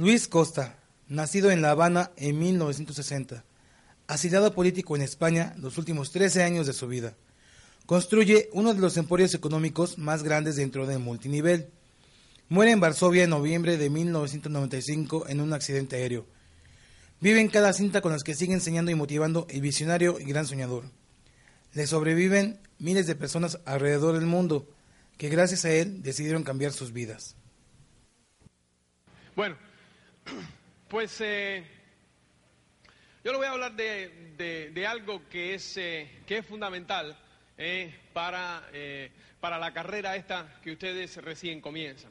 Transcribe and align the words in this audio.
Luis 0.00 0.28
Costa, 0.28 0.78
nacido 1.08 1.50
en 1.50 1.60
La 1.60 1.72
Habana 1.72 2.10
en 2.16 2.38
1960, 2.38 3.44
asilado 4.06 4.54
político 4.54 4.96
en 4.96 5.02
España 5.02 5.54
los 5.58 5.76
últimos 5.76 6.10
13 6.10 6.42
años 6.42 6.66
de 6.66 6.72
su 6.72 6.88
vida. 6.88 7.18
Construye 7.84 8.48
uno 8.54 8.72
de 8.72 8.80
los 8.80 8.96
emporios 8.96 9.34
económicos 9.34 9.98
más 9.98 10.22
grandes 10.22 10.56
dentro 10.56 10.86
del 10.86 11.00
multinivel. 11.00 11.68
Muere 12.48 12.70
en 12.70 12.80
Varsovia 12.80 13.24
en 13.24 13.28
noviembre 13.28 13.76
de 13.76 13.90
1995 13.90 15.28
en 15.28 15.42
un 15.42 15.52
accidente 15.52 15.96
aéreo. 15.96 16.24
Vive 17.20 17.42
en 17.42 17.48
cada 17.48 17.74
cinta 17.74 18.00
con 18.00 18.12
las 18.12 18.22
que 18.22 18.34
sigue 18.34 18.54
enseñando 18.54 18.90
y 18.90 18.94
motivando 18.94 19.46
el 19.50 19.60
visionario 19.60 20.18
y 20.18 20.24
gran 20.24 20.46
soñador. 20.46 20.84
Le 21.74 21.86
sobreviven 21.86 22.58
miles 22.78 23.06
de 23.06 23.16
personas 23.16 23.58
alrededor 23.66 24.14
del 24.14 24.24
mundo 24.24 24.66
que 25.18 25.28
gracias 25.28 25.66
a 25.66 25.70
él 25.72 26.02
decidieron 26.02 26.42
cambiar 26.42 26.72
sus 26.72 26.94
vidas. 26.94 27.36
Bueno, 29.36 29.56
pues 30.88 31.20
eh, 31.20 31.64
yo 33.24 33.32
le 33.32 33.38
voy 33.38 33.46
a 33.46 33.52
hablar 33.52 33.72
de, 33.72 34.86
algo 34.88 35.28
que 35.28 35.54
es, 35.54 35.76
eh, 35.76 36.22
que 36.26 36.38
es 36.38 36.46
fundamental 36.46 37.16
eh, 37.58 37.94
para, 38.12 38.68
para 39.40 39.58
la 39.58 39.72
carrera 39.72 40.16
esta 40.16 40.60
que 40.62 40.72
ustedes 40.72 41.16
recién 41.18 41.60
comienzan. 41.60 42.10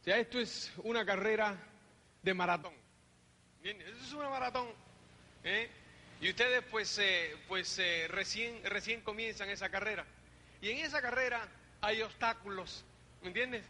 O 0.00 0.04
sea, 0.04 0.18
esto 0.18 0.38
es 0.38 0.72
una 0.78 1.04
carrera 1.04 1.56
de 2.22 2.34
maratón. 2.34 2.74
Esto 3.62 4.04
es 4.04 4.12
una 4.12 4.30
maratón. 4.30 4.68
Y 6.20 6.30
ustedes 6.30 6.64
pues, 6.70 7.00
pues 7.46 7.80
recién, 8.08 8.62
recién 8.64 9.02
comienzan 9.02 9.50
esa 9.50 9.68
carrera. 9.68 10.06
Y 10.60 10.70
en 10.70 10.78
esa 10.78 11.02
carrera 11.02 11.46
hay 11.80 12.02
obstáculos, 12.02 12.84
¿me 13.22 13.28
entiendes? 13.28 13.64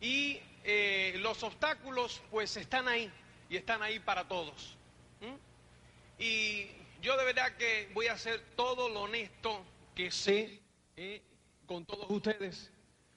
Y 0.00 0.40
eh, 0.64 1.14
los 1.18 1.42
obstáculos 1.42 2.20
pues 2.30 2.56
están 2.56 2.88
ahí 2.88 3.10
y 3.48 3.56
están 3.56 3.82
ahí 3.82 3.98
para 4.00 4.26
todos. 4.26 4.76
Y 6.18 6.66
yo 7.02 7.16
de 7.16 7.24
verdad 7.24 7.56
que 7.56 7.90
voy 7.94 8.06
a 8.06 8.14
hacer 8.14 8.40
todo 8.56 8.88
lo 8.88 9.02
honesto 9.02 9.64
que 9.94 10.10
sé 10.10 10.60
¿eh? 10.96 11.22
con 11.66 11.84
todos 11.84 12.10
ustedes. 12.10 12.72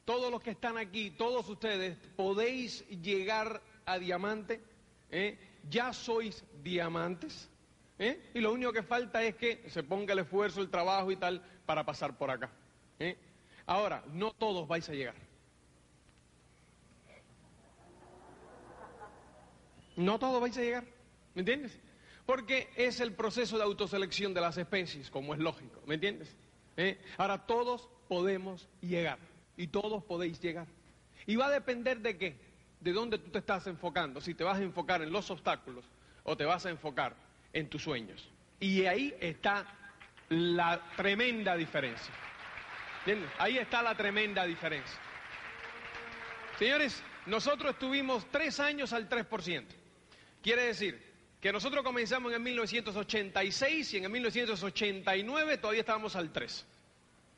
Todos 0.05 0.31
los 0.31 0.41
que 0.41 0.52
están 0.52 0.77
aquí, 0.77 1.11
todos 1.11 1.47
ustedes, 1.49 1.97
podéis 2.16 2.88
llegar 2.89 3.61
a 3.86 3.99
diamante. 3.99 4.61
¿eh? 5.11 5.38
Ya 5.69 5.93
sois 5.93 6.43
diamantes. 6.61 7.49
Y 8.33 8.39
lo 8.39 8.53
único 8.53 8.71
que 8.71 8.81
falta 8.81 9.21
es 9.23 9.36
que 9.36 9.69
se 9.69 9.83
ponga 9.83 10.14
el 10.14 10.19
esfuerzo, 10.19 10.61
el 10.61 10.69
trabajo 10.69 11.11
y 11.11 11.17
tal 11.17 11.43
para 11.66 11.86
pasar 11.86 12.17
por 12.17 12.31
acá. 12.31 12.49
Ahora, 13.66 14.03
no 14.08 14.31
todos 14.31 14.67
vais 14.67 14.88
a 14.88 14.93
llegar. 14.93 15.28
No 20.00 20.17
todos 20.17 20.39
vais 20.39 20.58
a 20.58 20.61
llegar, 20.61 20.86
¿me 21.36 21.42
entiendes? 21.42 21.78
Porque 22.25 22.69
es 22.78 23.02
el 23.02 23.11
proceso 23.11 23.58
de 23.58 23.64
autoselección 23.65 24.33
de 24.33 24.39
las 24.39 24.58
especies, 24.58 25.10
como 25.11 25.33
es 25.33 25.42
lógico, 25.42 25.82
¿me 25.86 25.95
entiendes? 25.95 26.33
¿Eh? 26.77 26.98
Ahora 27.17 27.45
todos 27.45 27.89
podemos 28.08 28.70
llegar 28.80 29.20
y 29.58 29.67
todos 29.67 30.02
podéis 30.05 30.39
llegar. 30.39 30.67
Y 31.26 31.36
va 31.36 31.48
a 31.48 31.49
depender 31.49 31.99
de 31.99 32.17
qué, 32.17 32.37
de 32.80 32.93
dónde 32.93 33.17
tú 33.17 33.30
te 33.30 33.39
estás 33.39 33.67
enfocando, 33.67 34.21
si 34.21 34.33
te 34.33 34.45
vas 34.45 34.60
a 34.60 34.64
enfocar 34.64 35.02
en 35.02 35.11
los 35.11 35.30
obstáculos 35.32 35.83
o 36.23 36.37
te 36.37 36.45
vas 36.45 36.66
a 36.66 36.70
enfocar 36.70 37.14
en 37.52 37.67
tus 37.67 37.83
sueños. 37.83 38.26
Y 38.61 38.86
ahí 38.86 39.14
está 39.20 39.66
la 40.30 40.81
tremenda 40.95 41.58
diferencia. 41.58 42.14
¿Entiendes? 42.99 43.30
Ahí 43.37 43.58
está 43.58 43.83
la 43.83 43.95
tremenda 43.98 44.45
diferencia. 44.45 44.98
Señores, 46.58 47.04
nosotros 47.26 47.73
estuvimos 47.73 48.26
tres 48.31 48.61
años 48.61 48.93
al 48.93 49.10
3%. 49.10 49.79
Quiere 50.42 50.64
decir 50.64 51.02
que 51.42 51.52
nosotros 51.52 51.83
comenzamos 51.83 52.32
en 52.32 52.36
el 52.36 52.42
1986 52.42 53.94
y 53.94 53.98
en 53.98 54.04
el 54.05 54.10
1989 54.10 55.58
todavía 55.58 55.82
estábamos 55.82 56.16
al 56.16 56.32
3. 56.32 56.66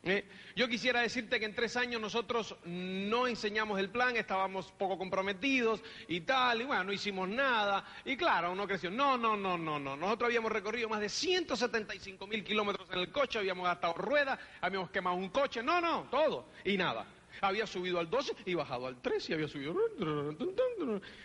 ¿eh? 0.04 0.26
Yo 0.56 0.68
quisiera 0.68 1.02
decirte 1.02 1.40
que 1.40 1.46
en 1.46 1.56
tres 1.56 1.76
años 1.78 2.02
nosotros 2.02 2.56
no 2.66 3.28
enseñamos 3.28 3.80
el 3.80 3.90
plan, 3.90 4.16
estábamos 4.18 4.72
poco 4.72 4.98
comprometidos 4.98 5.82
y 6.08 6.22
tal, 6.22 6.62
y 6.62 6.66
bueno, 6.66 6.86
no 6.86 6.94
hicimos 6.94 7.30
nada. 7.30 7.86
Y 8.06 8.18
claro, 8.18 8.52
uno 8.52 8.68
creció. 8.68 8.90
No, 8.92 9.18
no, 9.18 9.36
no, 9.38 9.58
no, 9.58 9.80
no. 9.80 9.96
Nosotros 9.96 10.28
habíamos 10.28 10.52
recorrido 10.52 10.90
más 10.90 11.00
de 11.00 11.10
175 11.10 12.28
mil 12.28 12.44
kilómetros 12.44 12.90
en 12.92 13.00
el 13.00 13.12
coche, 13.12 13.40
habíamos 13.40 13.66
gastado 13.66 13.94
ruedas, 13.94 14.40
habíamos 14.62 14.90
quemado 14.90 15.16
un 15.16 15.30
coche, 15.30 15.64
no, 15.64 15.80
no, 15.80 16.08
todo. 16.10 16.50
Y 16.66 16.78
nada. 16.78 17.06
Había 17.40 17.66
subido 17.66 18.00
al 18.00 18.10
12 18.10 18.34
y 18.46 18.54
bajado 18.54 18.88
al 18.88 19.02
3 19.02 19.30
y 19.30 19.34
había 19.34 19.48
subido. 19.48 19.76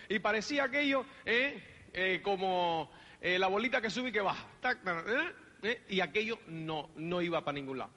Y 0.08 0.18
parecía 0.20 0.64
aquello 0.64 1.04
eh, 1.24 1.62
eh, 1.92 2.20
como 2.22 2.90
eh, 3.20 3.38
la 3.38 3.48
bolita 3.48 3.80
que 3.80 3.90
sube 3.90 4.10
y 4.10 4.12
que 4.12 4.20
baja. 4.20 4.46
Eh, 4.64 5.32
eh, 5.62 5.82
y 5.88 6.00
aquello 6.00 6.38
no, 6.48 6.90
no 6.96 7.20
iba 7.22 7.44
para 7.44 7.54
ningún 7.56 7.78
lado. 7.78 7.90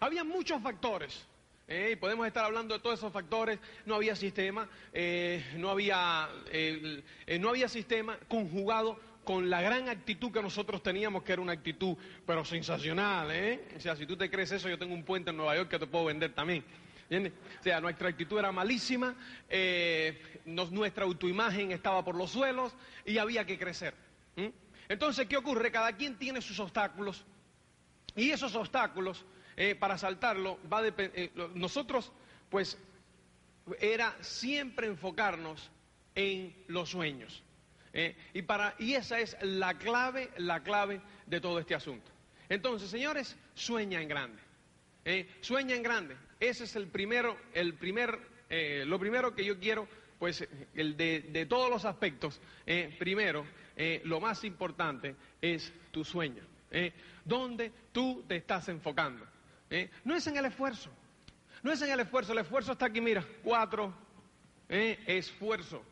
Había 0.00 0.22
muchos 0.24 0.62
factores. 0.62 1.26
eh, 1.66 1.96
podemos 2.00 2.26
estar 2.26 2.44
hablando 2.44 2.74
de 2.74 2.80
todos 2.80 2.98
esos 3.00 3.12
factores. 3.12 3.58
No 3.84 3.96
había 3.96 4.14
sistema, 4.14 4.68
no, 5.56 5.70
había, 5.70 6.28
no 7.40 7.48
había 7.50 7.68
sistema 7.68 8.16
conjugado 8.28 8.98
con 9.24 9.50
la 9.50 9.60
gran 9.60 9.88
actitud 9.88 10.30
que 10.30 10.40
nosotros 10.40 10.84
teníamos, 10.84 11.24
que 11.24 11.32
era 11.32 11.42
una 11.42 11.52
actitud, 11.54 11.96
pero 12.24 12.44
sensacional. 12.44 13.28
O 13.76 13.80
sea, 13.80 13.96
si 13.96 14.06
tú 14.06 14.16
te 14.16 14.30
crees 14.30 14.52
eso, 14.52 14.68
yo 14.68 14.78
tengo 14.78 14.94
un 14.94 15.02
puente 15.04 15.30
en 15.30 15.36
Nueva 15.36 15.56
York 15.56 15.68
que 15.68 15.80
te 15.80 15.86
puedo 15.88 16.04
vender 16.04 16.32
también. 16.32 16.62
O 17.08 17.62
sea, 17.62 17.80
nuestra 17.80 18.08
actitud 18.08 18.38
era 18.38 18.50
malísima, 18.52 19.14
eh, 19.48 20.40
nos- 20.44 20.72
nuestra 20.72 21.04
autoimagen 21.04 21.70
estaba 21.72 22.04
por 22.04 22.16
los 22.16 22.30
suelos 22.30 22.74
y 23.04 23.18
había 23.18 23.44
que 23.46 23.58
crecer. 23.58 23.94
Entonces, 24.88 25.26
¿qué 25.26 25.36
ocurre? 25.36 25.70
Cada 25.70 25.92
quien 25.96 26.16
tiene 26.16 26.40
sus 26.40 26.58
obstáculos 26.60 27.24
y 28.14 28.30
esos 28.30 28.54
obstáculos, 28.54 29.24
eh, 29.56 29.74
para 29.74 29.98
saltarlo, 29.98 30.58
va 30.72 30.78
a 30.80 30.86
eh, 30.86 31.30
nosotros, 31.54 32.12
pues, 32.50 32.78
era 33.80 34.16
siempre 34.20 34.86
enfocarnos 34.86 35.70
en 36.14 36.54
los 36.68 36.90
sueños. 36.90 37.42
¿eh? 37.92 38.16
Y, 38.34 38.42
para, 38.42 38.74
y 38.78 38.94
esa 38.94 39.18
es 39.20 39.36
la 39.42 39.76
clave, 39.78 40.30
la 40.38 40.62
clave 40.62 41.00
de 41.26 41.40
todo 41.40 41.58
este 41.58 41.74
asunto. 41.74 42.10
Entonces, 42.48 42.90
señores, 42.90 43.36
sueña 43.54 44.00
en 44.00 44.08
grande. 44.08 44.42
¿eh? 45.04 45.28
Sueña 45.40 45.74
en 45.74 45.82
grande. 45.82 46.16
Ese 46.38 46.64
es 46.64 46.76
el 46.76 46.88
primero, 46.88 47.36
el 47.54 47.74
primer, 47.74 48.18
eh, 48.50 48.84
lo 48.86 48.98
primero 48.98 49.34
que 49.34 49.44
yo 49.44 49.58
quiero, 49.58 49.88
pues, 50.18 50.46
el 50.74 50.96
de, 50.96 51.20
de 51.20 51.46
todos 51.46 51.70
los 51.70 51.84
aspectos. 51.84 52.40
eh, 52.66 52.94
primero, 52.98 53.46
eh, 53.76 54.00
lo 54.04 54.20
más 54.20 54.44
importante 54.44 55.14
es 55.40 55.72
tu 55.90 56.04
sueño. 56.04 56.42
Donde 57.24 57.72
tú 57.90 58.24
te 58.28 58.36
estás 58.36 58.68
enfocando. 58.68 59.24
No 60.04 60.14
es 60.14 60.26
en 60.26 60.36
el 60.36 60.44
esfuerzo. 60.44 60.90
No 61.62 61.72
es 61.72 61.80
en 61.80 61.90
el 61.90 62.00
esfuerzo. 62.00 62.32
El 62.32 62.38
esfuerzo 62.38 62.72
está 62.72 62.86
aquí, 62.86 63.00
mira, 63.00 63.24
cuatro. 63.42 63.94
Esfuerzo. 64.68 65.82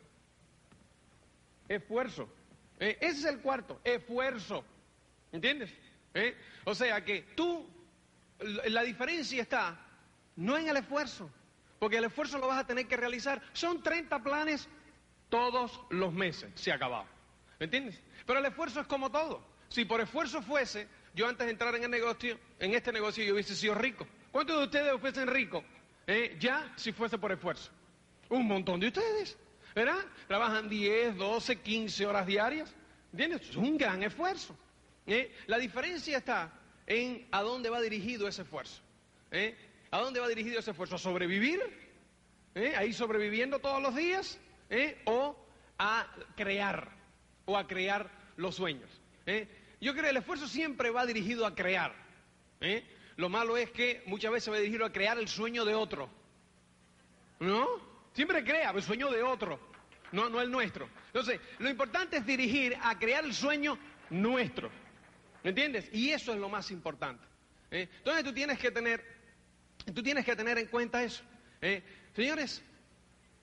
Esfuerzo. 1.67 2.29
Ese 2.77 2.97
es 3.07 3.25
el 3.25 3.39
cuarto. 3.39 3.81
Esfuerzo. 3.83 4.63
¿Entiendes? 5.31 5.73
O 6.65 6.75
sea 6.75 7.03
que 7.03 7.23
tú, 7.35 7.67
la 8.65 8.83
diferencia 8.83 9.41
está 9.41 9.84
no 10.35 10.57
en 10.57 10.67
el 10.67 10.77
esfuerzo, 10.77 11.29
porque 11.79 11.97
el 11.97 12.05
esfuerzo 12.05 12.37
lo 12.37 12.47
vas 12.47 12.59
a 12.59 12.67
tener 12.67 12.87
que 12.87 12.97
realizar. 12.97 13.41
Son 13.53 13.81
30 13.81 14.21
planes 14.23 14.67
todos 15.29 15.81
los 15.89 16.13
meses, 16.13 16.51
se 16.55 16.71
acabado. 16.71 17.05
¿Me 17.59 17.65
entiendes? 17.65 18.01
Pero 18.25 18.39
el 18.39 18.45
esfuerzo 18.45 18.81
es 18.81 18.87
como 18.87 19.11
todo. 19.11 19.45
Si 19.69 19.85
por 19.85 20.01
esfuerzo 20.01 20.41
fuese, 20.41 20.87
yo 21.13 21.27
antes 21.27 21.45
de 21.45 21.51
entrar 21.51 21.73
en 21.75 21.83
el 21.83 21.91
negocio, 21.91 22.37
en 22.59 22.73
este 22.73 22.91
negocio 22.91 23.23
yo 23.23 23.33
hubiese 23.33 23.55
sido 23.55 23.75
rico. 23.75 24.07
¿Cuántos 24.31 24.57
de 24.57 24.63
ustedes 24.65 24.99
fuesen 25.01 25.27
ricos? 25.27 25.63
eh, 26.07 26.37
ya 26.39 26.73
si 26.75 26.91
fuese 26.91 27.17
por 27.17 27.31
esfuerzo. 27.31 27.71
Un 28.29 28.47
montón 28.47 28.79
de 28.79 28.87
ustedes, 28.87 29.37
¿verdad? 29.73 30.03
Trabajan 30.27 30.69
10, 30.69 31.17
12, 31.17 31.61
15 31.61 32.05
horas 32.05 32.25
diarias. 32.25 32.73
¿Entiendes? 33.11 33.49
Es 33.49 33.55
un 33.55 33.77
gran 33.77 34.03
esfuerzo. 34.03 34.57
¿eh? 35.07 35.33
La 35.47 35.57
diferencia 35.57 36.17
está 36.17 36.51
en 36.85 37.27
a 37.31 37.41
dónde 37.41 37.69
va 37.69 37.81
dirigido 37.81 38.27
ese 38.27 38.41
esfuerzo. 38.41 38.81
¿eh? 39.31 39.55
¿A 39.91 39.99
dónde 39.99 40.19
va 40.19 40.27
dirigido 40.27 40.59
ese 40.59 40.71
esfuerzo? 40.71 40.95
¿A 40.95 40.99
sobrevivir? 40.99 41.61
¿eh? 42.55 42.73
ahí 42.75 42.93
sobreviviendo 42.93 43.59
todos 43.59 43.81
los 43.81 43.95
días, 43.95 44.39
¿eh? 44.69 45.01
o 45.05 45.37
a 45.77 46.07
crear, 46.35 46.89
o 47.45 47.57
a 47.57 47.67
crear 47.67 48.09
los 48.37 48.55
sueños. 48.55 48.89
¿eh? 49.25 49.47
Yo 49.81 49.91
creo 49.91 50.05
que 50.05 50.09
el 50.09 50.17
esfuerzo 50.17 50.47
siempre 50.47 50.89
va 50.89 51.05
dirigido 51.05 51.45
a 51.45 51.53
crear. 51.53 51.93
Lo 53.17 53.29
malo 53.29 53.57
es 53.57 53.69
que 53.69 54.01
muchas 54.07 54.31
veces 54.31 54.51
va 54.51 54.57
dirigido 54.57 54.85
a 54.85 54.91
crear 54.91 55.17
el 55.19 55.27
sueño 55.27 55.65
de 55.65 55.75
otro. 55.75 56.09
¿No? 57.39 57.67
Siempre 58.13 58.43
crea 58.43 58.71
el 58.71 58.81
sueño 58.81 59.11
de 59.11 59.21
otro, 59.21 59.59
no, 60.13 60.29
no 60.29 60.39
el 60.41 60.49
nuestro. 60.49 60.89
Entonces, 61.07 61.39
lo 61.59 61.69
importante 61.69 62.17
es 62.17 62.25
dirigir 62.25 62.77
a 62.81 62.97
crear 62.97 63.25
el 63.25 63.33
sueño 63.33 63.77
nuestro. 64.09 64.71
¿Me 65.43 65.49
entiendes? 65.49 65.89
Y 65.93 66.11
eso 66.11 66.33
es 66.33 66.39
lo 66.39 66.49
más 66.49 66.71
importante. 66.71 67.23
Entonces 67.69 68.23
tú 68.23 68.33
tienes 68.33 68.57
que 68.57 68.71
tener, 68.71 69.03
tú 69.93 70.03
tienes 70.03 70.25
que 70.25 70.35
tener 70.35 70.57
en 70.57 70.67
cuenta 70.67 71.03
eso. 71.03 71.23
¿eh? 71.61 71.83
Señores, 72.15 72.61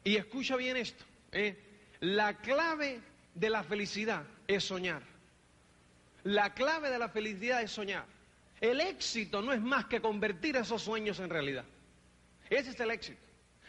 y 0.05 0.17
escucha 0.17 0.57
bien 0.57 0.77
esto. 0.77 1.05
¿eh? 1.33 1.57
La 2.01 2.39
clave 2.39 3.01
de 3.35 3.51
la 3.51 3.63
felicidad 3.63 4.25
es 4.47 4.65
soñar. 4.65 5.03
La 6.25 6.55
clave 6.55 6.91
de 6.91 6.99
la 6.99 7.09
felicidad 7.09 7.63
es 7.63 7.71
soñar. 7.71 8.07
El 8.61 8.81
éxito 8.81 9.43
no 9.43 9.53
es 9.53 9.61
más 9.61 9.87
que 9.87 10.01
convertir 10.01 10.57
esos 10.57 10.83
sueños 10.83 11.19
en 11.19 11.31
realidad. 11.31 11.65
Ese 12.49 12.71
es 12.71 12.81
el 12.81 12.91
éxito. 12.91 13.21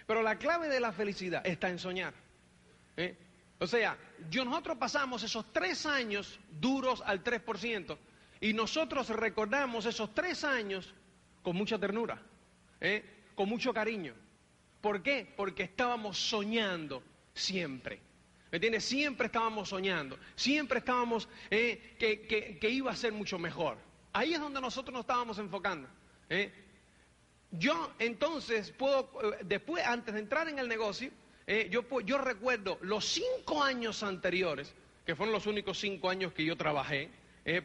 Pero 0.05 0.21
la 0.21 0.37
clave 0.37 0.67
de 0.67 0.79
la 0.79 0.91
felicidad 0.91 1.45
está 1.45 1.69
en 1.69 1.79
soñar. 1.79 2.13
¿eh? 2.97 3.17
O 3.59 3.67
sea, 3.67 3.97
yo, 4.29 4.43
nosotros 4.43 4.77
pasamos 4.77 5.23
esos 5.23 5.51
tres 5.53 5.85
años 5.85 6.39
duros 6.59 7.01
al 7.05 7.23
3% 7.23 7.97
y 8.41 8.53
nosotros 8.53 9.09
recordamos 9.09 9.85
esos 9.85 10.13
tres 10.13 10.43
años 10.43 10.93
con 11.41 11.55
mucha 11.55 11.79
ternura, 11.79 12.21
¿eh? 12.83 13.03
con 13.33 13.49
mucho 13.49 13.73
cariño. 13.73 14.13
¿Por 14.81 15.01
qué? 15.01 15.33
Porque 15.35 15.63
estábamos 15.63 16.19
soñando 16.19 17.01
siempre. 17.33 17.99
¿Me 18.51 18.57
entiendes? 18.57 18.83
Siempre 18.83 19.25
estábamos 19.25 19.69
soñando, 19.69 20.19
siempre 20.35 20.77
estábamos 20.77 21.27
eh, 21.49 21.95
que, 21.97 22.59
que, 22.59 22.69
iba 22.69 22.91
a 22.91 22.95
ser 22.95 23.11
mucho 23.11 23.39
mejor. 23.39 23.79
Ahí 24.11 24.35
es 24.35 24.39
donde 24.39 24.61
nosotros 24.61 24.93
nos 24.93 25.01
estábamos 25.01 25.39
enfocando. 25.39 25.87
¿eh? 26.29 26.53
Yo 27.49 27.93
entonces 27.97 28.71
puedo, 28.71 29.09
después, 29.43 29.83
antes 29.83 30.13
de 30.13 30.19
entrar 30.19 30.47
en 30.49 30.59
el 30.59 30.67
negocio, 30.67 31.09
yo, 31.69 31.83
yo 32.01 32.17
recuerdo 32.19 32.77
los 32.81 33.05
cinco 33.05 33.63
años 33.63 34.03
anteriores, 34.03 34.73
que 35.05 35.15
fueron 35.15 35.33
los 35.33 35.47
únicos 35.47 35.79
cinco 35.79 36.09
años 36.09 36.31
que 36.33 36.45
yo 36.45 36.55
trabajé 36.55 37.09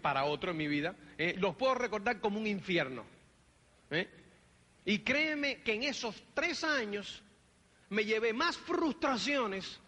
para 0.01 0.25
otro 0.25 0.51
en 0.51 0.57
mi 0.57 0.69
vida, 0.69 0.95
los 1.37 1.55
puedo 1.57 1.75
recordar 1.75 2.21
como 2.21 2.39
un 2.39 2.47
infierno. 2.47 3.05
Y 4.89 5.01
créeme 5.01 5.61
que 5.61 5.75
en 5.75 5.83
esos 5.83 6.25
tres 6.33 6.65
años 6.65 7.23
me 7.91 8.07
llevé 8.07 8.33
más 8.33 8.57
frustraciones, 8.57 9.79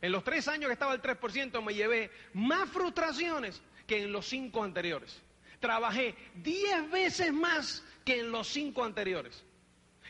en 0.00 0.10
los 0.10 0.24
tres 0.24 0.48
años 0.48 0.68
que 0.68 0.72
estaba 0.72 0.94
el 0.94 1.02
3%, 1.02 1.62
me 1.62 1.74
llevé 1.74 2.10
más 2.32 2.66
frustraciones 2.70 3.60
que 3.86 4.00
en 4.00 4.10
los 4.10 4.26
cinco 4.26 4.64
anteriores. 4.64 5.20
Trabajé 5.60 6.14
diez 6.36 6.90
veces 6.90 7.30
más 7.30 7.84
que 8.06 8.20
en 8.20 8.30
los 8.32 8.48
cinco 8.48 8.84
anteriores. 8.84 9.44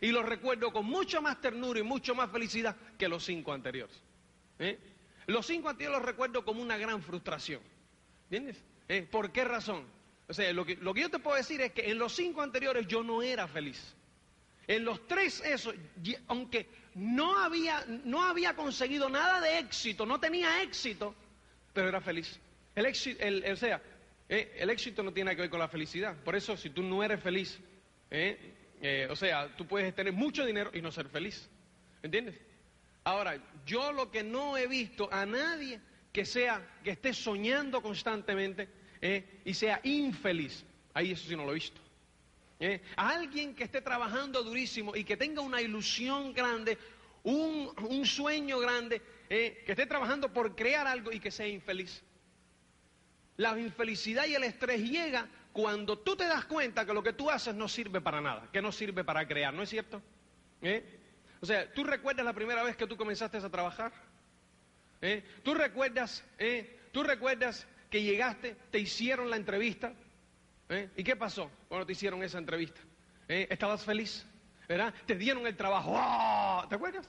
Y 0.01 0.13
los 0.13 0.25
recuerdo 0.25 0.73
con 0.73 0.87
mucha 0.87 1.21
más 1.21 1.41
ternura 1.41 1.81
y 1.81 1.83
mucho 1.83 2.15
más 2.15 2.31
felicidad 2.31 2.77
que 2.97 3.09
los 3.09 3.25
cinco 3.25 3.53
anteriores. 3.53 4.01
¿Eh? 4.61 4.79
Los 5.27 5.47
cinco 5.47 5.69
anteriores 5.69 5.99
los 5.99 6.07
recuerdo 6.07 6.45
como 6.45 6.63
una 6.63 6.77
gran 6.77 7.03
frustración. 7.03 7.61
¿Entiendes? 8.31 8.63
¿Eh? 8.87 9.03
¿Por 9.03 9.33
qué 9.33 9.45
razón? 9.45 9.85
O 10.29 10.33
sea, 10.33 10.53
lo 10.53 10.65
que, 10.65 10.77
lo 10.77 10.95
que 10.95 11.01
yo 11.01 11.11
te 11.11 11.19
puedo 11.19 11.37
decir 11.37 11.61
es 11.61 11.73
que 11.73 11.91
en 11.91 11.99
los 11.99 12.15
cinco 12.15 12.41
anteriores 12.41 12.87
yo 12.87 13.03
no 13.03 13.21
era 13.21 13.49
feliz. 13.49 13.97
En 14.69 14.85
los 14.85 15.09
tres 15.09 15.43
esos, 15.47 15.75
aunque 16.27 16.69
no 16.95 17.39
había, 17.39 17.85
no 18.05 18.23
había 18.23 18.55
conseguido 18.55 19.09
nada 19.09 19.41
de 19.41 19.59
éxito, 19.59 20.05
no 20.05 20.21
tenía 20.21 20.63
éxito, 20.63 21.15
pero 21.73 21.89
era 21.89 22.03
feliz. 22.03 22.39
El 22.75 22.85
éxito, 22.85 23.25
o 23.51 23.57
sea, 23.57 23.81
eh, 24.29 24.57
el 24.59 24.69
éxito 24.69 25.03
no 25.03 25.11
tiene 25.11 25.35
que 25.35 25.41
ver 25.41 25.51
con 25.51 25.59
la 25.59 25.69
felicidad. 25.69 26.15
Por 26.23 26.37
eso, 26.37 26.55
si 26.55 26.69
tú 26.69 26.83
no 26.83 27.03
eres 27.03 27.21
feliz, 27.23 27.59
¿Eh? 28.11 28.55
Eh, 28.81 29.09
o 29.11 29.17
sea, 29.17 29.55
tú 29.57 29.67
puedes 29.67 29.95
tener 29.95 30.13
mucho 30.13 30.45
dinero 30.45 30.71
y 30.73 30.81
no 30.81 30.93
ser 30.93 31.09
feliz. 31.09 31.49
¿Entiendes? 32.03 32.37
Ahora, 33.05 33.39
yo 33.67 33.93
lo 33.93 34.11
que 34.11 34.23
no 34.23 34.57
he 34.57 34.67
visto 34.67 35.09
a 35.13 35.27
nadie 35.27 35.81
que 36.13 36.25
sea, 36.25 36.67
que 36.85 36.91
esté 36.91 37.13
soñando 37.13 37.83
constantemente 37.83 38.69
y 39.45 39.55
sea 39.55 39.81
infeliz. 39.85 40.65
Ahí 40.95 41.13
eso 41.13 41.29
sí 41.29 41.37
no 41.37 41.45
lo 41.45 41.53
he 41.53 41.55
visto. 41.55 41.81
A 42.97 43.11
alguien 43.11 43.55
que 43.55 43.65
esté 43.65 43.81
trabajando 43.81 44.43
durísimo 44.43 44.97
y 44.97 45.05
que 45.05 45.17
tenga 45.17 45.43
una 45.43 45.61
ilusión 45.61 46.33
grande, 46.33 46.77
un, 47.23 47.73
un 47.89 48.05
sueño 48.05 48.59
grande, 48.59 49.01
que 49.29 49.65
esté 49.67 49.87
trabajando 49.87 50.33
por 50.33 50.57
crear 50.57 50.87
algo 50.87 51.13
y 51.13 51.21
que 51.21 51.31
sea 51.31 51.47
infeliz. 51.47 52.03
La 53.37 53.59
infelicidad 53.59 54.27
y 54.27 54.35
el 54.35 54.43
estrés 54.43 54.81
llega 54.81 55.29
cuando 55.53 55.99
tú 55.99 56.17
te 56.17 56.25
das 56.25 56.45
cuenta 56.45 56.85
que 56.85 56.93
lo 56.93 57.03
que 57.03 57.13
tú 57.13 57.31
haces 57.31 57.55
no 57.55 57.69
sirve 57.69 58.01
para 58.01 58.21
nada, 58.21 58.49
que 58.53 58.63
no 58.63 58.73
sirve 58.73 59.05
para 59.05 59.27
crear, 59.27 59.53
¿no 59.53 59.63
es 59.63 59.69
cierto? 59.69 60.03
¿Eh? 60.63 60.99
O 61.41 61.47
sea, 61.47 61.73
¿tú 61.73 61.85
recuerdas 61.85 62.25
la 62.25 62.33
primera 62.33 62.63
vez 62.63 62.77
que 62.77 62.87
tú 62.87 62.97
comenzaste 62.97 63.39
a 63.39 63.49
trabajar? 63.49 63.93
¿Eh? 65.01 65.25
¿Tú 65.43 65.55
recuerdas, 65.55 66.25
eh? 66.39 66.79
¿Tú 66.93 67.03
recuerdas 67.03 67.67
que 67.91 68.03
llegaste, 68.03 68.57
te 68.71 68.79
hicieron 68.79 69.31
la 69.31 69.37
entrevista? 69.37 69.93
¿Eh? 70.69 70.91
¿Y 70.97 71.05
qué 71.05 71.17
pasó 71.17 71.51
cuando 71.69 71.87
te 71.87 71.93
hicieron 71.93 72.23
esa 72.23 72.39
entrevista? 72.39 72.81
¿Eh? 73.29 73.47
¿Estabas 73.51 73.85
feliz? 73.85 74.27
¿Verdad? 74.69 74.93
Te 75.07 75.15
dieron 75.15 75.47
el 75.47 75.57
trabajo. 75.57 75.95
¡Ah! 75.97 76.67
¿Te 76.69 76.75
acuerdas? 76.75 77.09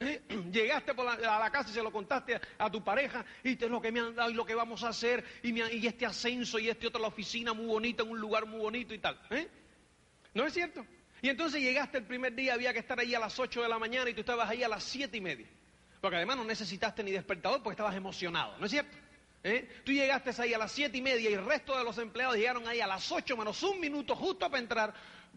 ¿Eh? 0.00 0.22
Llegaste 0.52 0.92
a 0.92 1.38
la 1.38 1.50
casa 1.50 1.70
y 1.70 1.74
se 1.74 1.82
lo 1.82 1.90
contaste 1.90 2.40
a, 2.58 2.70
tu 2.70 2.82
pareja 2.82 3.24
y 3.42 3.52
esto 3.52 3.66
es 3.66 3.70
lo 3.70 3.80
que 3.80 3.90
me 3.90 4.00
han 4.00 4.14
dado 4.14 4.30
y 4.30 4.34
lo 4.34 4.44
que 4.44 4.54
vamos 4.54 4.82
a 4.84 4.88
hacer 4.88 5.24
y, 5.42 5.60
y 5.60 5.86
este 5.86 6.06
ascenso 6.06 6.58
y 6.58 6.68
este 6.68 6.86
otro, 6.86 7.00
la 7.00 7.08
oficina 7.08 7.52
muy 7.52 7.66
bonita, 7.66 8.02
en 8.02 8.10
un 8.10 8.20
lugar 8.20 8.46
muy 8.46 8.60
bonito 8.60 8.94
y 8.94 8.98
tal. 8.98 9.20
¿eh? 9.30 9.48
¿No 10.34 10.46
es 10.46 10.52
cierto? 10.52 10.84
Y 11.20 11.28
entonces 11.28 11.60
llegaste 11.60 11.98
el 11.98 12.04
primer 12.04 12.34
día, 12.34 12.54
había 12.54 12.72
que 12.72 12.80
estar 12.80 12.98
ahí 12.98 13.14
a 13.14 13.20
las 13.20 13.38
8 13.38 13.62
de 13.62 13.68
la 13.68 13.78
mañana 13.78 14.10
y 14.10 14.14
tú 14.14 14.20
estabas 14.20 14.48
ahí 14.48 14.62
a 14.62 14.68
las 14.68 14.82
7 14.82 15.16
y 15.16 15.20
media. 15.20 15.46
Porque 16.00 16.16
además 16.16 16.36
no 16.36 16.44
necesitaste 16.44 17.04
ni 17.04 17.12
despertador 17.12 17.62
porque 17.62 17.74
estabas 17.74 17.94
emocionado, 17.94 18.58
¿no 18.58 18.66
es 18.66 18.72
cierto? 18.72 18.96
¿Eh? 19.44 19.82
Tú 19.84 19.92
llegaste 19.92 20.30
ahí 20.40 20.54
a 20.54 20.58
las 20.58 20.70
7 20.70 20.96
y 20.96 21.02
media 21.02 21.30
y 21.30 21.34
el 21.34 21.44
resto 21.44 21.76
de 21.76 21.82
los 21.82 21.98
empleados 21.98 22.36
llegaron 22.36 22.66
ahí 22.68 22.80
a 22.80 22.86
las 22.86 23.10
8 23.10 23.36
menos 23.36 23.60
un 23.64 23.80
minuto 23.80 24.14
justo 24.14 24.48
para 24.48 24.62
entrar, 24.62 24.94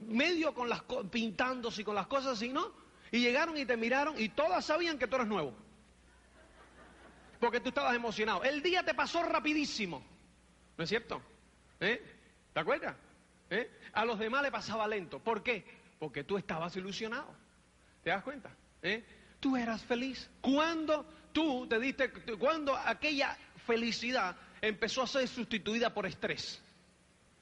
medio 0.08 0.54
con 0.54 0.70
las 0.70 0.84
pintándose 1.10 1.82
y 1.82 1.84
con 1.84 1.96
las 1.96 2.06
cosas 2.08 2.34
así, 2.34 2.50
¿no? 2.50 2.72
Y 3.12 3.20
llegaron 3.20 3.58
y 3.58 3.66
te 3.66 3.78
miraron 3.78 4.20
y 4.20 4.30
todas 4.30 4.66
sabían 4.66 5.00
que 5.00 5.08
tú 5.08 5.16
eres 5.16 5.28
nuevo. 5.28 5.56
Porque 7.40 7.60
tú 7.60 7.70
estabas 7.70 7.96
emocionado. 7.96 8.44
El 8.44 8.62
día 8.62 8.84
te 8.84 8.94
pasó 8.94 9.24
rapidísimo. 9.24 10.04
¿No 10.78 10.84
es 10.84 10.90
cierto? 10.90 11.22
¿Eh? 11.80 12.02
¿Te 12.54 12.60
acuerdas? 12.60 12.96
¿Eh? 13.50 13.72
A 13.94 14.06
los 14.06 14.20
demás 14.20 14.44
le 14.44 14.52
pasaba 14.52 14.88
lento. 14.88 15.20
¿Por 15.20 15.44
qué? 15.44 15.66
Porque 16.00 16.24
tú 16.24 16.38
estabas 16.38 16.76
ilusionado. 16.76 17.34
¿Te 18.04 18.10
das 18.10 18.24
cuenta? 18.24 18.52
¿Eh? 18.82 19.04
Tú 19.40 19.56
eras 19.58 19.84
feliz. 19.84 20.30
Cuando 20.42 21.06
tú 21.32 21.68
te 21.68 21.80
diste, 21.80 22.12
cuando 22.38 22.76
aquella 22.76 23.38
felicidad 23.66 24.36
empezó 24.62 25.04
a 25.04 25.08
ser 25.08 25.28
sustituida 25.28 25.94
por 25.94 26.06
estrés. 26.06 26.62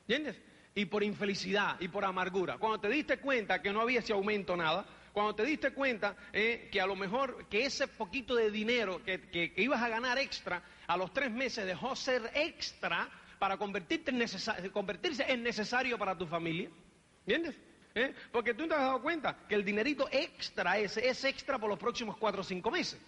¿Entiendes? 0.08 0.38
Y 0.75 0.86
por 0.86 1.03
infelicidad 1.03 1.80
y 1.80 1.88
por 1.88 2.03
amargura. 2.03 2.58
Cuando 2.58 2.80
te 2.80 2.89
diste 2.89 3.20
cuenta 3.20 3.62
que 3.62 3.72
no 3.72 3.82
había 3.82 4.00
ese 4.00 4.13
aumento 4.13 4.56
nada, 4.56 4.86
cuando 5.13 5.36
te 5.36 5.46
diste 5.46 5.72
cuenta 5.72 6.15
eh, 6.34 6.70
que 6.72 6.82
a 6.82 6.88
lo 6.88 6.96
mejor 6.96 7.48
que 7.48 7.65
ese 7.65 7.88
poquito 7.88 8.36
de 8.36 8.50
dinero 8.50 9.01
que, 9.03 9.53
ibas 9.58 9.82
a 9.82 9.89
ganar 9.89 10.18
extra 10.18 10.63
a 10.88 10.98
los 10.98 11.13
tres 11.13 11.32
meses 11.32 11.65
dejó 11.65 11.96
ser 11.96 12.32
extra 12.34 13.10
para 13.38 13.58
convertirse 13.58 14.12
en 15.27 15.44
necesario 15.44 15.98
para 15.98 16.18
tu 16.18 16.25
familia. 16.25 16.70
¿Entiendes? 17.25 17.56
¿Eh? 17.96 18.13
Porque 18.32 18.56
tú 18.56 18.68
te 18.68 18.74
has 18.74 18.82
dado 18.82 19.01
cuenta 19.03 19.46
que 19.48 19.53
el 19.53 19.63
dinerito 19.63 20.08
extra 20.12 20.80
ese 20.80 21.08
es 21.08 21.24
extra 21.24 21.60
por 21.60 21.70
los 21.70 21.77
próximos 21.77 22.18
cuatro 22.18 22.42
o 22.42 22.44
cinco 22.44 22.72
meses. 22.72 23.00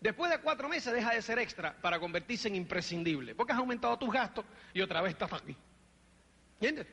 Después 0.00 0.30
de 0.30 0.38
cuatro 0.38 0.68
meses 0.68 0.92
deja 0.92 1.14
de 1.14 1.20
ser 1.20 1.38
extra 1.38 1.76
para 1.80 2.00
convertirse 2.00 2.48
en 2.48 2.56
imprescindible, 2.56 3.34
porque 3.34 3.52
has 3.52 3.58
aumentado 3.58 3.98
tus 3.98 4.10
gastos 4.10 4.44
y 4.72 4.80
otra 4.80 5.02
vez 5.02 5.12
estás 5.12 5.32
aquí. 5.32 5.54
¿Entiendes? 6.54 6.86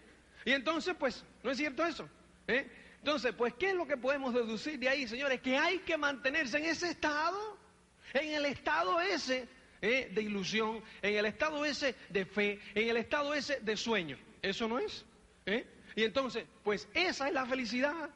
Y 0.44 0.52
entonces, 0.52 0.96
pues, 0.98 1.24
¿no 1.44 1.52
es 1.52 1.58
cierto 1.58 1.86
eso? 1.86 2.10
¿Eh? 2.48 2.70
Entonces, 3.00 3.34
pues, 3.34 3.54
¿qué 3.54 3.70
es 3.70 3.76
lo 3.76 3.88
que 3.88 3.96
podemos 3.96 4.34
deducir 4.34 4.78
de 4.78 4.90
ahí, 4.90 5.08
señores? 5.08 5.40
Que 5.40 5.58
hay 5.58 5.80
que 5.80 5.98
mantenerse 5.98 6.58
en 6.58 6.66
ese 6.66 6.90
estado, 6.90 7.58
en 8.14 8.34
el 8.34 8.46
estado 8.46 9.00
ese 9.00 9.48
¿eh? 9.82 10.10
de 10.14 10.22
ilusión, 10.22 10.84
en 11.02 11.16
el 11.16 11.26
estado 11.26 11.64
ese 11.64 11.96
de 12.10 12.26
fe, 12.26 12.60
en 12.76 12.90
el 12.90 12.98
estado 12.98 13.34
ese 13.34 13.60
de 13.62 13.78
sueño. 13.78 14.18
¿Eso 14.42 14.68
no 14.68 14.80
es? 14.80 15.06
¿Eh? 15.46 15.66
Y 15.96 16.04
entonces, 16.04 16.46
pues 16.64 16.88
esa 16.94 17.28
es 17.28 17.34
la 17.34 17.46
felicidad. 17.46 18.10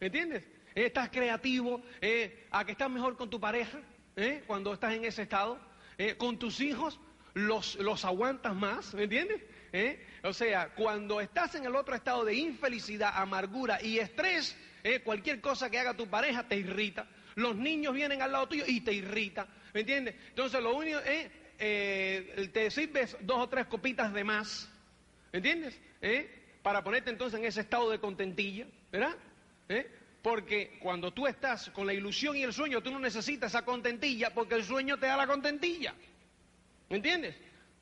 ¿Entiendes? 0.00 0.44
Estás 0.74 1.10
creativo, 1.10 1.82
¿eh? 2.00 2.46
a 2.50 2.64
que 2.64 2.72
estás 2.72 2.90
mejor 2.90 3.16
con 3.16 3.28
tu 3.28 3.38
pareja, 3.38 3.78
¿eh? 4.16 4.42
cuando 4.46 4.72
estás 4.74 4.94
en 4.94 5.04
ese 5.04 5.22
estado, 5.22 5.58
¿eh? 5.98 6.16
con 6.16 6.38
tus 6.38 6.60
hijos, 6.60 6.98
los, 7.34 7.76
los 7.76 8.04
aguantas 8.04 8.54
más, 8.54 8.94
¿me 8.94 9.04
entiendes? 9.04 9.40
¿Eh? 9.72 10.04
O 10.22 10.32
sea, 10.32 10.70
cuando 10.74 11.20
estás 11.20 11.54
en 11.54 11.64
el 11.64 11.74
otro 11.74 11.94
estado 11.94 12.24
de 12.24 12.34
infelicidad, 12.34 13.12
amargura 13.14 13.82
y 13.82 13.98
estrés, 13.98 14.56
¿eh? 14.84 15.00
cualquier 15.00 15.40
cosa 15.40 15.70
que 15.70 15.78
haga 15.78 15.94
tu 15.94 16.06
pareja 16.06 16.46
te 16.46 16.56
irrita. 16.56 17.06
Los 17.34 17.56
niños 17.56 17.94
vienen 17.94 18.20
al 18.20 18.32
lado 18.32 18.48
tuyo 18.48 18.64
y 18.66 18.82
te 18.82 18.92
irrita. 18.92 19.46
¿Me 19.72 19.80
entiendes? 19.80 20.14
Entonces 20.28 20.62
lo 20.62 20.76
único 20.76 20.98
es, 20.98 21.30
te 21.56 22.70
sirves 22.70 23.16
dos 23.20 23.38
o 23.38 23.48
tres 23.48 23.66
copitas 23.66 24.12
de 24.12 24.22
más. 24.22 24.70
¿Me 25.32 25.38
entiendes? 25.38 25.80
Para 26.62 26.84
ponerte 26.84 27.08
entonces 27.08 27.40
en 27.40 27.46
ese 27.46 27.62
estado 27.62 27.88
de 27.88 27.98
contentilla. 27.98 28.66
¿Verdad? 28.92 29.16
¿Eh? 29.70 29.90
Porque 30.22 30.78
cuando 30.80 31.12
tú 31.12 31.26
estás 31.26 31.70
con 31.70 31.86
la 31.86 31.92
ilusión 31.92 32.36
y 32.36 32.44
el 32.44 32.52
sueño, 32.52 32.80
tú 32.80 32.90
no 32.92 33.00
necesitas 33.00 33.50
esa 33.50 33.64
contentilla 33.64 34.30
porque 34.30 34.54
el 34.54 34.64
sueño 34.64 34.96
te 34.96 35.06
da 35.06 35.16
la 35.16 35.26
contentilla. 35.26 35.94
¿Me 36.88 36.96
entiendes? 36.96 37.34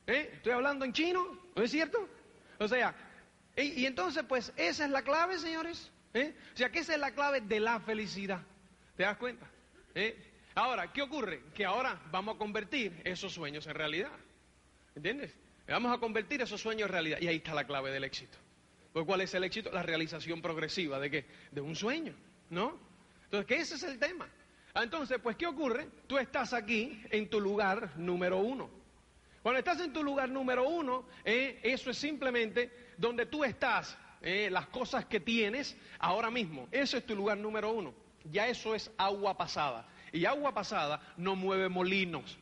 ¿Eh? 0.07 0.31
Estoy 0.35 0.53
hablando 0.53 0.85
en 0.85 0.93
chino, 0.93 1.39
¿no 1.55 1.63
es 1.63 1.71
cierto? 1.71 2.09
O 2.59 2.67
sea, 2.67 2.95
y, 3.57 3.85
entonces 3.85 4.25
pues 4.27 4.53
esa 4.57 4.85
es 4.87 4.91
la 4.91 5.03
clave, 5.03 5.39
señores. 5.39 5.91
¿Eh? 6.15 6.35
O 6.55 6.57
sea, 6.57 6.71
que 6.71 6.81
esa 6.81 6.95
es 6.95 7.01
la 7.01 7.13
clave 7.13 7.43
de 7.43 7.61
la 7.61 7.79
felicidad. 7.81 8.41
¿Te 8.97 9.03
das 9.03 9.19
cuenta? 9.19 9.47
¿Eh? 9.95 10.17
Ahora, 10.55 10.93
¿qué 10.93 11.03
ocurre? 11.03 11.43
Que 11.55 11.65
ahora 11.65 12.01
vamos 12.11 12.37
a 12.37 12.39
convertir 12.39 13.01
esos 13.05 13.33
sueños 13.33 13.67
en 13.67 13.75
realidad. 13.75 14.11
¿Entiendes? 14.97 15.35
Vamos 15.69 15.95
a 15.95 15.99
convertir 15.99 16.43
esos 16.43 16.61
sueños 16.61 16.89
en 16.89 16.93
realidad. 16.93 17.19
Y 17.21 17.29
ahí 17.29 17.37
está 17.37 17.55
la 17.55 17.67
clave 17.67 17.93
del 17.93 18.05
éxito. 18.05 18.37
Pues, 18.93 19.07
¿cuál 19.07 19.21
es 19.21 19.33
el 19.35 19.45
éxito? 19.45 19.71
La 19.71 19.83
realización 19.83 20.43
progresiva 20.43 20.99
de 20.99 21.11
qué? 21.11 21.25
De 21.53 21.61
un 21.61 21.77
sueño, 21.77 22.15
¿no? 22.51 22.79
Entonces, 23.25 23.47
que 23.47 23.57
ese 23.57 23.75
es 23.77 23.83
el 23.85 23.99
tema. 23.99 24.29
Entonces, 24.75 25.19
pues, 25.23 25.37
¿qué 25.37 25.47
ocurre? 25.47 25.89
Tú 26.07 26.19
estás 26.19 26.53
aquí 26.53 27.03
en 27.11 27.29
tu 27.29 27.41
lugar 27.41 27.97
número 27.97 28.39
uno. 28.39 28.69
Cuando 29.43 29.59
estás 29.59 29.81
en 29.81 29.93
tu 29.93 30.03
lugar 30.05 30.29
número 30.29 30.69
uno, 30.69 31.07
eh, 31.25 31.61
eso 31.63 31.91
es 31.91 31.97
simplemente 31.97 32.71
donde 32.99 33.27
tú 33.27 33.43
estás, 33.43 33.97
eh, 34.21 34.49
las 34.51 34.67
cosas 34.67 35.07
que 35.07 35.21
tienes 35.21 35.77
ahora 35.99 36.31
mismo. 36.31 36.69
Eso 36.71 36.99
es 36.99 37.07
tu 37.07 37.17
lugar 37.17 37.39
número 37.39 37.73
uno. 37.73 37.95
Ya 38.25 38.49
eso 38.49 38.75
es 38.75 38.91
agua 38.99 39.37
pasada. 39.37 39.89
Y 40.13 40.27
agua 40.27 40.53
pasada 40.53 41.01
no 41.17 41.37
mueve 41.37 41.69
molinos. 41.69 42.37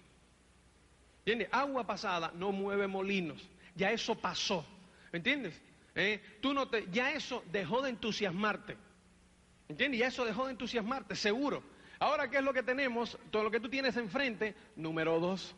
¿Entiendes? 1.19 1.49
Agua 1.53 1.87
pasada 1.87 2.33
no 2.35 2.51
mueve 2.51 2.89
molinos. 2.89 3.49
Ya 3.77 3.93
eso 3.93 4.17
pasó. 4.17 4.67
¿Me 5.13 5.19
entiendes? 5.19 5.61
Eh, 5.95 6.21
Tú 6.41 6.53
no 6.53 6.69
te, 6.69 6.89
ya 6.91 7.13
eso 7.13 7.45
dejó 7.53 7.83
de 7.83 7.91
entusiasmarte. 7.91 8.77
Ya 9.69 10.07
eso 10.07 10.25
dejó 10.25 10.47
de 10.47 10.53
entusiasmarte, 10.53 11.15
seguro. 11.15 11.63
Ahora, 11.99 12.31
¿qué 12.31 12.39
es 12.39 12.43
lo 12.43 12.55
que 12.55 12.63
tenemos? 12.63 13.19
Todo 13.31 13.45
lo 13.45 13.51
que 13.51 13.61
tú 13.61 13.69
tienes 13.69 13.97
enfrente, 13.97 14.55
número 14.77 15.21
dos. 15.21 15.55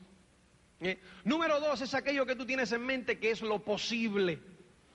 Eh, 0.80 0.98
Número 1.24 1.60
dos 1.60 1.80
es 1.82 1.94
aquello 1.94 2.26
que 2.26 2.34
tú 2.34 2.44
tienes 2.46 2.72
en 2.72 2.84
mente 2.84 3.18
que 3.18 3.30
es 3.30 3.42
lo 3.42 3.62
posible. 3.62 4.40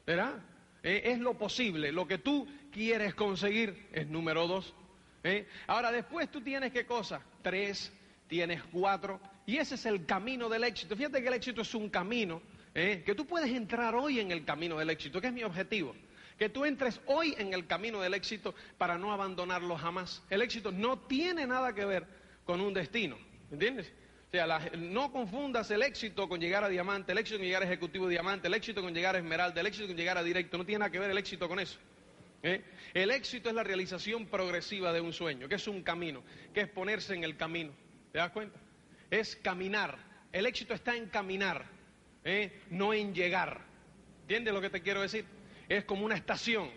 ¿Verdad? 0.06 0.44
Eh, 0.84 1.04
es 1.06 1.20
lo 1.20 1.38
posible. 1.38 1.92
Lo 1.92 2.08
que 2.08 2.18
tú 2.18 2.48
quieres 2.72 3.16
conseguir 3.16 3.88
es 3.94 4.08
número 4.08 4.48
dos. 4.48 4.74
¿eh? 5.24 5.48
Ahora, 5.68 5.92
después 5.92 6.30
tú 6.30 6.42
tienes 6.42 6.74
qué 6.74 6.86
cosa? 6.86 7.22
Tres, 7.42 7.94
tienes 8.28 8.64
cuatro. 8.64 9.22
Y 9.46 9.58
ese 9.58 9.76
es 9.76 9.86
el 9.86 10.06
camino 10.06 10.50
del 10.50 10.64
éxito. 10.66 10.96
Fíjate 10.96 11.22
que 11.22 11.28
el 11.28 11.36
éxito 11.36 11.62
es 11.62 11.74
un 11.74 11.90
camino. 11.90 12.42
Que 12.74 13.14
tú 13.16 13.26
puedes 13.26 13.50
entrar 13.52 13.96
hoy 13.96 14.20
en 14.20 14.32
el 14.32 14.44
camino 14.44 14.78
del 14.78 14.90
éxito, 14.90 15.22
que 15.22 15.28
es 15.28 15.34
mi 15.34 15.44
objetivo. 15.44 15.96
Que 16.38 16.50
tú 16.50 16.66
entres 16.66 17.00
hoy 17.06 17.34
en 17.38 17.54
el 17.54 17.66
camino 17.66 18.02
del 18.02 18.14
éxito 18.14 18.54
para 18.78 18.98
no 18.98 19.14
abandonarlo 19.14 19.78
jamás. 19.78 20.22
El 20.30 20.42
éxito 20.42 20.72
no 20.72 21.00
tiene 21.00 21.48
nada 21.48 21.74
que 21.74 21.86
ver 21.86 22.06
con 22.44 22.62
un 22.62 22.74
destino. 22.74 23.18
¿Entiendes? 23.52 23.92
O 24.28 24.32
sea, 24.32 24.60
no 24.78 25.12
confundas 25.12 25.72
el 25.72 25.82
éxito 25.82 26.28
con 26.28 26.42
llegar 26.42 26.64
a 26.64 26.70
diamante, 26.70 27.14
el 27.14 27.18
éxito 27.20 27.38
con 27.38 27.46
llegar 27.46 27.62
a 27.62 27.66
ejecutivo 27.66 28.08
diamante, 28.08 28.48
el 28.48 28.54
éxito 28.54 28.82
con 28.82 28.94
llegar 28.94 29.16
a 29.16 29.20
esmeralda, 29.20 29.62
el 29.62 29.68
éxito 29.68 29.88
con 29.88 29.96
llegar 29.96 30.18
a 30.18 30.24
directo. 30.24 30.58
No 30.58 30.66
tiene 30.66 30.80
nada 30.80 30.92
que 30.92 31.00
ver 31.00 31.12
el 31.12 31.18
éxito 31.18 31.48
con 31.48 31.60
eso. 31.60 31.80
¿eh? 32.44 32.62
El 32.94 33.12
éxito 33.12 33.50
es 33.50 33.56
la 33.56 33.64
realización 33.64 34.26
progresiva 34.26 34.92
de 34.92 35.02
un 35.02 35.14
sueño, 35.14 35.48
que 35.48 35.56
es 35.56 35.68
un 35.68 35.84
camino, 35.84 36.24
que 36.54 36.62
es 36.62 36.68
ponerse 36.68 37.14
en 37.14 37.24
el 37.24 37.38
camino. 37.38 37.72
¿Te 38.12 38.20
das 38.20 38.32
cuenta? 38.32 38.60
Es 39.10 39.36
caminar. 39.38 39.98
El 40.32 40.46
éxito 40.46 40.74
está 40.74 40.96
en 40.96 41.08
caminar, 41.08 41.66
¿eh? 42.24 42.62
no 42.70 42.94
en 42.94 43.14
llegar. 43.14 43.62
¿Entiendes 44.22 44.54
lo 44.54 44.62
que 44.62 44.70
te 44.70 44.82
quiero 44.82 45.02
decir? 45.02 45.26
Es 45.68 45.84
como 45.86 46.06
una 46.06 46.16
estación. 46.16 46.70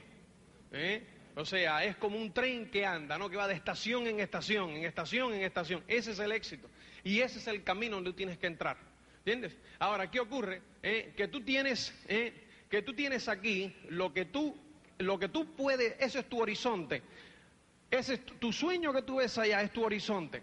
¿eh? 0.73 1.07
O 1.37 1.45
sea, 1.45 1.85
es 1.85 1.97
como 1.97 2.19
un 2.19 2.33
tren 2.33 2.71
que 2.71 2.85
anda, 2.85 3.17
¿no? 3.19 3.31
Que 3.31 3.37
va 3.37 3.47
de 3.47 3.55
estación 3.55 4.07
en 4.07 4.21
estación, 4.21 4.71
en 4.71 4.85
estación 4.85 5.35
en 5.35 5.43
estación. 5.43 5.85
Ese 5.87 6.13
es 6.13 6.19
el 6.19 6.33
éxito. 6.33 6.69
Y 7.05 7.21
ese 7.21 7.39
es 7.39 7.47
el 7.47 7.63
camino 7.63 7.97
donde 7.97 8.13
tienes 8.13 8.39
que 8.39 8.47
entrar. 8.47 8.77
¿Entiendes? 9.19 9.57
Ahora, 9.79 10.11
¿qué 10.11 10.21
ocurre? 10.21 10.63
Eh, 10.83 11.13
que 11.17 11.29
tú 11.29 11.43
tienes, 11.43 11.95
eh, 12.09 12.33
que 12.69 12.83
tú 12.83 12.95
tienes 12.95 13.29
aquí 13.29 13.75
lo 13.89 14.13
que 14.13 14.25
tú, 14.25 14.57
lo 14.99 15.19
que 15.19 15.29
tú 15.29 15.55
puedes, 15.55 15.95
eso 16.01 16.19
es 16.19 16.29
tu 16.29 16.41
horizonte. 16.41 17.03
Ese 17.91 18.15
es 18.15 18.27
tu, 18.27 18.35
tu 18.35 18.53
sueño 18.53 18.93
que 18.93 19.03
tú 19.03 19.17
ves 19.17 19.39
allá, 19.39 19.63
es 19.63 19.73
tu 19.73 19.85
horizonte. 19.85 20.43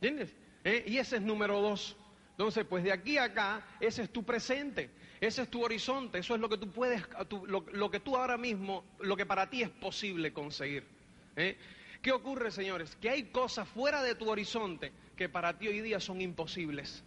¿Entiendes? 0.00 0.34
¿Eh? 0.64 0.84
Y 0.86 0.98
ese 0.98 1.16
es 1.16 1.22
número 1.22 1.60
dos. 1.60 1.96
Entonces, 2.30 2.64
pues 2.68 2.84
de 2.84 2.92
aquí 2.92 3.18
a 3.18 3.24
acá, 3.24 3.66
ese 3.80 4.02
es 4.02 4.10
tu 4.10 4.24
presente, 4.24 4.90
ese 5.20 5.42
es 5.42 5.50
tu 5.50 5.64
horizonte, 5.64 6.18
eso 6.18 6.34
es 6.34 6.40
lo 6.40 6.48
que 6.48 6.58
tú 6.58 6.70
puedes, 6.70 7.02
lo 7.72 7.90
que 7.90 8.00
tú 8.00 8.16
ahora 8.16 8.36
mismo, 8.36 8.84
lo 9.00 9.16
que 9.16 9.26
para 9.26 9.50
ti 9.50 9.62
es 9.62 9.70
posible 9.70 10.32
conseguir. 10.32 10.84
¿Eh? 11.36 11.56
¿Qué 12.02 12.12
ocurre, 12.12 12.50
señores? 12.50 12.96
Que 12.96 13.10
hay 13.10 13.24
cosas 13.24 13.68
fuera 13.68 14.02
de 14.02 14.14
tu 14.14 14.30
horizonte 14.30 14.92
que 15.16 15.28
para 15.28 15.58
ti 15.58 15.66
hoy 15.68 15.80
día 15.80 15.98
son 15.98 16.20
imposibles. 16.20 17.02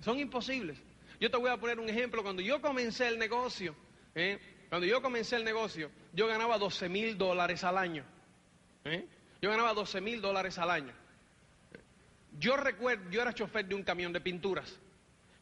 Son 0.00 0.18
imposibles. 0.18 0.78
Yo 1.18 1.30
te 1.30 1.36
voy 1.38 1.50
a 1.50 1.56
poner 1.56 1.80
un 1.80 1.88
ejemplo. 1.88 2.22
Cuando 2.22 2.42
yo 2.42 2.60
comencé 2.60 3.08
el 3.08 3.18
negocio, 3.18 3.74
¿eh? 4.14 4.38
cuando 4.68 4.86
yo 4.86 5.00
comencé 5.00 5.36
el 5.36 5.44
negocio, 5.44 5.90
yo 6.12 6.26
ganaba 6.26 6.58
12 6.58 6.88
mil 6.90 7.16
dólares 7.16 7.64
al 7.64 7.78
año. 7.78 8.04
¿eh? 8.84 9.06
Yo 9.40 9.50
ganaba 9.50 9.72
12 9.72 10.00
mil 10.02 10.20
dólares 10.20 10.58
al 10.58 10.70
año. 10.70 10.92
Yo 12.38 12.56
recuerdo, 12.56 13.08
yo 13.10 13.22
era 13.22 13.32
chofer 13.32 13.66
de 13.66 13.74
un 13.74 13.82
camión 13.82 14.12
de 14.12 14.20
pinturas. 14.20 14.78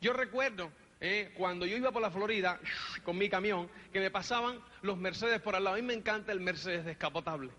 Yo 0.00 0.12
recuerdo 0.12 0.70
eh, 1.04 1.32
cuando 1.36 1.66
yo 1.66 1.76
iba 1.76 1.90
por 1.90 2.00
la 2.00 2.12
Florida 2.12 2.60
con 3.02 3.18
mi 3.18 3.28
camión, 3.28 3.68
que 3.92 3.98
me 3.98 4.12
pasaban 4.12 4.60
los 4.82 4.96
Mercedes 4.96 5.40
por 5.40 5.56
al 5.56 5.64
lado. 5.64 5.74
A 5.74 5.80
mí 5.80 5.84
me 5.84 5.94
encanta 5.94 6.30
el 6.30 6.38
Mercedes 6.38 6.84
descapotable. 6.84 7.50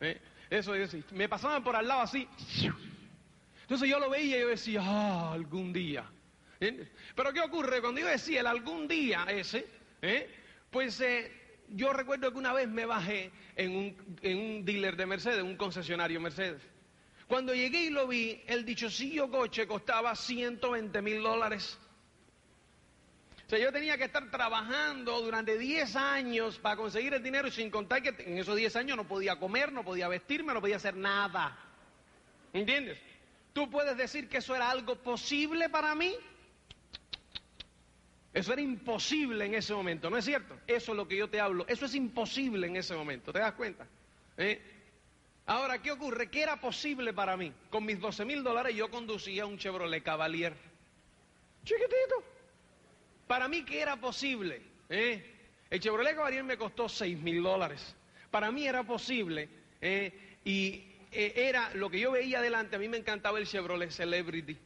Eh, 0.00 0.20
Eso 0.50 0.74
es 0.74 0.90
decir, 0.90 1.04
me 1.12 1.28
pasaban 1.28 1.62
por 1.62 1.76
al 1.76 1.86
lado 1.86 2.00
así. 2.00 2.28
Entonces 3.62 3.88
yo 3.88 4.00
lo 4.00 4.10
veía 4.10 4.38
y 4.38 4.40
yo 4.40 4.48
decía, 4.48 4.80
ah, 4.82 5.32
algún 5.32 5.72
día. 5.72 6.04
¿Entiendes? 6.58 6.88
Pero 7.14 7.32
¿qué 7.32 7.40
ocurre? 7.40 7.80
Cuando 7.80 8.00
yo 8.00 8.08
decía 8.08 8.40
el 8.40 8.48
algún 8.48 8.88
día 8.88 9.24
ese, 9.28 9.64
¿eh? 10.02 10.28
pues 10.72 11.00
eh, 11.00 11.30
yo 11.68 11.92
recuerdo 11.92 12.32
que 12.32 12.38
una 12.38 12.52
vez 12.52 12.66
me 12.66 12.86
bajé 12.86 13.30
en 13.54 13.76
un, 13.76 14.18
en 14.22 14.36
un 14.36 14.64
dealer 14.64 14.96
de 14.96 15.06
Mercedes, 15.06 15.44
un 15.44 15.56
concesionario 15.56 16.20
Mercedes. 16.20 16.60
Cuando 17.28 17.54
llegué 17.54 17.82
y 17.84 17.90
lo 17.90 18.08
vi, 18.08 18.42
el 18.48 18.64
dichosillo 18.64 19.30
coche 19.30 19.68
costaba 19.68 20.16
120 20.16 21.00
mil 21.02 21.22
dólares. 21.22 21.78
O 23.48 23.50
sea, 23.50 23.58
yo 23.58 23.72
tenía 23.72 23.96
que 23.96 24.04
estar 24.04 24.30
trabajando 24.30 25.22
durante 25.22 25.56
10 25.56 25.96
años 25.96 26.58
para 26.58 26.76
conseguir 26.76 27.14
el 27.14 27.22
dinero 27.22 27.50
sin 27.50 27.70
contar 27.70 28.02
que 28.02 28.10
en 28.30 28.36
esos 28.36 28.54
10 28.54 28.76
años 28.76 28.94
no 28.94 29.08
podía 29.08 29.36
comer, 29.36 29.72
no 29.72 29.82
podía 29.82 30.06
vestirme, 30.06 30.52
no 30.52 30.60
podía 30.60 30.76
hacer 30.76 30.94
nada. 30.94 31.58
¿Entiendes? 32.52 32.98
Tú 33.54 33.70
puedes 33.70 33.96
decir 33.96 34.28
que 34.28 34.36
eso 34.36 34.54
era 34.54 34.70
algo 34.70 34.96
posible 34.96 35.70
para 35.70 35.94
mí. 35.94 36.14
Eso 38.34 38.52
era 38.52 38.60
imposible 38.60 39.46
en 39.46 39.54
ese 39.54 39.72
momento, 39.72 40.10
¿no 40.10 40.18
es 40.18 40.26
cierto? 40.26 40.54
Eso 40.66 40.92
es 40.92 40.96
lo 40.98 41.08
que 41.08 41.16
yo 41.16 41.30
te 41.30 41.40
hablo. 41.40 41.64
Eso 41.68 41.86
es 41.86 41.94
imposible 41.94 42.66
en 42.66 42.76
ese 42.76 42.94
momento, 42.94 43.32
¿te 43.32 43.38
das 43.38 43.54
cuenta? 43.54 43.86
¿Eh? 44.36 44.60
Ahora, 45.46 45.80
¿qué 45.80 45.90
ocurre? 45.90 46.30
¿Qué 46.30 46.42
era 46.42 46.60
posible 46.60 47.14
para 47.14 47.34
mí? 47.38 47.50
Con 47.70 47.86
mis 47.86 47.98
12 47.98 48.26
mil 48.26 48.42
dólares 48.42 48.76
yo 48.76 48.90
conducía 48.90 49.46
un 49.46 49.56
Chevrolet 49.56 50.04
Cavalier. 50.04 50.54
Chiquitito. 51.64 52.37
Para 53.28 53.46
mí, 53.46 53.62
¿qué 53.64 53.80
era 53.80 53.96
posible? 53.96 54.60
¿Eh? 54.88 55.34
El 55.70 55.80
Chevrolet 55.80 56.16
Cavalier 56.16 56.42
me 56.42 56.56
costó 56.56 56.88
6 56.88 57.18
mil 57.20 57.42
dólares. 57.42 57.94
Para 58.30 58.50
mí 58.50 58.66
era 58.66 58.82
posible. 58.84 59.48
¿eh? 59.80 60.38
Y 60.44 60.82
eh, 61.12 61.34
era 61.36 61.72
lo 61.74 61.90
que 61.90 62.00
yo 62.00 62.10
veía 62.12 62.38
adelante. 62.38 62.76
A 62.76 62.78
mí 62.78 62.88
me 62.88 62.96
encantaba 62.96 63.38
el 63.38 63.46
Chevrolet 63.46 63.90
Celebrity. 63.90 64.56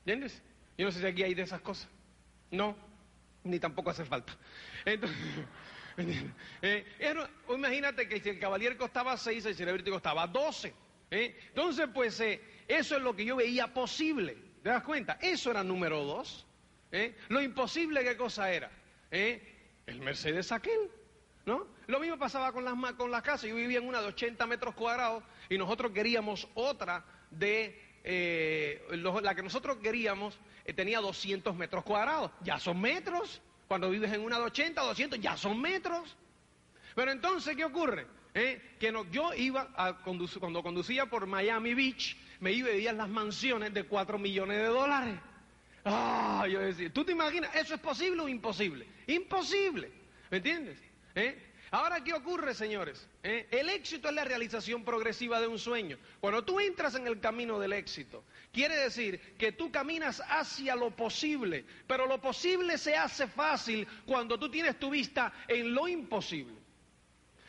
¿Entiendes? 0.00 0.40
Yo 0.76 0.84
no 0.86 0.92
sé 0.92 1.00
si 1.00 1.06
aquí 1.06 1.22
hay 1.22 1.34
de 1.34 1.42
esas 1.42 1.60
cosas. 1.62 1.88
No, 2.50 2.76
ni 3.44 3.58
tampoco 3.58 3.90
hace 3.90 4.04
falta. 4.04 4.36
Entonces. 4.84 5.18
Eh, 6.62 6.86
era- 7.00 7.28
imagínate 7.52 8.08
que 8.08 8.20
si 8.20 8.28
el 8.28 8.38
Cavalier 8.38 8.76
costaba 8.76 9.16
6, 9.16 9.44
el 9.46 9.56
Celebrity 9.56 9.90
costaba 9.90 10.28
12. 10.28 10.72
¿eh? 11.10 11.36
Entonces, 11.48 11.88
pues 11.92 12.20
eso 12.20 12.96
es 12.96 13.02
lo 13.02 13.16
que 13.16 13.24
yo 13.24 13.34
veía 13.34 13.74
posible. 13.74 14.36
¿Te 14.62 14.68
das 14.68 14.84
cuenta? 14.84 15.18
Eso 15.20 15.50
era 15.50 15.64
número 15.64 16.04
2. 16.04 16.46
Lo 17.28 17.40
imposible, 17.40 18.02
¿qué 18.04 18.16
cosa 18.16 18.50
era? 18.52 18.70
¿Eh? 19.10 19.56
El 19.86 20.00
Mercedes 20.00 20.52
aquel. 20.52 20.90
¿No? 21.46 21.66
Lo 21.86 21.98
mismo 21.98 22.18
pasaba 22.18 22.52
con 22.52 22.64
las, 22.64 22.74
con 22.94 23.10
las 23.10 23.22
casas. 23.22 23.48
Yo 23.48 23.56
vivía 23.56 23.78
en 23.78 23.88
una 23.88 24.02
de 24.02 24.08
80 24.08 24.46
metros 24.46 24.74
cuadrados 24.74 25.24
y 25.48 25.56
nosotros 25.56 25.92
queríamos 25.92 26.46
otra 26.54 27.04
de... 27.30 27.80
eh, 28.04 28.82
la 29.22 29.34
que 29.34 29.42
nosotros 29.42 29.78
queríamos 29.78 30.38
eh, 30.64 30.74
tenía 30.74 31.00
200 31.00 31.56
metros 31.56 31.84
cuadrados. 31.84 32.30
Ya 32.42 32.58
son 32.58 32.80
metros. 32.80 33.40
Cuando 33.66 33.88
vives 33.90 34.12
en 34.12 34.20
una 34.20 34.38
de 34.38 34.44
80, 34.44 34.80
200, 34.80 35.20
ya 35.20 35.36
son 35.36 35.60
metros. 35.60 36.16
Pero 36.94 37.10
entonces, 37.12 37.56
¿qué 37.56 37.64
ocurre? 37.64 38.06
¿eh? 38.34 38.76
que 38.78 38.92
no, 38.92 39.04
yo 39.10 39.34
iba 39.34 39.68
a 39.76 39.98
conducir, 39.98 40.40
cuando 40.40 40.62
conducía 40.62 41.06
por 41.06 41.26
Miami 41.26 41.74
Beach, 41.74 42.16
me 42.40 42.52
iba 42.52 42.68
a 42.68 42.92
las 42.92 43.08
mansiones 43.08 43.74
de 43.74 43.84
4 43.84 44.18
millones 44.18 44.58
de 44.58 44.66
dólares. 44.66 45.18
Ah, 45.84 46.46
yo 46.50 46.60
decía, 46.60 46.92
¿tú 46.92 47.04
te 47.04 47.12
imaginas? 47.12 47.54
¿Eso 47.54 47.74
es 47.74 47.80
posible 47.80 48.22
o 48.22 48.28
imposible? 48.28 48.86
Imposible, 49.06 49.90
¿me 50.30 50.38
entiendes? 50.38 50.78
¿Eh? 51.14 51.48
Ahora, 51.70 52.02
¿qué 52.02 52.14
ocurre, 52.14 52.54
señores? 52.54 53.06
¿Eh? 53.22 53.46
El 53.50 53.68
éxito 53.68 54.08
es 54.08 54.14
la 54.14 54.24
realización 54.24 54.84
progresiva 54.84 55.40
de 55.40 55.46
un 55.46 55.58
sueño. 55.58 55.98
Cuando 56.20 56.42
tú 56.42 56.60
entras 56.60 56.94
en 56.94 57.06
el 57.06 57.20
camino 57.20 57.58
del 57.58 57.74
éxito, 57.74 58.24
quiere 58.52 58.76
decir 58.76 59.36
que 59.36 59.52
tú 59.52 59.70
caminas 59.70 60.22
hacia 60.28 60.74
lo 60.74 60.90
posible, 60.90 61.64
pero 61.86 62.06
lo 62.06 62.20
posible 62.20 62.78
se 62.78 62.96
hace 62.96 63.26
fácil 63.26 63.86
cuando 64.06 64.38
tú 64.38 64.50
tienes 64.50 64.78
tu 64.78 64.88
vista 64.90 65.32
en 65.46 65.74
lo 65.74 65.86
imposible. 65.88 66.54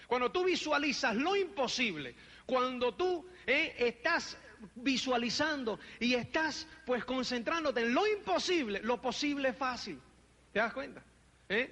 Cuando 0.08 0.32
tú 0.32 0.44
visualizas 0.44 1.16
lo 1.16 1.36
imposible, 1.36 2.16
cuando 2.46 2.94
tú 2.96 3.26
¿eh? 3.46 3.76
estás 3.78 4.38
visualizando 4.76 5.80
y 6.00 6.14
estás 6.14 6.68
pues 6.86 7.06
concentrándote 7.06 7.82
en 7.82 7.94
lo 7.94 8.08
imposible, 8.08 8.82
lo 8.84 9.02
posible 9.02 9.50
es 9.50 9.58
fácil. 9.58 10.00
¿Te 10.52 10.60
das 10.60 10.74
cuenta? 10.74 11.04
¿Eh? 11.48 11.70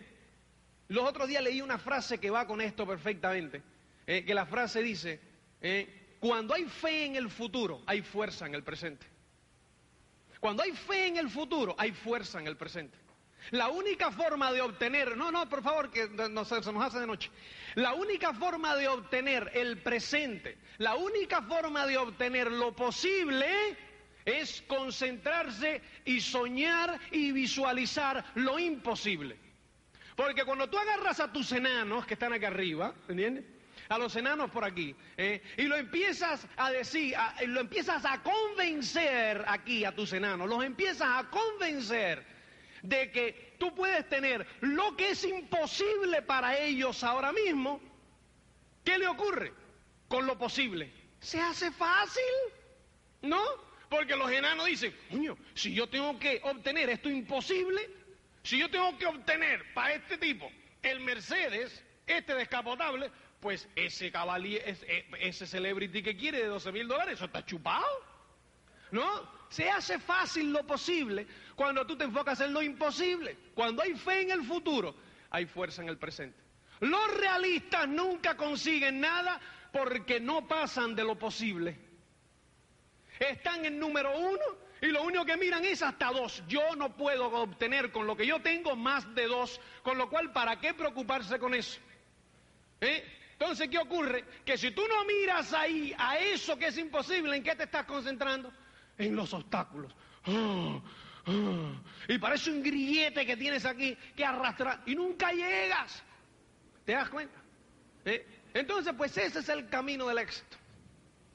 Los 0.90 1.04
otros 1.04 1.28
días 1.28 1.44
leí 1.44 1.62
una 1.62 1.78
frase 1.78 2.20
que 2.20 2.30
va 2.30 2.48
con 2.48 2.62
esto 2.62 2.88
perfectamente, 2.88 3.62
eh, 4.06 4.24
que 4.24 4.34
la 4.34 4.46
frase 4.46 4.82
dice, 4.82 5.20
eh, 5.62 6.16
cuando 6.20 6.54
hay 6.54 6.66
fe 6.66 7.06
en 7.06 7.16
el 7.16 7.30
futuro, 7.30 7.82
hay 7.86 8.02
fuerza 8.02 8.46
en 8.46 8.56
el 8.56 8.64
presente. 8.64 9.06
Cuando 10.40 10.64
hay 10.64 10.72
fe 10.72 11.08
en 11.08 11.18
el 11.18 11.30
futuro, 11.30 11.76
hay 11.78 11.92
fuerza 11.92 12.40
en 12.40 12.48
el 12.48 12.56
presente. 12.56 12.98
La 13.52 13.70
única 13.70 14.12
forma 14.12 14.52
de 14.52 14.62
obtener, 14.62 15.16
no, 15.16 15.32
no, 15.32 15.48
por 15.48 15.64
favor, 15.64 15.90
que 15.90 16.08
no, 16.10 16.44
se, 16.44 16.56
nos 16.56 16.86
hace 16.86 17.00
de 17.00 17.08
noche. 17.08 17.32
La 17.76 17.94
única 17.94 18.34
forma 18.34 18.76
de 18.76 18.88
obtener 18.88 19.52
el 19.54 19.78
presente, 19.82 20.58
la 20.80 20.96
única 20.96 21.42
forma 21.42 21.86
de 21.86 21.98
obtener 21.98 22.52
lo 22.52 22.76
posible 22.76 23.48
es 24.26 24.62
concentrarse 24.68 25.82
y 26.04 26.20
soñar 26.20 27.00
y 27.12 27.32
visualizar 27.32 28.26
lo 28.36 28.60
imposible. 28.60 29.38
Porque 30.16 30.44
cuando 30.44 30.70
tú 30.70 30.78
agarras 30.78 31.20
a 31.20 31.32
tus 31.32 31.52
enanos 31.52 32.06
que 32.06 32.16
están 32.16 32.34
acá 32.34 32.48
arriba, 32.48 32.94
¿entiendes? 33.08 33.46
A 33.88 33.98
los 33.98 34.14
enanos 34.18 34.50
por 34.50 34.66
aquí, 34.66 34.94
¿eh? 35.16 35.42
y 35.56 35.62
lo 35.62 35.78
empiezas 35.78 36.46
a 36.58 36.72
decir, 36.72 37.16
lo 37.46 37.62
empiezas 37.62 38.04
a 38.04 38.22
convencer 38.22 39.46
aquí 39.48 39.86
a 39.86 39.96
tus 39.96 40.12
enanos, 40.12 40.50
los 40.50 40.62
empiezas 40.62 41.08
a 41.08 41.30
convencer 41.30 42.37
de 42.82 43.12
que 43.12 43.56
tú 43.60 43.74
puedes 43.74 44.08
tener 44.10 44.46
lo 44.62 44.96
que 44.96 45.12
es 45.12 45.24
imposible 45.24 46.22
para 46.22 46.58
ellos 46.58 47.04
ahora 47.04 47.32
mismo, 47.32 47.82
¿qué 48.84 48.98
le 48.98 49.08
ocurre 49.08 49.54
con 50.08 50.26
lo 50.26 50.38
posible? 50.38 50.92
Se 51.20 51.40
hace 51.40 51.72
fácil, 51.72 52.24
¿no? 53.22 53.42
Porque 53.90 54.16
los 54.16 54.30
enanos 54.32 54.66
dicen, 54.66 54.96
coño, 55.10 55.38
si 55.54 55.74
yo 55.74 55.88
tengo 55.88 56.20
que 56.20 56.42
obtener 56.44 56.90
esto 56.90 57.10
imposible, 57.10 57.90
si 58.44 58.58
yo 58.58 58.70
tengo 58.70 58.98
que 58.98 59.06
obtener 59.06 59.74
para 59.74 59.94
este 59.94 60.18
tipo 60.18 60.50
el 60.82 61.00
Mercedes, 61.00 61.84
este 62.06 62.34
descapotable, 62.36 63.12
pues 63.40 63.68
ese 63.76 64.12
ese, 64.66 65.06
ese 65.20 65.48
celebrity 65.48 66.02
que 66.02 66.18
quiere 66.18 66.40
de 66.40 66.48
12 66.48 66.72
mil 66.72 66.88
dólares, 66.88 67.16
eso 67.16 67.26
está 67.26 67.46
chupado. 67.46 67.86
¿No? 68.92 69.37
Se 69.50 69.70
hace 69.70 70.00
fácil 70.00 70.52
lo 70.52 70.66
posible 70.66 71.28
cuando 71.56 71.86
tú 71.86 71.96
te 71.98 72.04
enfocas 72.04 72.42
en 72.42 72.54
lo 72.54 72.62
imposible. 72.62 73.38
Cuando 73.54 73.82
hay 73.82 73.94
fe 73.96 74.22
en 74.22 74.32
el 74.32 74.44
futuro, 74.44 74.96
hay 75.30 75.46
fuerza 75.46 75.82
en 75.82 75.90
el 75.90 75.98
presente. 75.98 76.38
Los 76.80 77.18
realistas 77.18 77.88
nunca 77.88 78.36
consiguen 78.36 79.00
nada 79.00 79.40
porque 79.72 80.20
no 80.20 80.48
pasan 80.48 80.96
de 80.96 81.04
lo 81.04 81.18
posible. 81.18 81.78
Están 83.20 83.66
en 83.66 83.80
número 83.80 84.16
uno 84.18 84.68
y 84.82 84.88
lo 84.88 85.04
único 85.04 85.26
que 85.26 85.38
miran 85.38 85.66
es 85.66 85.82
hasta 85.82 86.12
dos. 86.12 86.44
Yo 86.48 86.76
no 86.76 86.96
puedo 86.96 87.26
obtener 87.26 87.92
con 87.92 88.06
lo 88.06 88.16
que 88.16 88.28
yo 88.28 88.42
tengo 88.42 88.76
más 88.76 89.14
de 89.16 89.26
dos, 89.26 89.60
con 89.82 89.98
lo 89.98 90.10
cual, 90.10 90.32
¿para 90.32 90.60
qué 90.60 90.74
preocuparse 90.74 91.40
con 91.40 91.56
eso? 91.56 91.80
¿Eh? 92.82 93.04
Entonces, 93.32 93.70
¿qué 93.70 93.78
ocurre? 93.78 94.26
Que 94.46 94.58
si 94.58 94.72
tú 94.72 94.82
no 94.88 95.06
miras 95.06 95.54
ahí 95.54 95.96
a 95.98 96.18
eso 96.18 96.58
que 96.58 96.68
es 96.68 96.78
imposible, 96.78 97.36
¿en 97.36 97.44
qué 97.44 97.56
te 97.56 97.64
estás 97.64 97.86
concentrando? 97.86 98.52
En 98.98 99.16
los 99.16 99.34
obstáculos. 99.34 99.94
Ah, 100.26 100.82
ah. 101.28 101.82
Y 102.08 102.18
parece 102.18 102.52
un 102.52 102.64
grillete 102.64 103.26
que 103.26 103.38
tienes 103.38 103.66
aquí 103.66 103.98
que 104.16 104.26
arrastrar 104.26 104.82
y 104.86 104.96
nunca 104.96 105.32
llegas. 105.32 106.04
¿Te 106.86 106.94
das 106.94 107.10
cuenta? 107.10 107.38
¿Eh? 108.06 108.26
Entonces, 108.54 108.94
pues 108.98 109.16
ese 109.18 109.40
es 109.40 109.50
el 109.50 109.70
camino 109.70 110.08
del 110.08 110.20
éxito. 110.20 110.58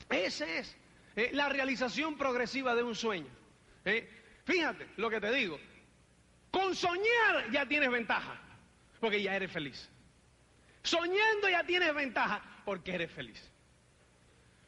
Ese 0.09 0.59
es. 0.59 0.77
Eh, 1.15 1.31
la 1.35 1.49
realización 1.49 2.17
progresiva 2.17 2.75
de 2.75 2.83
un 2.83 2.95
sueño. 2.95 3.29
Eh, 3.85 4.09
fíjate 4.45 4.89
lo 4.97 5.11
que 5.11 5.21
te 5.21 5.31
digo. 5.33 5.59
Con 6.51 6.75
soñar 6.75 7.51
ya 7.51 7.67
tienes 7.67 7.91
ventaja, 7.91 8.41
porque 9.01 9.23
ya 9.23 9.37
eres 9.37 9.51
feliz. 9.51 9.89
Soñando 10.83 11.49
ya 11.49 11.65
tienes 11.65 11.95
ventaja, 11.95 12.43
porque 12.65 12.95
eres 12.95 13.11
feliz. 13.11 13.51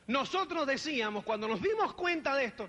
Nosotros 0.06 0.66
decíamos, 0.66 1.24
cuando 1.24 1.48
nos 1.48 1.62
dimos 1.62 1.94
cuenta 1.94 2.34
de 2.36 2.44
esto, 2.44 2.68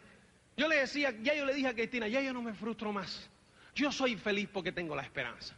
yo 0.58 0.68
le 0.68 0.78
decía, 0.78 1.14
ya 1.22 1.34
yo 1.34 1.46
le 1.46 1.54
dije 1.54 1.68
a 1.68 1.74
Cristina, 1.74 2.08
ya 2.08 2.22
yo 2.22 2.34
no 2.34 2.42
me 2.42 2.54
frustro 2.54 2.92
más. 2.92 3.30
Yo 3.74 3.92
soy 3.92 4.16
feliz 4.16 4.50
porque 4.52 4.72
tengo 4.72 4.96
la 4.96 5.04
esperanza. 5.04 5.56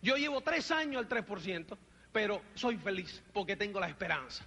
Yo 0.00 0.16
llevo 0.16 0.40
tres 0.40 0.70
años 0.70 0.96
al 0.96 1.08
3%, 1.08 1.76
pero 2.12 2.42
soy 2.54 2.76
feliz 2.76 3.22
porque 3.32 3.56
tengo 3.56 3.78
la 3.78 3.88
esperanza. 3.88 4.44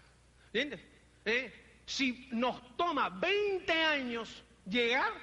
¿Entiendes? 0.48 0.82
¿Eh? 1.26 1.66
si 1.86 2.28
nos 2.32 2.76
toma 2.76 3.10
20 3.10 3.72
años 3.72 4.44
llegar, 4.66 5.14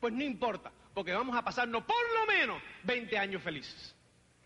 pues 0.00 0.12
no 0.12 0.22
importa, 0.22 0.70
porque 0.94 1.12
vamos 1.12 1.36
a 1.36 1.42
pasarnos 1.42 1.84
por 1.84 2.12
lo 2.14 2.26
menos 2.26 2.62
20 2.84 3.18
años 3.18 3.42
felices. 3.42 3.94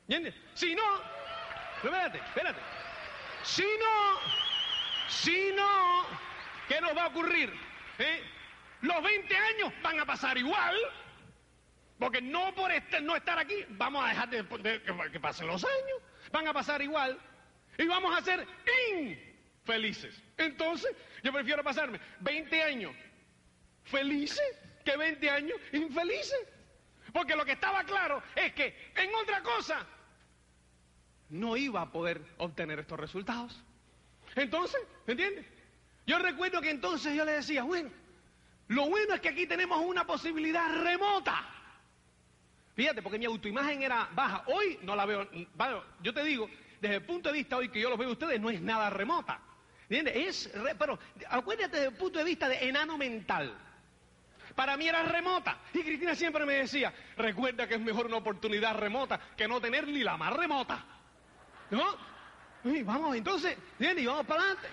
¿Entiendes? 0.02 0.34
Si 0.54 0.74
no, 0.74 1.00
espérate, 1.82 2.18
espérate. 2.18 2.60
Si 3.42 3.62
no, 3.62 4.18
si 5.08 5.50
no, 5.54 6.06
¿qué 6.68 6.80
nos 6.80 6.96
va 6.96 7.04
a 7.04 7.08
ocurrir? 7.08 7.52
¿Eh? 7.98 8.22
Los 8.86 9.02
20 9.02 9.36
años 9.36 9.72
van 9.82 9.98
a 9.98 10.06
pasar 10.06 10.38
igual, 10.38 10.76
porque 11.98 12.22
no 12.22 12.54
por 12.54 12.70
este, 12.70 13.00
no 13.00 13.16
estar 13.16 13.36
aquí, 13.36 13.64
vamos 13.70 14.04
a 14.04 14.08
dejar 14.10 14.30
de, 14.30 14.82
que 15.10 15.20
pasen 15.20 15.48
los 15.48 15.64
años, 15.64 16.02
van 16.30 16.46
a 16.46 16.52
pasar 16.52 16.80
igual, 16.80 17.18
y 17.76 17.84
vamos 17.86 18.16
a 18.16 18.22
ser 18.22 18.46
infelices. 19.02 20.22
Entonces, 20.36 20.94
yo 21.24 21.32
prefiero 21.32 21.64
pasarme 21.64 22.00
20 22.20 22.62
años 22.62 22.94
felices 23.82 24.56
que 24.84 24.96
20 24.96 25.30
años 25.30 25.58
infelices. 25.72 26.46
Porque 27.12 27.34
lo 27.34 27.44
que 27.44 27.52
estaba 27.52 27.82
claro 27.82 28.22
es 28.36 28.52
que 28.52 28.92
en 28.94 29.12
otra 29.16 29.42
cosa 29.42 29.84
no 31.30 31.56
iba 31.56 31.80
a 31.80 31.90
poder 31.90 32.22
obtener 32.36 32.78
estos 32.78 33.00
resultados. 33.00 33.60
Entonces, 34.36 34.80
¿me 35.06 35.12
entiendes? 35.14 35.44
Yo 36.06 36.18
recuerdo 36.18 36.60
que 36.60 36.70
entonces 36.70 37.16
yo 37.16 37.24
le 37.24 37.32
decía, 37.32 37.64
bueno, 37.64 37.90
lo 38.68 38.88
bueno 38.88 39.14
es 39.14 39.20
que 39.20 39.28
aquí 39.28 39.46
tenemos 39.46 39.80
una 39.84 40.06
posibilidad 40.06 40.82
remota. 40.82 41.44
Fíjate, 42.74 43.00
porque 43.00 43.18
mi 43.18 43.24
autoimagen 43.24 43.82
era 43.82 44.08
baja. 44.12 44.44
Hoy 44.46 44.78
no 44.82 44.94
la 44.96 45.06
veo. 45.06 45.26
yo 46.02 46.12
te 46.12 46.24
digo, 46.24 46.50
desde 46.80 46.96
el 46.96 47.02
punto 47.02 47.30
de 47.30 47.34
vista 47.34 47.56
hoy 47.56 47.68
que 47.68 47.80
yo 47.80 47.88
lo 47.88 47.96
veo 47.96 48.10
ustedes, 48.10 48.40
no 48.40 48.50
es 48.50 48.60
nada 48.60 48.90
remota. 48.90 49.40
¿Entiendes? 49.88 50.16
Es 50.16 50.52
pero 50.78 50.98
acuérdate 51.30 51.76
desde 51.76 51.88
el 51.88 51.94
punto 51.94 52.18
de 52.18 52.24
vista 52.24 52.48
de 52.48 52.68
enano 52.68 52.98
mental. 52.98 53.56
Para 54.54 54.76
mí 54.76 54.88
era 54.88 55.02
remota. 55.04 55.58
Y 55.72 55.82
Cristina 55.82 56.14
siempre 56.14 56.44
me 56.44 56.54
decía, 56.54 56.92
recuerda 57.16 57.68
que 57.68 57.74
es 57.74 57.80
mejor 57.80 58.06
una 58.06 58.16
oportunidad 58.16 58.76
remota 58.76 59.20
que 59.36 59.46
no 59.46 59.60
tener 59.60 59.86
ni 59.86 60.02
la 60.02 60.16
más 60.16 60.32
remota. 60.32 60.84
¿No? 61.70 61.96
Y 62.64 62.82
vamos, 62.82 63.14
entonces, 63.16 63.56
¿entiendes? 63.72 64.04
Y 64.04 64.06
vamos 64.06 64.26
para 64.26 64.40
adelante. 64.40 64.68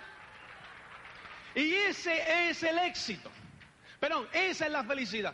Y 1.56 1.74
ese 1.74 2.50
es 2.50 2.64
el 2.64 2.80
éxito. 2.80 3.30
Perdón, 4.04 4.28
esa 4.34 4.66
es 4.66 4.72
la 4.74 4.84
felicidad. 4.84 5.34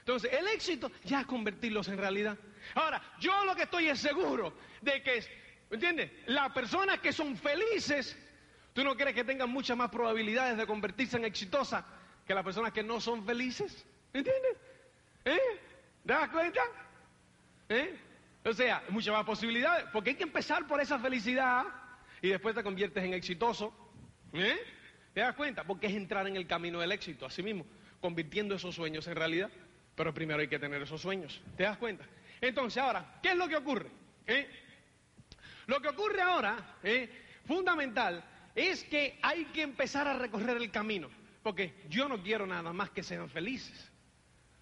Entonces, 0.00 0.32
el 0.32 0.48
éxito 0.48 0.90
ya 1.04 1.20
es 1.20 1.26
convertirlos 1.26 1.86
en 1.86 1.98
realidad. 1.98 2.36
Ahora, 2.74 3.00
yo 3.20 3.44
lo 3.44 3.54
que 3.54 3.62
estoy 3.62 3.88
es 3.88 4.00
seguro 4.00 4.54
de 4.82 5.00
que, 5.04 5.24
¿entiendes? 5.70 6.10
Las 6.26 6.50
personas 6.50 6.98
que 6.98 7.12
son 7.12 7.36
felices 7.36 8.18
¿Tú 8.72 8.82
no 8.82 8.96
crees 8.96 9.14
que 9.14 9.24
tengan 9.24 9.50
muchas 9.50 9.76
más 9.76 9.88
probabilidades 9.88 10.56
de 10.56 10.66
convertirse 10.66 11.16
en 11.16 11.24
exitosas 11.24 11.84
que 12.26 12.34
las 12.34 12.44
personas 12.44 12.72
que 12.72 12.82
no 12.82 13.00
son 13.00 13.24
felices? 13.24 13.86
¿Entiendes? 14.12 14.56
¿Eh? 15.24 15.38
¿Te 16.04 16.12
das 16.12 16.28
cuenta? 16.30 16.60
¿Eh? 17.68 17.98
O 18.44 18.52
sea, 18.52 18.82
muchas 18.88 19.14
más 19.14 19.24
posibilidades, 19.24 19.86
porque 19.92 20.10
hay 20.10 20.16
que 20.16 20.24
empezar 20.24 20.66
por 20.66 20.80
esa 20.80 20.98
felicidad 20.98 21.66
y 22.20 22.30
después 22.30 22.54
te 22.54 22.64
conviertes 22.64 23.04
en 23.04 23.14
exitoso. 23.14 23.72
¿Eh? 24.32 24.58
¿Te 25.14 25.20
das 25.20 25.34
cuenta? 25.34 25.64
Porque 25.64 25.86
es 25.86 25.94
entrar 25.94 26.26
en 26.26 26.36
el 26.36 26.46
camino 26.46 26.80
del 26.80 26.92
éxito, 26.92 27.26
así 27.26 27.42
mismo, 27.42 27.66
convirtiendo 28.00 28.54
esos 28.54 28.74
sueños 28.74 29.06
en 29.06 29.16
realidad. 29.16 29.50
Pero 29.94 30.14
primero 30.14 30.40
hay 30.40 30.48
que 30.48 30.58
tener 30.58 30.80
esos 30.82 31.00
sueños. 31.00 31.40
¿Te 31.56 31.64
das 31.64 31.76
cuenta? 31.78 32.04
Entonces, 32.40 32.80
ahora, 32.82 33.18
¿qué 33.22 33.30
es 33.30 33.36
lo 33.36 33.48
que 33.48 33.56
ocurre? 33.56 33.90
¿Eh? 34.26 34.48
Lo 35.66 35.80
que 35.80 35.88
ocurre 35.88 36.22
ahora, 36.22 36.76
¿eh? 36.82 37.10
fundamental, 37.46 38.24
es 38.54 38.84
que 38.84 39.18
hay 39.22 39.46
que 39.46 39.62
empezar 39.62 40.06
a 40.06 40.14
recorrer 40.14 40.56
el 40.56 40.70
camino, 40.70 41.10
porque 41.42 41.74
yo 41.88 42.08
no 42.08 42.22
quiero 42.22 42.46
nada 42.46 42.72
más 42.72 42.90
que 42.90 43.02
sean 43.02 43.28
felices. 43.28 43.90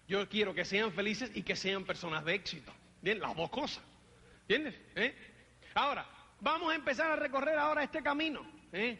Yo 0.07 0.27
quiero 0.29 0.53
que 0.53 0.65
sean 0.65 0.91
felices 0.93 1.31
y 1.33 1.43
que 1.43 1.55
sean 1.55 1.83
personas 1.83 2.23
de 2.23 2.33
éxito. 2.33 2.73
Bien, 3.01 3.19
las 3.19 3.35
dos 3.35 3.49
cosas. 3.49 3.83
¿Entiendes? 4.47 4.75
¿Eh? 4.95 5.13
Ahora, 5.73 6.07
vamos 6.39 6.71
a 6.71 6.75
empezar 6.75 7.11
a 7.11 7.15
recorrer 7.15 7.57
ahora 7.57 7.83
este 7.83 8.01
camino. 8.01 8.45
¿eh? 8.71 8.97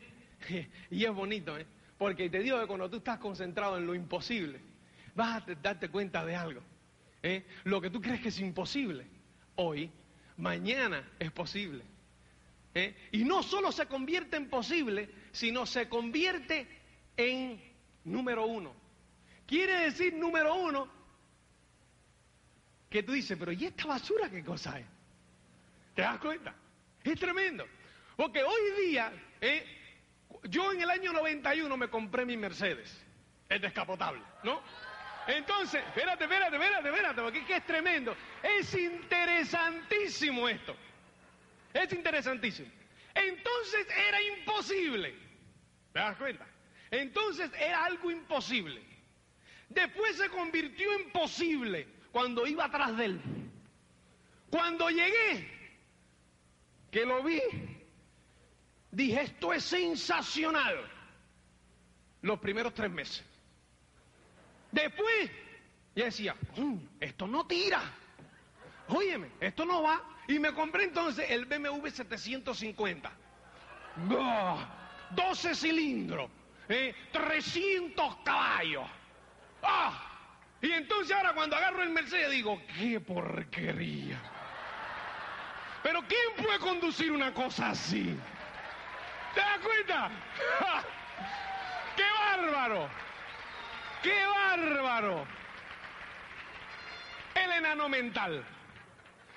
Y 0.92 1.04
es 1.06 1.14
bonito, 1.14 1.58
¿eh? 1.58 1.66
Porque 1.98 2.30
te 2.30 2.40
digo 2.40 2.60
que 2.60 2.68
cuando 2.68 2.90
tú 2.90 2.98
estás 2.98 3.20
concentrado 3.20 3.78
en 3.78 3.88
lo 3.88 3.96
imposible, 3.96 4.60
vas 5.16 5.48
a 5.48 5.56
darte 5.56 5.90
cuenta 5.90 6.24
de 6.26 6.36
algo. 6.36 6.62
¿eh? 7.24 7.46
Lo 7.64 7.82
que 7.82 7.90
tú 7.90 8.02
crees 8.02 8.22
que 8.22 8.30
es 8.30 8.40
imposible, 8.40 9.08
hoy, 9.56 9.92
mañana 10.38 11.12
es 11.20 11.32
posible. 11.32 11.84
¿eh? 12.76 12.96
Y 13.12 13.24
no 13.24 13.42
solo 13.42 13.72
se 13.72 13.88
convierte 13.88 14.38
en 14.38 14.50
posible, 14.50 15.10
sino 15.32 15.66
se 15.66 15.90
convierte 15.90 16.68
en 17.16 17.60
número 18.04 18.46
uno. 18.46 18.74
Quiere 19.48 19.86
decir 19.86 20.14
número 20.14 20.56
uno 20.56 20.88
que 22.90 23.02
tú 23.04 23.14
dices, 23.14 23.38
pero 23.38 23.52
¿y 23.52 23.66
esta 23.66 23.88
basura 23.88 24.30
qué 24.30 24.44
cosa 24.44 24.80
es? 24.80 24.86
¿Te 25.96 26.04
das 26.04 26.20
cuenta? 26.20 26.54
Es 27.04 27.20
tremendo. 27.20 27.66
Porque 28.16 28.44
hoy 28.44 28.86
día, 28.86 29.12
¿eh? 29.42 29.77
Yo 30.50 30.72
en 30.72 30.82
el 30.82 30.90
año 30.90 31.14
91 31.14 31.78
me 31.78 31.90
compré 31.90 32.26
mi 32.26 32.38
Mercedes, 32.38 33.06
el 33.50 33.62
descapotable, 33.62 34.22
¿no? 34.44 34.62
Entonces, 35.28 35.84
espérate, 35.86 36.24
espérate, 36.24 36.56
espérate, 36.56 36.90
espérate, 36.90 37.22
porque 37.22 37.56
es 37.56 37.66
tremendo. 37.66 38.16
Es 38.42 38.74
interesantísimo 38.74 40.48
esto. 40.48 40.76
Es 41.74 41.92
interesantísimo. 41.92 42.70
Entonces 43.14 43.88
era 44.08 44.22
imposible. 44.22 45.14
¿Te 45.92 46.00
das 46.00 46.16
cuenta? 46.18 46.48
Entonces 46.92 47.52
era 47.60 47.86
algo 47.86 48.10
imposible. 48.10 48.82
Después 49.70 50.16
se 50.16 50.30
convirtió 50.30 50.94
en 50.94 51.12
posible 51.12 51.88
cuando 52.12 52.48
iba 52.48 52.66
atrás 52.66 52.96
de 52.96 53.06
él. 53.06 53.22
Cuando 54.50 54.90
llegué, 54.90 55.52
que 56.90 57.06
lo 57.06 57.22
vi, 57.22 57.42
dije, 58.98 59.22
esto 59.22 59.54
es 59.54 59.64
sensacional. 59.64 60.76
Los 62.22 62.40
primeros 62.40 62.74
tres 62.74 62.92
meses. 62.92 63.24
Después, 64.72 65.32
ya 65.96 66.06
decía, 66.06 66.36
esto 67.00 67.28
no 67.28 67.46
tira. 67.46 67.82
Óyeme, 68.88 69.30
esto 69.40 69.66
no 69.66 69.84
va. 69.84 70.02
Y 70.28 70.40
me 70.40 70.52
compré 70.54 70.86
entonces 70.86 71.30
el 71.30 71.46
BMW 71.46 71.88
750. 71.88 73.12
12 75.12 75.56
cilindros, 75.56 76.30
300 77.12 78.14
eh, 78.14 78.18
caballos. 78.26 78.88
¡Ah! 79.64 80.04
Y 80.62 80.72
entonces 80.72 81.16
ahora 81.16 81.34
cuando 81.34 81.56
agarro 81.56 81.84
el 81.84 81.90
Mercedes 81.92 82.32
digo, 82.32 82.60
qué 82.78 83.00
porquería. 83.00 84.20
Pero 85.84 86.02
¿quién 86.08 86.44
puede 86.44 86.60
conducir 86.60 87.12
una 87.12 87.34
cosa 87.34 87.70
así? 87.70 88.18
¿Te 89.38 89.44
das 89.44 89.60
cuenta? 89.60 90.10
¡Qué 91.96 92.04
bárbaro! 92.12 92.90
¡Qué 94.02 94.26
bárbaro! 94.26 95.28
El 97.36 97.52
enano 97.52 97.88
mental. 97.88 98.44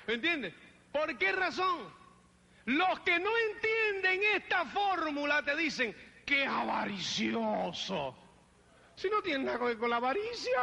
¿Me 0.07 0.15
entiendes? 0.15 0.55
¿Por 0.91 1.19
qué 1.19 1.33
razón? 1.33 1.93
Los 2.65 3.01
que 3.01 3.19
no 3.19 3.31
entienden 3.51 4.23
esta 4.37 4.65
fórmula 4.65 5.43
te 5.43 5.55
dicen, 5.55 5.95
¡qué 6.25 6.47
avaricioso! 6.47 8.17
Si 8.97 9.11
no 9.11 9.21
tiene 9.21 9.45
nada 9.45 9.59
que 9.59 9.65
ver 9.65 9.79
con 9.79 9.91
la 9.91 9.97
avaricia. 9.97 10.63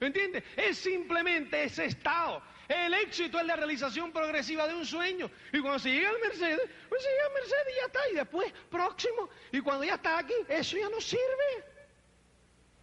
¿Me 0.00 0.06
entiendes? 0.06 0.42
Es 0.56 0.78
simplemente 0.78 1.64
ese 1.64 1.84
estado. 1.84 2.42
El 2.68 2.92
éxito 2.92 3.40
es 3.40 3.46
la 3.46 3.56
realización 3.56 4.12
progresiva 4.12 4.68
de 4.68 4.74
un 4.74 4.84
sueño. 4.84 5.30
Y 5.52 5.60
cuando 5.60 5.78
se 5.78 5.90
llega 5.90 6.10
al 6.10 6.20
Mercedes, 6.20 6.70
pues 6.88 7.02
se 7.02 7.08
llega 7.08 7.26
al 7.26 7.32
Mercedes 7.32 7.66
y 7.72 7.76
ya 7.76 7.86
está. 7.86 8.08
Y 8.10 8.14
después, 8.14 8.52
próximo. 8.70 9.30
Y 9.52 9.60
cuando 9.60 9.84
ya 9.84 9.94
está 9.94 10.18
aquí, 10.18 10.34
eso 10.48 10.76
ya 10.76 10.90
no 10.90 11.00
sirve. 11.00 11.64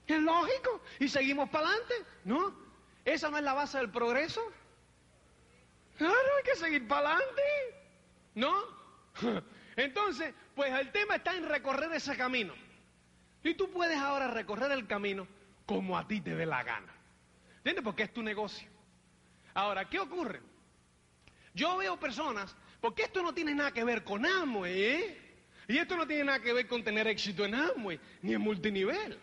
Es 0.07 0.19
lógico. 0.19 0.81
Y 0.99 1.07
seguimos 1.07 1.49
para 1.49 1.67
adelante. 1.67 1.93
¿No? 2.23 2.55
Esa 3.05 3.29
no 3.29 3.37
es 3.37 3.43
la 3.43 3.53
base 3.53 3.77
del 3.77 3.91
progreso. 3.91 4.41
Claro, 5.97 6.15
hay 6.37 6.43
que 6.43 6.55
seguir 6.55 6.87
para 6.87 7.17
adelante. 7.17 7.41
¿No? 8.33 8.53
Entonces, 9.75 10.33
pues 10.55 10.73
el 10.73 10.91
tema 10.91 11.17
está 11.17 11.35
en 11.35 11.47
recorrer 11.47 11.91
ese 11.93 12.17
camino. 12.17 12.55
Y 13.43 13.53
tú 13.53 13.69
puedes 13.69 13.99
ahora 13.99 14.27
recorrer 14.27 14.71
el 14.71 14.87
camino 14.87 15.27
como 15.67 15.95
a 15.95 16.07
ti 16.07 16.21
te 16.21 16.35
dé 16.35 16.47
la 16.47 16.63
gana. 16.63 16.91
¿Entiendes? 17.57 17.83
Porque 17.83 18.03
es 18.03 18.13
tu 18.13 18.23
negocio. 18.23 18.74
Ahora, 19.55 19.89
¿qué 19.89 19.99
ocurre? 19.99 20.41
Yo 21.53 21.77
veo 21.77 21.97
personas, 21.97 22.53
porque 22.81 23.03
esto 23.03 23.23
no 23.23 23.33
tiene 23.33 23.55
nada 23.55 23.71
que 23.71 23.85
ver 23.85 24.03
con 24.03 24.25
Amway, 24.25 24.83
¿eh? 24.83 25.21
Y 25.67 25.77
esto 25.77 25.95
no 25.95 26.05
tiene 26.05 26.25
nada 26.25 26.41
que 26.41 26.53
ver 26.53 26.67
con 26.67 26.83
tener 26.83 27.07
éxito 27.07 27.45
en 27.45 27.55
Amway, 27.55 27.99
ni 28.21 28.33
en 28.33 28.41
multinivel. 28.41 29.17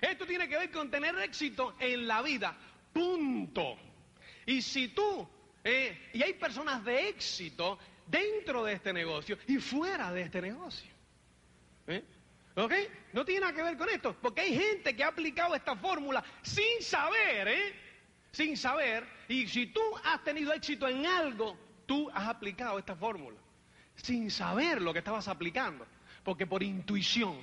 Esto 0.00 0.26
tiene 0.26 0.46
que 0.46 0.58
ver 0.58 0.70
con 0.70 0.90
tener 0.90 1.18
éxito 1.18 1.74
en 1.80 2.06
la 2.06 2.20
vida, 2.20 2.54
punto. 2.92 3.78
Y 4.44 4.60
si 4.60 4.88
tú, 4.88 5.26
eh, 5.64 6.10
y 6.12 6.22
hay 6.22 6.34
personas 6.34 6.84
de 6.84 7.08
éxito 7.08 7.78
dentro 8.06 8.62
de 8.62 8.74
este 8.74 8.92
negocio 8.92 9.38
y 9.48 9.56
fuera 9.56 10.12
de 10.12 10.20
este 10.20 10.42
negocio. 10.42 10.92
¿eh? 11.86 12.04
¿Ok? 12.56 12.72
No 13.14 13.24
tiene 13.24 13.40
nada 13.40 13.54
que 13.54 13.62
ver 13.62 13.78
con 13.78 13.88
esto, 13.88 14.14
porque 14.20 14.42
hay 14.42 14.54
gente 14.54 14.94
que 14.94 15.02
ha 15.02 15.08
aplicado 15.08 15.54
esta 15.54 15.74
fórmula 15.76 16.22
sin 16.42 16.82
saber, 16.82 17.48
¿eh? 17.48 17.85
Sin 18.36 18.54
saber, 18.54 19.08
y 19.28 19.46
si 19.46 19.68
tú 19.68 19.80
has 20.04 20.22
tenido 20.22 20.52
éxito 20.52 20.86
en 20.86 21.06
algo, 21.06 21.56
tú 21.86 22.10
has 22.12 22.28
aplicado 22.28 22.78
esta 22.78 22.94
fórmula, 22.94 23.38
sin 23.94 24.30
saber 24.30 24.82
lo 24.82 24.92
que 24.92 24.98
estabas 24.98 25.26
aplicando, 25.26 25.86
porque 26.22 26.46
por 26.46 26.62
intuición, 26.62 27.40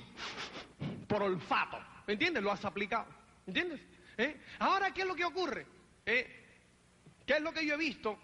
por 1.08 1.24
olfato, 1.24 1.80
¿me 2.06 2.12
entiendes? 2.12 2.44
Lo 2.44 2.52
has 2.52 2.64
aplicado, 2.64 3.08
¿entiendes? 3.44 3.80
¿Eh? 4.16 4.40
Ahora, 4.60 4.94
¿qué 4.94 5.00
es 5.00 5.08
lo 5.08 5.16
que 5.16 5.24
ocurre? 5.24 5.66
¿Eh? 6.06 6.44
¿Qué 7.26 7.32
es 7.32 7.40
lo 7.40 7.52
que 7.52 7.66
yo 7.66 7.74
he 7.74 7.78
visto, 7.78 8.16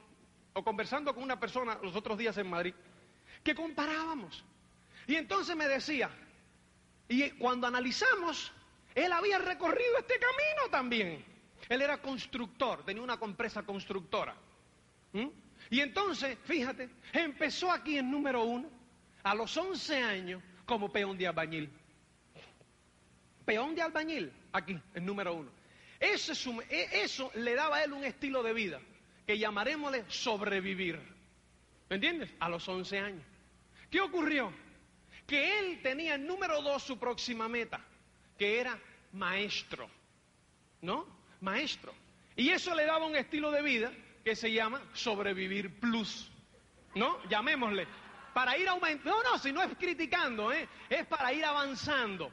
o 0.52 0.62
conversando 0.62 1.12
con 1.12 1.24
una 1.24 1.40
persona 1.40 1.76
los 1.82 1.96
otros 1.96 2.16
días 2.16 2.38
en 2.38 2.48
Madrid, 2.48 2.74
que 3.42 3.52
comparábamos? 3.52 4.44
Y 5.08 5.16
entonces 5.16 5.56
me 5.56 5.66
decía, 5.66 6.08
y 7.08 7.30
cuando 7.30 7.66
analizamos, 7.66 8.52
él 8.94 9.12
había 9.12 9.38
recorrido 9.38 9.98
este 9.98 10.20
camino 10.20 10.70
también. 10.70 11.30
Él 11.70 11.80
era 11.80 12.02
constructor, 12.02 12.84
tenía 12.84 13.02
una 13.02 13.18
empresa 13.22 13.62
constructora. 13.62 14.36
¿Mm? 15.14 15.28
Y 15.70 15.80
entonces, 15.80 16.36
fíjate, 16.44 16.90
empezó 17.14 17.72
aquí 17.72 17.96
en 17.96 18.10
número 18.10 18.44
uno, 18.44 18.68
a 19.22 19.34
los 19.34 19.56
11 19.56 20.02
años, 20.02 20.42
como 20.66 20.92
peón 20.92 21.16
de 21.16 21.26
albañil. 21.26 21.70
Peón 23.46 23.74
de 23.74 23.80
albañil, 23.80 24.30
aquí, 24.52 24.78
en 24.92 25.06
número 25.06 25.32
uno. 25.32 25.50
Eso, 25.98 26.60
e, 26.68 27.02
eso 27.02 27.30
le 27.36 27.54
daba 27.54 27.76
a 27.76 27.84
él 27.84 27.94
un 27.94 28.04
estilo 28.04 28.42
de 28.42 28.52
vida 28.52 28.80
que 29.26 29.38
llamaremosle 29.38 30.04
sobrevivir. 30.08 31.00
¿Me 31.88 31.96
entiendes? 31.96 32.30
A 32.38 32.50
los 32.50 32.68
11 32.68 32.98
años. 32.98 33.24
¿Qué 33.90 34.00
ocurrió? 34.02 34.52
que 35.30 35.60
él 35.60 35.80
tenía 35.80 36.16
en 36.16 36.26
número 36.26 36.60
dos 36.60 36.82
su 36.82 36.98
próxima 36.98 37.48
meta, 37.48 37.80
que 38.36 38.58
era 38.58 38.76
maestro. 39.12 39.88
¿No? 40.82 41.06
Maestro. 41.40 41.94
Y 42.36 42.50
eso 42.50 42.74
le 42.74 42.86
daba 42.86 43.06
un 43.06 43.16
estilo 43.16 43.50
de 43.50 43.62
vida 43.62 43.92
que 44.24 44.34
se 44.36 44.52
llama 44.52 44.82
sobrevivir 44.92 45.78
plus. 45.80 46.30
¿No? 46.94 47.22
Llamémosle. 47.28 47.86
Para 48.34 48.56
ir 48.56 48.68
aumentando. 48.68 49.22
No, 49.22 49.30
no, 49.30 49.38
si 49.38 49.52
no 49.52 49.62
es 49.62 49.76
criticando, 49.76 50.52
¿eh? 50.52 50.68
es 50.88 51.06
para 51.06 51.32
ir 51.32 51.44
avanzando. 51.44 52.30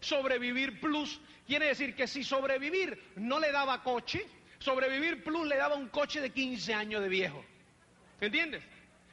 Sobrevivir 0.00 0.80
plus 0.80 1.20
quiere 1.46 1.66
decir 1.66 1.94
que 1.94 2.06
si 2.06 2.22
sobrevivir 2.22 3.12
no 3.16 3.40
le 3.40 3.50
daba 3.50 3.82
coche, 3.82 4.26
sobrevivir 4.58 5.24
plus 5.24 5.46
le 5.46 5.56
daba 5.56 5.74
un 5.74 5.88
coche 5.88 6.20
de 6.20 6.30
15 6.30 6.74
años 6.74 7.02
de 7.02 7.08
viejo. 7.08 7.44
¿Entiendes? 8.20 8.62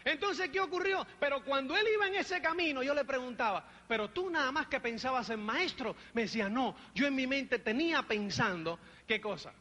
Entonces, 0.05 0.49
¿qué 0.49 0.59
ocurrió? 0.59 1.05
Pero 1.19 1.43
cuando 1.43 1.75
él 1.75 1.85
iba 1.91 2.07
en 2.07 2.15
ese 2.15 2.39
camino, 2.39 2.83
yo 2.83 2.93
le 2.93 3.03
preguntaba, 3.03 3.67
pero 3.87 4.11
tú 4.11 4.29
nada 4.29 4.51
más 4.51 4.67
que 4.67 4.79
pensabas 4.79 5.31
en 5.31 5.39
maestro, 5.39 5.95
me 6.13 6.21
decía, 6.21 6.47
no, 6.47 6.75
yo 6.93 7.07
en 7.07 7.15
mi 7.15 7.25
mente 7.25 7.57
tenía 7.57 8.03
pensando, 8.03 8.79
¿qué 9.07 9.19
cosa? 9.19 9.51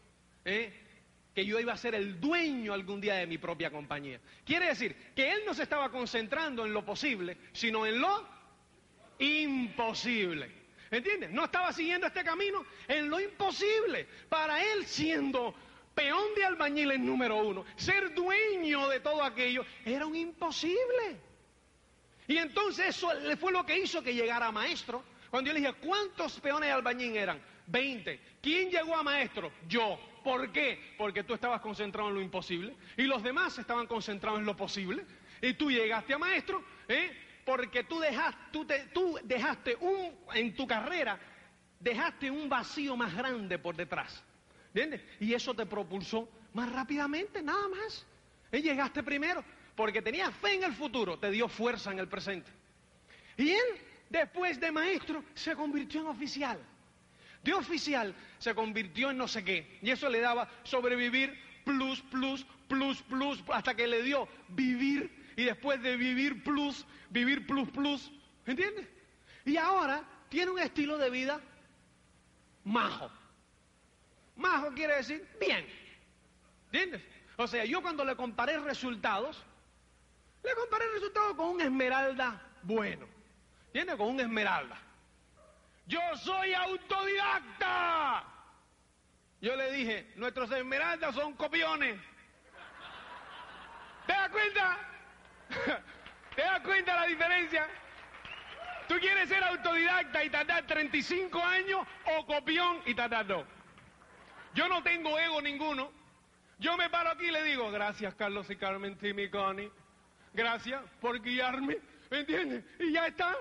¿Eh? 0.45 0.83
que 1.35 1.45
yo 1.45 1.59
iba 1.59 1.73
a 1.73 1.77
ser 1.77 1.97
el 1.97 2.21
dueño 2.21 2.73
algún 2.73 3.01
día 3.01 3.15
de 3.15 3.27
mi 3.27 3.39
propia 3.39 3.71
compañía. 3.71 4.21
Quiere 4.45 4.67
decir 4.67 4.95
que 5.17 5.33
él 5.33 5.41
no 5.45 5.53
se 5.53 5.65
estaba 5.65 5.91
concentrando 5.91 6.65
en 6.65 6.73
lo 6.73 6.85
posible, 6.85 7.37
sino 7.53 7.85
en 7.85 8.01
lo 8.01 8.29
imposible. 9.19 10.65
¿Entiendes? 10.91 11.33
No 11.33 11.47
estaba 11.47 11.73
siguiendo 11.73 12.07
este 12.07 12.23
camino 12.23 12.65
en 12.87 13.11
lo 13.11 13.19
imposible. 13.19 14.07
Para 14.29 14.63
él 14.63 14.87
siendo 14.87 15.57
peón 15.95 16.35
de 16.35 16.45
albañiles 16.45 17.01
número 17.01 17.37
uno, 17.37 17.65
ser 17.77 18.15
dueño 18.15 18.89
de 18.89 19.01
todo 19.01 19.23
aquello, 19.23 19.65
era 19.85 20.07
un 20.07 20.17
imposible. 20.17 21.21
Y 22.27 22.37
entonces 22.39 22.89
eso 22.97 23.11
fue 23.39 23.53
lo 23.53 23.65
que 23.65 23.79
hizo 23.79 24.03
que 24.03 24.15
llegara 24.15 24.47
a 24.47 24.53
maestro. 24.53 25.05
Cuando 25.31 25.49
yo 25.49 25.55
le 25.55 25.61
dije, 25.61 25.75
¿cuántos 25.75 26.41
peones 26.41 26.69
de 26.69 26.73
albañín 26.73 27.17
eran? 27.17 27.41
Veinte. 27.67 28.21
¿Quién 28.41 28.71
llegó 28.71 28.97
a 28.97 29.03
maestro? 29.03 29.53
Yo. 29.69 29.99
¿Por 30.23 30.51
qué? 30.53 30.95
Porque 30.97 31.23
tú 31.23 31.35
estabas 31.35 31.61
concentrado 31.61 32.09
en 32.09 32.15
lo 32.15 32.23
imposible 32.23 32.75
y 32.97 33.03
los 33.03 33.23
demás 33.23 33.59
estaban 33.59 33.87
concentrados 33.87 34.41
en 34.41 34.47
lo 34.47 34.57
posible. 34.57 35.05
Y 35.43 35.53
tú 35.53 35.71
llegaste 35.71 36.15
a 36.15 36.19
maestro, 36.19 36.65
¿eh? 36.89 37.11
porque 37.45 37.85
tú 37.85 38.01
dejaste, 38.01 38.89
tú 38.95 39.19
dejaste 39.23 39.77
un, 39.77 40.17
en 40.33 40.55
tu 40.55 40.67
carrera, 40.67 41.19
dejaste 41.79 42.31
un 42.31 42.49
vacío 42.49 42.97
más 42.97 43.15
grande 43.15 43.59
por 43.59 43.77
detrás. 43.77 44.25
¿Entiendes? 44.75 45.03
Y 45.21 45.33
eso 45.33 45.55
te 45.55 45.67
propulsó 45.67 46.29
más 46.53 46.71
rápidamente, 46.73 47.41
nada 47.41 47.69
más. 47.69 48.05
Y 48.51 48.61
llegaste 48.61 49.05
primero, 49.05 49.45
porque 49.77 50.03
tenías 50.03 50.35
fe 50.35 50.55
en 50.55 50.65
el 50.65 50.73
futuro, 50.73 51.17
te 51.17 51.31
dio 51.31 51.49
fuerza 51.49 51.93
en 51.93 52.01
el 52.01 52.09
presente. 52.09 52.51
Y 53.37 53.51
él, 53.51 53.79
después 54.11 54.59
de 54.59 54.73
maestro, 54.73 55.25
se 55.35 55.55
convirtió 55.55 56.01
en 56.01 56.09
oficial. 56.09 56.59
De 57.45 57.53
oficial 57.53 58.13
se 58.39 58.53
convirtió 58.53 59.11
en 59.11 59.19
no 59.19 59.29
sé 59.29 59.45
qué. 59.45 59.79
Y 59.81 59.91
eso 59.91 60.09
le 60.09 60.19
daba 60.19 60.51
sobrevivir 60.65 61.39
plus, 61.65 62.01
plus, 62.03 62.45
plus, 62.67 63.01
plus, 63.03 63.45
hasta 63.53 63.77
que 63.77 63.87
le 63.87 64.03
dio 64.03 64.27
vivir. 64.49 65.25
Y 65.37 65.45
después 65.45 65.81
de 65.83 65.97
vivir 65.97 66.43
plus, 66.43 66.85
vivir 67.11 67.47
plus, 67.47 67.69
plus. 67.71 68.11
¿Entiendes? 68.45 68.89
Y 69.45 69.57
ahora 69.57 70.03
tiene 70.29 70.51
un 70.51 70.59
estilo 70.59 70.99
de 70.99 71.11
vida 71.11 71.41
majo. 72.65 73.11
Majo 74.37 74.73
quiere 74.73 74.97
decir 74.97 75.29
bien. 75.41 75.67
¿Entiendes? 76.67 77.03
O 77.37 77.47
sea, 77.47 77.65
yo 77.65 77.83
cuando 77.83 78.05
le 78.05 78.17
comparé 78.17 78.59
resultados, 78.59 79.45
le 80.43 80.55
comparé 80.55 80.87
resultados 80.93 81.35
con 81.35 81.49
un 81.51 81.61
esmeralda 81.61 82.41
bueno. 82.63 83.07
¿Entiendes? 83.67 83.97
Con 83.97 84.09
un 84.09 84.21
esmeralda. 84.21 84.77
Yo 85.87 86.01
soy 86.17 86.55
autodidacta. 86.55 88.25
Yo 89.41 89.55
le 89.57 89.73
dije, 89.73 90.13
nuestros 90.17 90.51
esmeraldas 90.51 91.15
son 91.15 91.35
copiones. 91.35 92.01
¿Te 94.07 94.13
das 94.13 94.31
cuenta? 94.31 94.79
¿Te 96.37 96.43
das 96.43 96.61
cuenta 96.61 96.95
la 96.95 97.07
diferencia? 97.07 97.69
Tú 98.89 98.97
quieres 99.01 99.29
ser 99.29 99.43
autodidacta 99.43 100.25
y 100.25 100.31
tardar 100.31 100.67
35 100.67 101.43
años 101.43 101.87
o 102.17 102.27
copión 102.27 102.81
y 102.87 102.95
tardar 102.95 103.27
dos. 103.27 103.45
Yo 104.55 104.69
no 104.69 104.83
tengo 104.83 105.19
ego 105.19 105.41
ninguno. 105.43 105.91
Yo 106.59 106.77
me 106.77 106.89
paro 106.89 107.11
aquí 107.11 107.27
y 107.27 107.31
le 107.31 107.43
digo, 107.43 107.71
gracias 107.71 108.15
Carlos 108.15 108.49
y 108.51 108.57
Carmen 108.57 108.97
Timiconi. 108.97 109.71
Gracias 110.33 110.83
por 111.01 111.21
guiarme. 111.21 111.79
¿Me 112.11 112.21
entiendes? 112.21 112.65
Y 112.79 112.93
ya 112.93 113.07
está. 113.07 113.35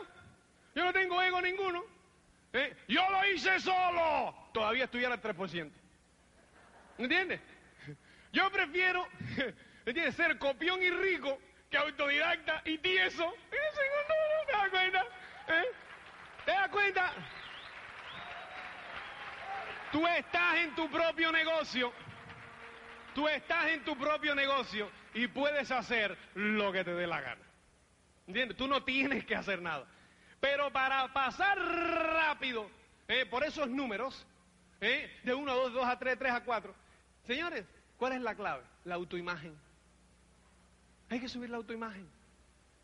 Yo 0.75 0.83
no 0.83 0.93
tengo 0.93 1.21
ego 1.21 1.41
ninguno. 1.41 1.83
¿Eh? 2.53 2.75
Yo 2.87 3.09
lo 3.09 3.25
hice 3.27 3.59
solo. 3.59 4.35
Todavía 4.53 4.85
estuviera 4.85 5.13
al 5.13 5.21
3%. 5.21 5.71
¿Me 6.97 7.03
entiendes? 7.03 7.41
Yo 8.31 8.51
prefiero 8.51 9.07
¿entiendes? 9.85 10.15
ser 10.15 10.37
copión 10.37 10.81
y 10.81 10.89
rico 10.89 11.39
que 11.69 11.77
autodidacta 11.77 12.61
y 12.65 12.77
tieso. 12.79 13.33
¿Te 13.49 14.51
das 14.51 14.69
cuenta? 14.69 15.05
¿Eh? 15.47 15.63
¿Te 16.45 16.51
das 16.51 16.69
cuenta? 16.69 17.13
Tú 19.93 20.07
estás 20.07 20.57
en 20.57 20.73
tu 20.73 20.89
propio 20.89 21.31
negocio. 21.31 21.93
Tú 23.13 23.27
estás 23.27 23.67
en 23.67 23.83
tu 23.85 23.95
propio 23.95 24.33
negocio 24.33 24.89
y 25.13 25.27
puedes 25.27 25.69
hacer 25.69 26.17
lo 26.33 26.71
que 26.71 26.83
te 26.83 26.95
dé 26.95 27.05
la 27.05 27.21
gana. 27.21 27.43
¿Entiendes? 28.25 28.57
Tú 28.57 28.67
no 28.67 28.83
tienes 28.83 29.23
que 29.23 29.35
hacer 29.35 29.61
nada. 29.61 29.85
Pero 30.39 30.73
para 30.73 31.13
pasar 31.13 31.59
rápido 31.59 32.71
eh, 33.07 33.27
por 33.27 33.43
esos 33.43 33.69
números, 33.69 34.25
eh, 34.81 35.15
de 35.23 35.35
1 35.35 35.51
a 35.51 35.55
2, 35.55 35.73
2 35.73 35.85
a 35.85 35.99
3, 35.99 36.17
3 36.17 36.31
a 36.31 36.43
4, 36.43 36.75
señores, 37.27 37.63
¿cuál 37.95 38.13
es 38.13 38.21
la 38.21 38.33
clave? 38.33 38.63
La 38.85 38.95
autoimagen. 38.95 39.55
Hay 41.09 41.19
que 41.19 41.29
subir 41.29 41.51
la 41.51 41.57
autoimagen. 41.57 42.09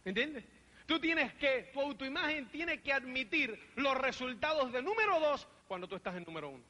¿Entiendes? 0.06 0.45
Tú 0.86 1.00
tienes 1.00 1.34
que, 1.34 1.72
tu 1.74 1.82
autoimagen 1.82 2.50
tiene 2.50 2.84
que 2.84 2.93
admitir 2.93 3.60
los 3.78 3.98
resultados 3.98 4.72
de 4.72 4.84
número 4.84 5.19
2 5.19 5.48
cuando 5.67 5.88
tú 5.88 5.95
estás 5.95 6.15
en 6.15 6.24
número 6.24 6.50
1. 6.50 6.68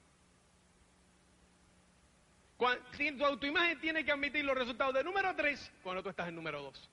Tu 2.60 3.26
autoimagen 3.26 3.80
tiene 3.80 4.04
que 4.04 4.12
admitir 4.12 4.44
los 4.44 4.58
resultados 4.58 4.94
de 4.94 5.04
número 5.04 5.34
3 5.34 5.72
cuando 5.82 6.04
tú 6.04 6.10
estás 6.10 6.28
en 6.28 6.36
número 6.36 6.62
2. 6.62 6.90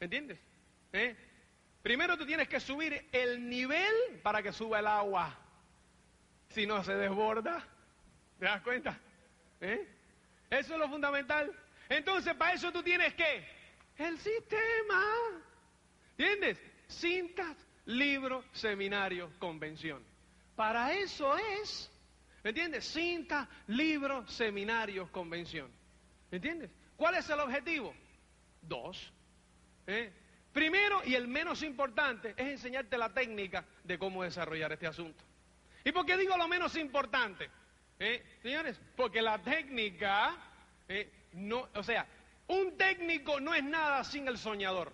¿Entiendes? 0.00 0.38
¿Eh? 0.92 1.16
Primero 1.82 2.18
tú 2.18 2.26
tienes 2.26 2.46
que 2.46 2.60
subir 2.60 3.08
el 3.10 3.48
nivel 3.48 4.20
para 4.22 4.42
que 4.42 4.52
suba 4.52 4.80
el 4.80 4.86
agua. 4.86 5.34
Si 6.50 6.66
no 6.66 6.84
se 6.84 6.94
desborda, 6.94 7.66
¿te 8.38 8.44
das 8.44 8.60
cuenta? 8.60 9.00
¿Eh? 9.62 9.88
Eso 10.50 10.74
es 10.74 10.78
lo 10.78 10.88
fundamental. 10.90 11.50
Entonces, 11.88 12.34
para 12.34 12.52
eso 12.52 12.70
tú 12.70 12.82
tienes 12.82 13.14
que 13.14 13.46
el 13.96 14.18
sistema. 14.18 15.42
¿Entiendes? 16.18 16.60
Cintas, 16.88 17.56
libro, 17.86 18.44
seminario, 18.52 19.30
convención. 19.38 20.04
Para 20.54 20.92
eso 20.92 21.34
es. 21.62 21.91
¿Me 22.42 22.50
entiendes? 22.50 22.84
Cinta, 22.84 23.48
libro, 23.68 24.26
seminario, 24.26 25.10
convención. 25.12 25.70
¿Me 26.30 26.36
entiendes? 26.36 26.70
¿Cuál 26.96 27.16
es 27.16 27.28
el 27.30 27.38
objetivo? 27.38 27.94
Dos. 28.60 29.12
¿Eh? 29.86 30.12
Primero 30.52 31.02
y 31.04 31.14
el 31.14 31.28
menos 31.28 31.62
importante 31.62 32.34
es 32.36 32.46
enseñarte 32.46 32.98
la 32.98 33.12
técnica 33.12 33.64
de 33.84 33.98
cómo 33.98 34.22
desarrollar 34.22 34.72
este 34.72 34.86
asunto. 34.86 35.24
¿Y 35.84 35.92
por 35.92 36.04
qué 36.04 36.16
digo 36.16 36.36
lo 36.36 36.48
menos 36.48 36.76
importante? 36.76 37.48
¿Eh? 37.98 38.22
Señores, 38.42 38.80
porque 38.96 39.22
la 39.22 39.40
técnica, 39.40 40.36
eh, 40.88 41.28
no, 41.32 41.68
o 41.74 41.82
sea, 41.82 42.06
un 42.48 42.76
técnico 42.76 43.40
no 43.40 43.54
es 43.54 43.62
nada 43.62 44.04
sin 44.04 44.26
el 44.28 44.36
soñador. 44.36 44.92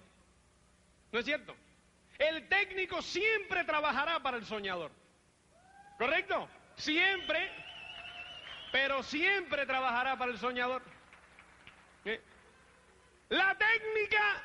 ¿No 1.11 1.19
es 1.19 1.25
cierto? 1.25 1.57
El 2.19 2.49
técnico 2.49 3.01
siempre 3.01 3.65
trabajará 3.65 4.21
para 4.21 4.37
el 4.37 4.45
soñador. 4.45 4.93
¿Correcto? 5.97 6.49
Siempre, 6.79 7.51
pero 8.73 9.03
siempre 9.03 9.67
trabajará 9.67 10.17
para 10.17 10.33
el 10.33 10.38
soñador. 10.38 10.83
La 13.29 13.59
técnica 13.59 14.43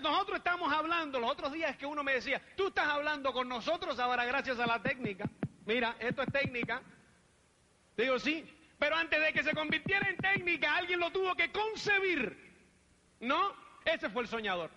nosotros 0.00 0.38
estamos 0.38 0.72
hablando, 0.72 1.20
los 1.20 1.30
otros 1.30 1.52
días 1.52 1.76
que 1.76 1.86
uno 1.86 2.02
me 2.02 2.14
decía, 2.14 2.40
tú 2.56 2.68
estás 2.68 2.86
hablando 2.86 3.32
con 3.32 3.48
nosotros 3.48 3.98
ahora 3.98 4.24
gracias 4.24 4.58
a 4.58 4.66
la 4.66 4.82
técnica. 4.82 5.28
Mira, 5.64 5.96
esto 5.98 6.22
es 6.22 6.32
técnica. 6.32 6.82
Digo, 7.96 8.18
sí, 8.18 8.44
pero 8.78 8.96
antes 8.96 9.20
de 9.20 9.32
que 9.32 9.42
se 9.42 9.54
convirtiera 9.54 10.08
en 10.08 10.16
técnica, 10.16 10.76
alguien 10.76 11.00
lo 11.00 11.10
tuvo 11.10 11.34
que 11.34 11.50
concebir. 11.50 12.44
¿No? 13.20 13.54
Ese 13.84 14.10
fue 14.10 14.22
el 14.22 14.28
soñador. 14.28 14.70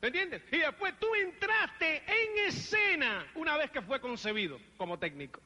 ¿Me 0.00 0.08
entiendes? 0.08 0.42
Y 0.52 0.58
después 0.58 0.94
tú 0.98 1.12
entraste 1.14 2.02
en 2.06 2.46
escena 2.46 3.26
una 3.34 3.56
vez 3.56 3.70
que 3.70 3.82
fue 3.82 4.00
concebido 4.00 4.60
como 4.76 4.98
técnico. 4.98 5.40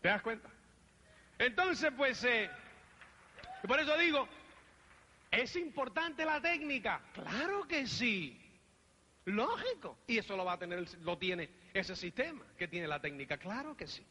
¿Te 0.00 0.08
das 0.08 0.22
cuenta? 0.22 0.48
Entonces, 1.38 1.92
pues, 1.96 2.22
eh, 2.24 2.50
por 3.66 3.78
eso 3.80 3.96
digo, 3.98 4.28
¿Es 5.36 5.54
importante 5.56 6.24
la 6.24 6.40
técnica? 6.40 7.02
Claro 7.12 7.66
que 7.66 7.86
sí. 7.86 8.40
Lógico. 9.26 9.98
Y 10.06 10.18
eso 10.18 10.34
lo 10.34 10.44
va 10.44 10.54
a 10.54 10.58
tener, 10.58 10.86
lo 11.02 11.18
tiene 11.18 11.50
ese 11.74 11.94
sistema 11.94 12.44
que 12.56 12.68
tiene 12.68 12.86
la 12.86 13.00
técnica. 13.00 13.36
Claro 13.36 13.76
que 13.76 13.86
sí. 13.86 14.06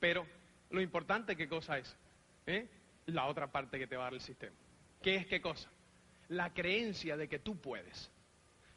Pero 0.00 0.26
lo 0.70 0.80
importante, 0.80 1.36
¿qué 1.36 1.48
cosa 1.48 1.78
es? 1.78 1.94
¿Eh? 2.46 2.66
La 3.06 3.26
otra 3.26 3.50
parte 3.50 3.78
que 3.78 3.86
te 3.86 3.96
va 3.96 4.04
a 4.04 4.06
dar 4.06 4.14
el 4.14 4.20
sistema. 4.20 4.56
¿Qué 5.02 5.16
es 5.16 5.26
qué 5.26 5.40
cosa? 5.42 5.68
La 6.28 6.52
creencia 6.54 7.16
de 7.16 7.28
que 7.28 7.38
tú 7.38 7.60
puedes. 7.60 8.10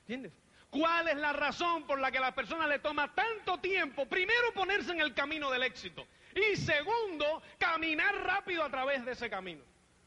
¿Entiendes? 0.02 0.34
¿Cuál 0.70 1.08
es 1.08 1.18
la 1.18 1.34
razón 1.34 1.88
por 1.88 2.00
la 2.00 2.12
que 2.12 2.20
a 2.20 2.22
la 2.22 2.36
persona 2.36 2.68
le 2.68 2.80
toma 2.80 3.14
tanto 3.14 3.58
tiempo, 3.60 4.06
primero, 4.08 4.54
ponerse 4.54 4.92
en 4.92 5.02
el 5.02 5.14
camino 5.14 5.50
del 5.50 5.64
éxito 5.64 6.08
y 6.36 6.56
segundo, 6.56 7.42
caminar 7.58 8.16
rápido 8.24 8.64
a 8.64 8.70
través 8.70 9.04
de 9.04 9.14
ese 9.14 9.30
camino? 9.30 9.64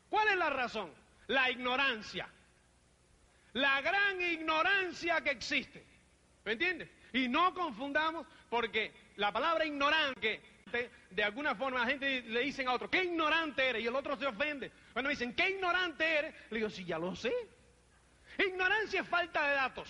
¿Cuál 0.08 0.28
es 0.28 0.36
la 0.36 0.50
razón? 0.50 0.92
la 1.28 1.50
ignorancia. 1.50 2.28
La 3.54 3.80
gran 3.80 4.20
ignorancia 4.20 5.20
que 5.20 5.30
existe. 5.30 5.84
¿Me 6.44 6.52
entiendes? 6.52 6.88
Y 7.12 7.28
no 7.28 7.52
confundamos 7.54 8.26
porque 8.48 8.92
la 9.16 9.32
palabra 9.32 9.64
ignorante, 9.64 10.40
de 11.10 11.24
alguna 11.24 11.54
forma 11.54 11.80
la 11.80 11.86
gente 11.86 12.22
le 12.22 12.40
dicen 12.40 12.68
a 12.68 12.72
otro, 12.72 12.90
¿qué 12.90 13.04
ignorante 13.04 13.68
eres? 13.68 13.82
Y 13.82 13.86
el 13.86 13.94
otro 13.94 14.16
se 14.16 14.26
ofende. 14.26 14.72
Cuando 14.92 15.10
dicen, 15.10 15.34
¿qué 15.34 15.50
ignorante 15.50 16.04
eres? 16.04 16.34
Le 16.50 16.58
digo, 16.58 16.70
sí, 16.70 16.84
ya 16.84 16.98
lo 16.98 17.14
sé. 17.14 17.32
Ignorancia 18.38 19.02
es 19.02 19.08
falta 19.08 19.46
de 19.46 19.54
datos. 19.54 19.88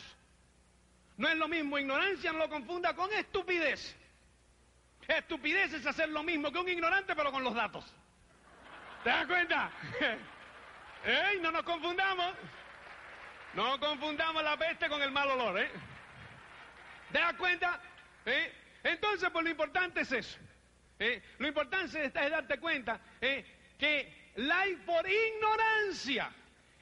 No 1.16 1.28
es 1.28 1.36
lo 1.36 1.48
mismo, 1.48 1.78
ignorancia 1.78 2.32
no 2.32 2.38
lo 2.38 2.48
confunda 2.48 2.94
con 2.94 3.12
estupidez. 3.12 3.96
Estupidez 5.06 5.72
es 5.74 5.86
hacer 5.86 6.08
lo 6.08 6.22
mismo 6.22 6.50
que 6.50 6.58
un 6.58 6.68
ignorante 6.68 7.14
pero 7.14 7.30
con 7.30 7.42
los 7.42 7.54
datos. 7.54 7.84
¿Te 9.04 9.10
das 9.10 9.26
cuenta? 9.26 9.70
No 11.40 11.50
nos 11.50 11.64
confundamos. 11.64 12.32
No 13.54 13.80
confundamos 13.80 14.44
la 14.44 14.56
peste 14.56 14.88
con 14.88 15.02
el 15.02 15.10
mal 15.10 15.28
olor, 15.30 15.58
¿eh? 15.58 15.68
¿Te 17.10 17.18
das 17.18 17.34
cuenta? 17.34 17.80
¿Eh? 18.24 18.52
Entonces, 18.84 19.28
pues 19.30 19.44
lo 19.44 19.50
importante 19.50 20.02
es 20.02 20.12
eso. 20.12 20.38
¿eh? 21.00 21.20
Lo 21.38 21.48
importante 21.48 22.04
es, 22.04 22.12
darte 22.12 22.58
cuenta 22.60 23.00
que 23.20 24.30
la, 24.36 24.64
por 24.86 25.04
ignorancia, 25.08 26.30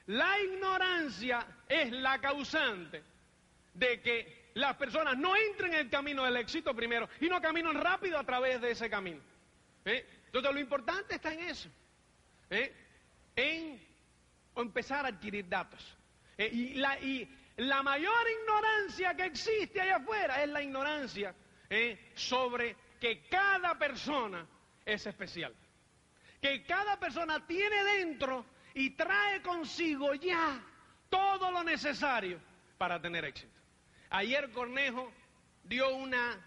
la 0.08 0.38
ignorancia 0.38 1.46
es 1.66 1.90
la 1.90 2.20
causante 2.20 3.02
de 3.80 4.00
que 4.00 4.50
las 4.54 4.76
personas 4.76 5.16
no 5.16 5.34
entren 5.34 5.72
en 5.74 5.80
el 5.80 5.90
camino 5.90 6.24
del 6.24 6.36
éxito 6.36 6.74
primero 6.74 7.08
y 7.20 7.28
no 7.28 7.40
caminen 7.40 7.74
rápido 7.74 8.18
a 8.18 8.24
través 8.24 8.60
de 8.60 8.72
ese 8.72 8.90
camino. 8.90 9.20
¿eh? 9.84 10.06
Entonces, 10.26 10.52
lo 10.52 10.60
importante 10.60 11.14
está 11.14 11.32
en 11.32 11.40
eso. 11.40 11.68
¿eh? 12.50 12.72
En 13.34 13.80
empezar 14.54 15.06
a 15.06 15.08
adquirir 15.08 15.48
datos. 15.48 15.96
¿eh? 16.36 16.50
y, 16.52 16.74
la, 16.74 17.00
y 17.00 17.28
la 17.56 17.82
mayor 17.82 18.26
ignorancia 18.40 19.14
que 19.14 19.24
existe 19.24 19.80
allá 19.80 19.96
afuera 19.96 20.42
es 20.42 20.48
la 20.50 20.62
ignorancia 20.62 21.34
sobre 22.14 22.76
que 23.00 23.26
cada 23.28 23.78
persona 23.78 24.46
es 24.84 25.06
especial. 25.06 25.54
Que 26.42 26.64
cada 26.64 26.98
persona 26.98 27.46
tiene 27.46 27.84
dentro 27.84 28.44
y 28.74 28.90
trae 28.90 29.40
consigo 29.40 30.14
ya 30.14 30.60
todo 31.08 31.50
lo 31.50 31.62
necesario 31.62 32.40
para 32.76 33.00
tener 33.00 33.24
éxito. 33.24 33.59
Ayer 34.10 34.50
Cornejo 34.50 35.12
dio 35.64 35.94
una, 35.94 36.38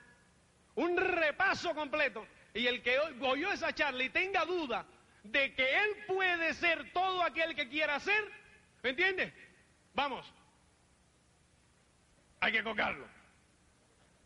un 0.75 0.97
repaso 0.97 1.73
completo 1.73 2.27
y 2.53 2.67
el 2.67 2.83
que 2.83 2.99
oyó 2.99 3.51
esa 3.51 3.73
charla 3.73 4.03
y 4.03 4.09
tenga 4.09 4.45
duda 4.45 4.85
de 5.23 5.53
que 5.55 5.77
él 5.77 6.03
puede 6.05 6.53
ser 6.53 6.91
todo 6.91 7.23
aquel 7.23 7.55
que 7.55 7.69
quiera 7.69 7.99
ser, 7.99 8.29
¿me 8.83 8.89
entiende? 8.89 9.33
Vamos, 9.93 10.31
hay 12.41 12.51
que 12.51 12.63
cocarlo. 12.63 13.07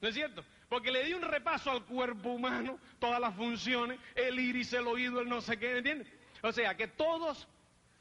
¿No 0.02 0.08
es 0.08 0.16
cierto? 0.16 0.44
Porque 0.70 0.92
le 0.92 1.04
di 1.04 1.14
un 1.14 1.22
repaso 1.22 1.72
al 1.72 1.86
cuerpo 1.86 2.30
humano, 2.30 2.80
todas 3.00 3.20
las 3.20 3.36
funciones, 3.36 4.00
el 4.16 4.40
iris, 4.40 4.74
el 4.74 4.88
oído, 4.88 5.22
el 5.22 5.30
no 5.30 5.42
sé 5.42 5.58
qué, 5.58 5.72
¿me 5.72 5.78
entiendes? 5.78 6.08
O 6.42 6.52
sea, 6.52 6.76
que 6.76 6.88
todos, 6.88 7.48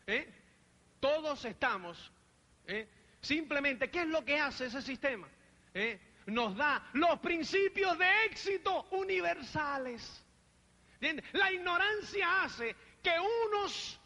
¿eh? 0.07 0.29
todos 1.01 1.45
estamos, 1.45 2.11
¿eh? 2.67 2.89
Simplemente, 3.27 3.91
¿qué 3.91 4.03
es 4.03 4.09
lo 4.09 4.25
que 4.25 4.39
hace 4.39 4.67
ese 4.67 4.83
sistema? 4.83 5.29
¿Eh? 5.75 5.99
Nos 6.27 6.57
da 6.57 6.89
los 6.95 7.19
principios 7.21 7.99
de 7.99 8.25
éxito 8.27 8.89
universales. 8.93 10.25
¿Entiendes? 10.95 11.25
La 11.33 11.53
ignorancia 11.53 12.43
hace 12.43 12.75
que 13.03 13.15
unos 13.53 14.01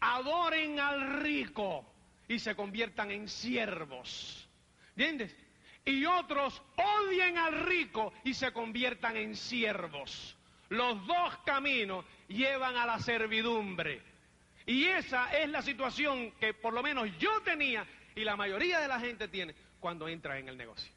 adoren 0.00 0.78
al 0.78 1.20
rico 1.22 1.84
y 2.28 2.38
se 2.38 2.54
conviertan 2.54 3.10
en 3.10 3.28
siervos. 3.28 4.48
¿Entiendes? 4.90 5.34
y 5.86 6.04
otros 6.04 6.60
odien 6.76 7.38
al 7.38 7.64
rico 7.64 8.12
y 8.24 8.34
se 8.34 8.52
conviertan 8.52 9.16
en 9.16 9.36
siervos. 9.36 10.36
Los 10.68 11.06
dos 11.06 11.38
caminos 11.46 12.04
llevan 12.28 12.76
a 12.76 12.84
la 12.84 12.98
servidumbre. 12.98 14.02
Y 14.66 14.84
esa 14.84 15.30
es 15.38 15.48
la 15.48 15.62
situación 15.62 16.32
que 16.32 16.52
por 16.54 16.74
lo 16.74 16.82
menos 16.82 17.08
yo 17.18 17.40
tenía 17.42 17.86
y 18.16 18.24
la 18.24 18.34
mayoría 18.34 18.80
de 18.80 18.88
la 18.88 18.98
gente 18.98 19.28
tiene 19.28 19.54
cuando 19.78 20.08
entra 20.08 20.38
en 20.38 20.48
el 20.48 20.56
negocio. 20.56 20.90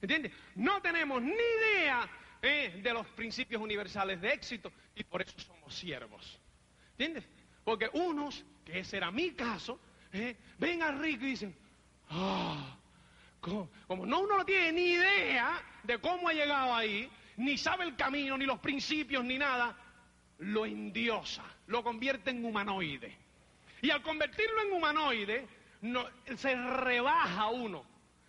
¿Entiendes? 0.00 0.32
No 0.56 0.80
tenemos 0.80 1.22
ni 1.22 1.30
idea 1.30 2.08
eh, 2.42 2.80
de 2.82 2.92
los 2.92 3.06
principios 3.08 3.62
universales 3.62 4.20
de 4.20 4.32
éxito 4.32 4.72
y 4.94 5.04
por 5.04 5.22
eso 5.22 5.38
somos 5.38 5.74
siervos. 5.74 6.38
¿Entiendes? 6.92 7.24
Porque 7.62 7.90
unos, 7.92 8.44
que 8.64 8.80
ese 8.80 8.96
era 8.96 9.10
mi 9.10 9.32
caso, 9.32 9.78
eh, 10.12 10.34
ven 10.58 10.82
al 10.82 10.98
rico 10.98 11.24
y 11.24 11.30
dicen, 11.30 11.54
ah, 12.08 12.78
como, 13.40 13.68
no 14.06 14.20
uno 14.20 14.38
no 14.38 14.44
tiene 14.44 14.72
ni 14.72 14.86
idea 14.92 15.62
de 15.82 15.98
cómo 15.98 16.28
ha 16.28 16.32
llegado 16.32 16.74
ahí, 16.74 17.08
ni 17.36 17.58
sabe 17.58 17.84
el 17.84 17.96
camino, 17.96 18.38
ni 18.38 18.46
los 18.46 18.60
principios, 18.60 19.22
ni 19.24 19.36
nada, 19.36 19.76
lo 20.38 20.64
endiosa, 20.64 21.44
lo 21.66 21.84
convierte 21.84 22.30
en 22.30 22.44
humanoide. 22.44 23.14
Y 23.82 23.90
al 23.90 24.02
convertirlo 24.02 24.62
en 24.62 24.72
humanoide, 24.72 25.46
no, 25.86 26.04
se 26.36 26.54
rebaja 26.54 27.46
uno. 27.48 27.84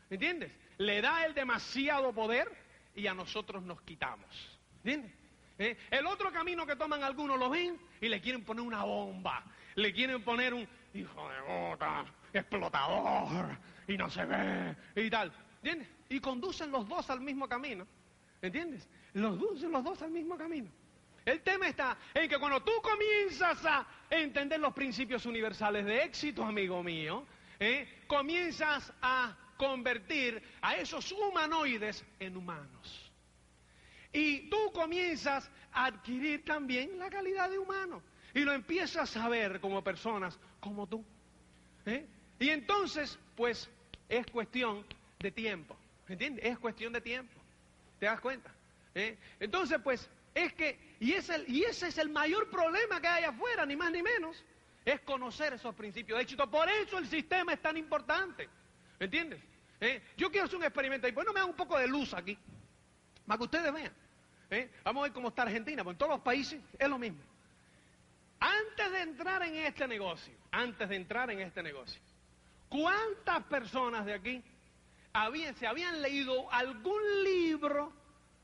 ¿Entiendes? 0.10 0.52
Le 0.78 1.02
da 1.02 1.26
el 1.26 1.34
demasiado 1.34 2.14
poder 2.14 2.50
y 2.96 3.08
a 3.08 3.14
nosotros 3.14 3.64
nos 3.64 3.82
quitamos. 3.82 4.60
¿Entiendes? 4.78 5.12
¿Eh? 5.60 5.78
El 5.90 6.06
otro 6.06 6.32
camino 6.32 6.66
que 6.66 6.76
toman 6.76 7.04
algunos 7.04 7.38
lo 7.40 7.50
ven 7.50 7.80
y 8.00 8.08
le 8.08 8.22
quieren 8.22 8.44
poner 8.44 8.64
una 8.64 8.84
bomba, 8.84 9.44
le 9.76 9.92
quieren 9.92 10.24
poner 10.24 10.54
un 10.54 10.68
hijo 10.94 11.30
de 11.30 11.42
bota, 11.42 12.06
explotador, 12.32 13.58
y 13.88 13.98
no 13.98 14.10
se 14.10 14.24
ve, 14.26 14.76
y 14.96 15.10
tal. 15.10 15.32
¿Entiendes? 15.64 15.90
Y 16.10 16.20
conducen 16.20 16.72
los 16.72 16.88
dos 16.88 17.10
al 17.10 17.22
mismo 17.22 17.48
camino. 17.48 17.88
¿Entiendes? 18.42 18.88
Los 19.14 19.38
conducen 19.38 19.72
los 19.72 19.84
dos 19.84 20.02
al 20.04 20.12
mismo 20.12 20.38
camino. 20.38 20.70
El 21.26 21.42
tema 21.42 21.68
está 21.68 21.98
en 22.14 22.30
que 22.30 22.38
cuando 22.38 22.62
tú 22.64 22.72
comienzas 22.82 23.66
a 23.66 23.86
entender 24.10 24.60
los 24.60 24.74
principios 24.74 25.26
universales 25.26 25.86
de 25.86 26.04
éxito, 26.04 26.44
amigo 26.44 26.82
mío, 26.82 27.26
¿eh? 27.60 27.88
comienzas 28.08 28.92
a 29.02 29.36
convertir 29.58 30.42
a 30.62 30.76
esos 30.76 31.12
humanoides 31.12 32.04
en 32.20 32.38
humanos. 32.38 33.12
Y 34.14 34.50
tú 34.50 34.72
comienzas 34.74 35.50
a 35.72 35.86
adquirir 35.86 36.46
también 36.46 36.98
la 36.98 37.10
calidad 37.10 37.50
de 37.50 37.58
humano. 37.58 38.02
Y 38.34 38.42
lo 38.42 38.54
empiezas 38.54 39.16
a 39.18 39.28
ver 39.30 39.60
como 39.60 39.84
personas 39.84 40.40
como 40.60 40.88
tú. 40.88 41.04
¿eh? 41.86 42.06
Y 42.40 42.50
entonces, 42.50 43.18
pues, 43.36 43.70
es 44.10 44.26
cuestión 44.28 44.86
de 45.20 45.32
tiempo. 45.32 45.76
¿Entiendes? 46.08 46.46
Es 46.46 46.60
cuestión 46.60 46.94
de 46.94 47.02
tiempo. 47.02 47.40
¿Te 48.00 48.06
das 48.06 48.20
cuenta? 48.20 48.54
¿Eh? 48.94 49.18
Entonces, 49.40 49.80
pues, 49.84 50.10
es 50.34 50.54
que, 50.54 50.78
y, 51.00 51.14
es 51.14 51.32
y 51.48 51.64
ese 51.64 51.88
es 51.88 51.98
el 51.98 52.10
mayor 52.10 52.50
problema 52.50 53.02
que 53.02 53.08
hay 53.08 53.24
afuera, 53.24 53.66
ni 53.66 53.76
más 53.76 53.92
ni 53.92 54.04
menos, 54.04 54.44
es 54.92 55.02
conocer 55.02 55.54
esos 55.54 55.76
principios 55.76 56.18
de 56.18 56.24
éxito. 56.24 56.50
Por 56.50 56.70
eso 56.70 56.98
el 56.98 57.08
sistema 57.08 57.54
es 57.54 57.62
tan 57.62 57.78
importante. 57.78 58.50
¿Entiendes? 59.00 59.42
¿Eh? 59.80 60.02
Yo 60.16 60.32
quiero 60.32 60.46
hacer 60.46 60.58
un 60.58 60.64
experimento 60.64 61.08
y 61.08 61.12
pues 61.12 61.26
no 61.26 61.34
me 61.34 61.40
hagan 61.40 61.52
un 61.52 61.58
poco 61.58 61.78
de 61.78 61.88
luz 61.88 62.14
aquí, 62.14 62.38
para 63.26 63.38
que 63.38 63.44
ustedes 63.44 63.74
vean. 63.74 63.94
¿Eh? 64.50 64.72
Vamos 64.84 65.02
a 65.02 65.04
ver 65.04 65.14
cómo 65.14 65.28
está 65.28 65.44
Argentina, 65.44 65.84
porque 65.84 65.96
en 65.96 65.98
todos 66.00 66.12
los 66.14 66.22
países 66.22 66.62
es 66.80 66.90
lo 66.90 66.98
mismo. 66.98 67.20
Antes 68.40 68.92
de 68.92 69.02
entrar 69.02 69.44
en 69.44 69.56
este 69.58 69.88
negocio, 69.88 70.34
antes 70.52 70.88
de 70.88 70.96
entrar 70.96 71.30
en 71.32 71.42
este 71.42 71.62
negocio, 71.62 72.02
¿Cuántas 72.70 73.44
personas 73.46 74.06
de 74.06 74.14
aquí 74.14 74.44
habían, 75.14 75.56
se 75.56 75.68
habían 75.68 76.02
leído 76.02 76.52
algún 76.52 77.02
libro 77.24 77.94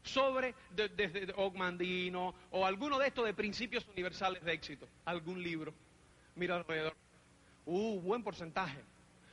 sobre 0.01 0.55
desde 0.71 1.33
Ogmandino 1.35 2.33
o 2.51 2.65
alguno 2.65 2.99
de 2.99 3.07
estos 3.07 3.25
de 3.25 3.33
principios 3.33 3.85
universales 3.87 4.43
de 4.43 4.53
éxito? 4.53 4.87
¿Algún 5.05 5.41
libro? 5.43 5.73
Mira 6.35 6.55
alrededor. 6.55 6.95
Uh, 7.65 7.99
buen 8.01 8.23
porcentaje. 8.23 8.83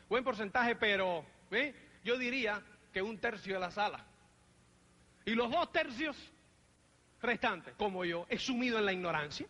Buen 0.08 0.24
porcentaje, 0.24 0.76
pero 0.76 1.24
¿eh? 1.50 1.74
yo 2.04 2.18
diría 2.18 2.62
que 2.92 3.02
un 3.02 3.18
tercio 3.18 3.54
de 3.54 3.60
la 3.60 3.70
sala. 3.70 4.04
Y 5.24 5.34
los 5.34 5.50
dos 5.50 5.70
tercios 5.72 6.16
restantes, 7.20 7.74
como 7.74 8.04
yo, 8.04 8.26
he 8.28 8.38
sumido 8.38 8.78
en 8.78 8.86
la 8.86 8.92
ignorancia. 8.92 9.46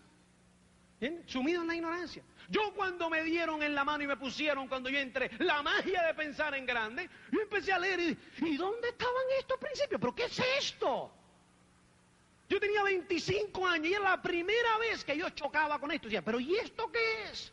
Sumido 1.25 1.63
en 1.63 1.69
la 1.69 1.75
ignorancia. 1.77 2.23
Yo 2.51 2.75
cuando 2.75 3.09
me 3.09 3.23
dieron 3.23 3.63
en 3.63 3.75
la 3.75 3.85
mano 3.85 4.05
y 4.05 4.07
me 4.07 4.19
pusieron 4.19 4.69
cuando 4.69 4.91
yo 4.91 4.99
entré 4.99 5.31
la 5.39 5.63
magia 5.63 6.03
de 6.03 6.13
pensar 6.13 6.55
en 6.55 6.67
grande, 6.67 7.09
yo 7.33 7.41
empecé 7.41 7.73
a 7.73 7.79
leer 7.79 8.01
y, 8.01 8.19
¿y 8.45 8.57
dónde 8.57 8.91
estaban 8.91 9.23
estos 9.39 9.59
principios? 9.59 9.99
¿Pero 9.99 10.15
qué 10.15 10.25
es 10.25 10.39
esto? 10.59 11.11
Yo 12.51 12.59
tenía 12.59 12.83
25 12.83 13.65
años 13.65 13.87
y 13.87 13.95
era 13.95 14.11
la 14.11 14.21
primera 14.21 14.77
vez 14.79 15.05
que 15.05 15.17
yo 15.17 15.31
chocaba 15.31 15.79
con 15.79 15.93
esto. 15.93 16.09
Decía, 16.09 16.23
¿pero 16.23 16.41
y 16.41 16.57
esto 16.57 16.91
qué 16.91 17.31
es? 17.31 17.53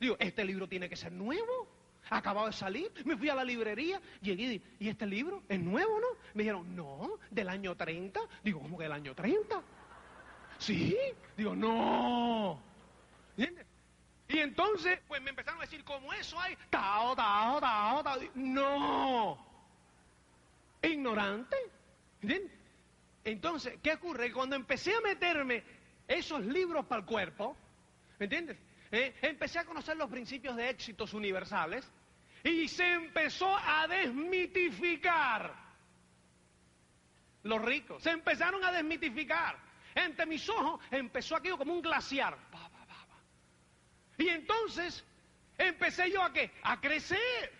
Digo, 0.00 0.16
este 0.18 0.44
libro 0.44 0.68
tiene 0.68 0.88
que 0.88 0.96
ser 0.96 1.12
nuevo. 1.12 1.68
Acababa 2.10 2.48
de 2.48 2.52
salir, 2.52 2.92
me 3.04 3.16
fui 3.16 3.28
a 3.30 3.34
la 3.36 3.44
librería, 3.44 4.02
llegué 4.20 4.42
y, 4.42 4.62
¿y 4.80 4.88
este 4.88 5.06
libro 5.06 5.44
es 5.48 5.58
nuevo, 5.58 6.00
no? 6.00 6.08
Me 6.34 6.42
dijeron, 6.42 6.74
no, 6.74 7.18
del 7.30 7.48
año 7.48 7.76
30. 7.76 8.20
Digo, 8.42 8.60
¿cómo 8.60 8.76
que 8.76 8.82
del 8.82 8.92
año 8.92 9.14
30? 9.14 9.62
Sí. 10.58 10.96
Digo, 11.36 11.54
no. 11.54 12.60
¿Entiendes? 13.36 13.66
Y 14.28 14.38
entonces, 14.40 14.98
pues 15.06 15.22
me 15.22 15.30
empezaron 15.30 15.60
a 15.60 15.64
decir, 15.64 15.84
como 15.84 16.12
eso 16.12 16.38
hay, 16.40 16.58
tao, 16.70 17.14
tao, 17.14 17.60
tao, 17.60 18.02
tao. 18.02 18.20
No. 18.34 19.46
Ignorante. 20.82 21.56
¿Entiendes? 22.20 22.63
Entonces, 23.24 23.78
¿qué 23.82 23.94
ocurre? 23.94 24.32
Cuando 24.32 24.54
empecé 24.54 24.94
a 24.94 25.00
meterme 25.00 25.64
esos 26.06 26.44
libros 26.44 26.84
para 26.86 27.00
el 27.00 27.06
cuerpo, 27.06 27.56
¿entiendes? 28.18 28.58
¿Eh? 28.90 29.14
Empecé 29.22 29.58
a 29.58 29.64
conocer 29.64 29.96
los 29.96 30.10
principios 30.10 30.54
de 30.56 30.68
éxitos 30.68 31.14
universales 31.14 31.90
y 32.44 32.68
se 32.68 32.86
empezó 32.86 33.56
a 33.56 33.88
desmitificar 33.88 35.54
los 37.42 37.62
ricos. 37.62 38.02
Se 38.02 38.10
empezaron 38.10 38.62
a 38.62 38.70
desmitificar. 38.70 39.58
Entre 39.94 40.26
mis 40.26 40.46
ojos 40.48 40.80
empezó 40.90 41.36
aquello 41.36 41.56
como 41.56 41.72
un 41.72 41.82
glaciar. 41.82 42.36
Y 44.18 44.28
entonces 44.28 45.04
empecé 45.56 46.10
yo 46.10 46.22
a 46.22 46.32
qué? 46.32 46.52
A 46.62 46.80
crecer. 46.80 47.52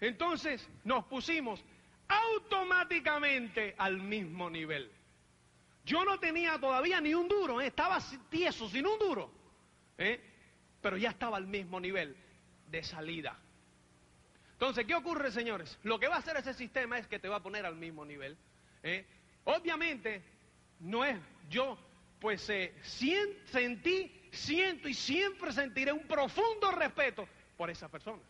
entonces 0.00 0.68
nos 0.84 1.04
pusimos 1.06 1.64
automáticamente 2.08 3.74
al 3.78 3.98
mismo 3.98 4.50
nivel. 4.50 4.90
Yo 5.84 6.04
no 6.04 6.18
tenía 6.18 6.58
todavía 6.58 7.00
ni 7.00 7.14
un 7.14 7.28
duro, 7.28 7.60
¿eh? 7.60 7.68
estaba 7.68 7.98
tieso, 8.28 8.68
sin 8.68 8.86
un 8.86 8.98
duro, 8.98 9.30
¿eh? 9.98 10.20
pero 10.80 10.96
ya 10.96 11.10
estaba 11.10 11.36
al 11.36 11.46
mismo 11.46 11.78
nivel 11.78 12.16
de 12.68 12.82
salida. 12.82 13.38
Entonces, 14.52 14.86
¿qué 14.86 14.94
ocurre, 14.94 15.30
señores? 15.30 15.78
Lo 15.82 16.00
que 16.00 16.08
va 16.08 16.16
a 16.16 16.18
hacer 16.18 16.36
ese 16.38 16.54
sistema 16.54 16.98
es 16.98 17.06
que 17.06 17.18
te 17.18 17.28
va 17.28 17.36
a 17.36 17.42
poner 17.42 17.66
al 17.66 17.76
mismo 17.76 18.04
nivel. 18.04 18.36
¿eh? 18.82 19.06
Obviamente, 19.44 20.22
no 20.80 21.04
es 21.04 21.18
yo, 21.48 21.78
pues 22.18 22.48
eh, 22.48 22.74
sentí, 23.44 24.28
siento 24.32 24.88
y 24.88 24.94
siempre 24.94 25.52
sentiré 25.52 25.92
un 25.92 26.06
profundo 26.06 26.70
respeto 26.70 27.28
por 27.56 27.70
esas 27.70 27.90
personas. 27.90 28.24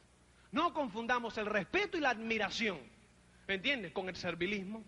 No 0.51 0.75
confundamos 0.75 1.39
el 1.39 1.47
respeto 1.47 1.97
y 1.97 2.01
la 2.01 2.11
admiración, 2.11 2.81
¿me 3.47 3.55
entiendes? 3.55 3.93
Con 3.93 4.09
el 4.09 4.17
servilismo. 4.17 4.85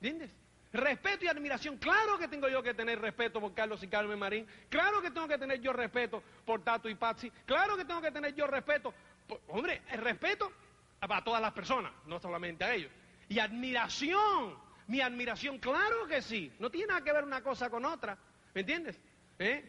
¿Entiendes? 0.00 0.30
Respeto 0.72 1.24
y 1.24 1.28
admiración. 1.28 1.78
Claro 1.78 2.16
que 2.18 2.28
tengo 2.28 2.48
yo 2.48 2.62
que 2.62 2.74
tener 2.74 3.00
respeto 3.00 3.40
por 3.40 3.52
Carlos 3.54 3.82
y 3.82 3.88
Carmen 3.88 4.18
Marín. 4.18 4.46
Claro 4.68 5.02
que 5.02 5.10
tengo 5.10 5.26
que 5.26 5.36
tener 5.36 5.60
yo 5.60 5.72
respeto 5.72 6.22
por 6.44 6.62
Tato 6.62 6.88
y 6.88 6.94
Patsy. 6.94 7.30
Claro 7.44 7.76
que 7.76 7.84
tengo 7.84 8.00
que 8.00 8.12
tener 8.12 8.34
yo 8.34 8.46
respeto. 8.46 8.94
hombre, 9.48 9.82
el 9.90 10.00
respeto 10.00 10.52
para 11.00 11.24
todas 11.24 11.42
las 11.42 11.52
personas, 11.52 11.92
no 12.06 12.20
solamente 12.20 12.64
a 12.64 12.74
ellos. 12.74 12.92
Y 13.28 13.38
admiración. 13.40 14.54
Mi 14.86 15.00
admiración, 15.00 15.58
claro 15.58 16.06
que 16.06 16.22
sí. 16.22 16.52
No 16.58 16.70
tiene 16.70 16.88
nada 16.88 17.02
que 17.02 17.12
ver 17.12 17.24
una 17.24 17.42
cosa 17.42 17.68
con 17.68 17.84
otra. 17.84 18.16
¿Me 18.54 18.60
entiendes? 18.60 19.00
¿Eh? 19.38 19.64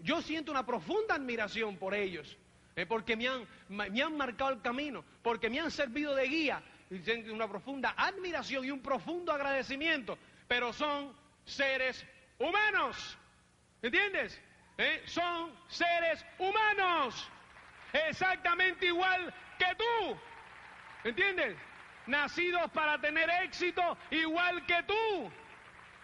Yo 0.00 0.20
siento 0.20 0.50
una 0.50 0.66
profunda 0.66 1.14
admiración 1.14 1.76
por 1.76 1.94
ellos. 1.94 2.36
¿eh? 2.74 2.86
Porque 2.86 3.16
me 3.16 3.28
han, 3.28 3.46
me 3.68 4.02
han 4.02 4.16
marcado 4.16 4.50
el 4.50 4.60
camino. 4.60 5.04
Porque 5.22 5.48
me 5.48 5.60
han 5.60 5.70
servido 5.70 6.14
de 6.14 6.26
guía 6.26 6.62
una 7.32 7.48
profunda 7.48 7.94
admiración 7.96 8.64
y 8.64 8.70
un 8.70 8.80
profundo 8.80 9.32
agradecimiento, 9.32 10.18
pero 10.46 10.72
son 10.72 11.14
seres 11.44 12.04
humanos. 12.38 13.18
¿Entiendes? 13.82 14.40
¿Eh? 14.78 15.02
Son 15.06 15.52
seres 15.68 16.24
humanos, 16.38 17.30
exactamente 17.92 18.86
igual 18.86 19.32
que 19.58 19.74
tú. 19.76 20.16
¿Entiendes? 21.04 21.56
Nacidos 22.06 22.70
para 22.72 23.00
tener 23.00 23.28
éxito 23.44 23.96
igual 24.10 24.64
que 24.66 24.82
tú. 24.82 25.30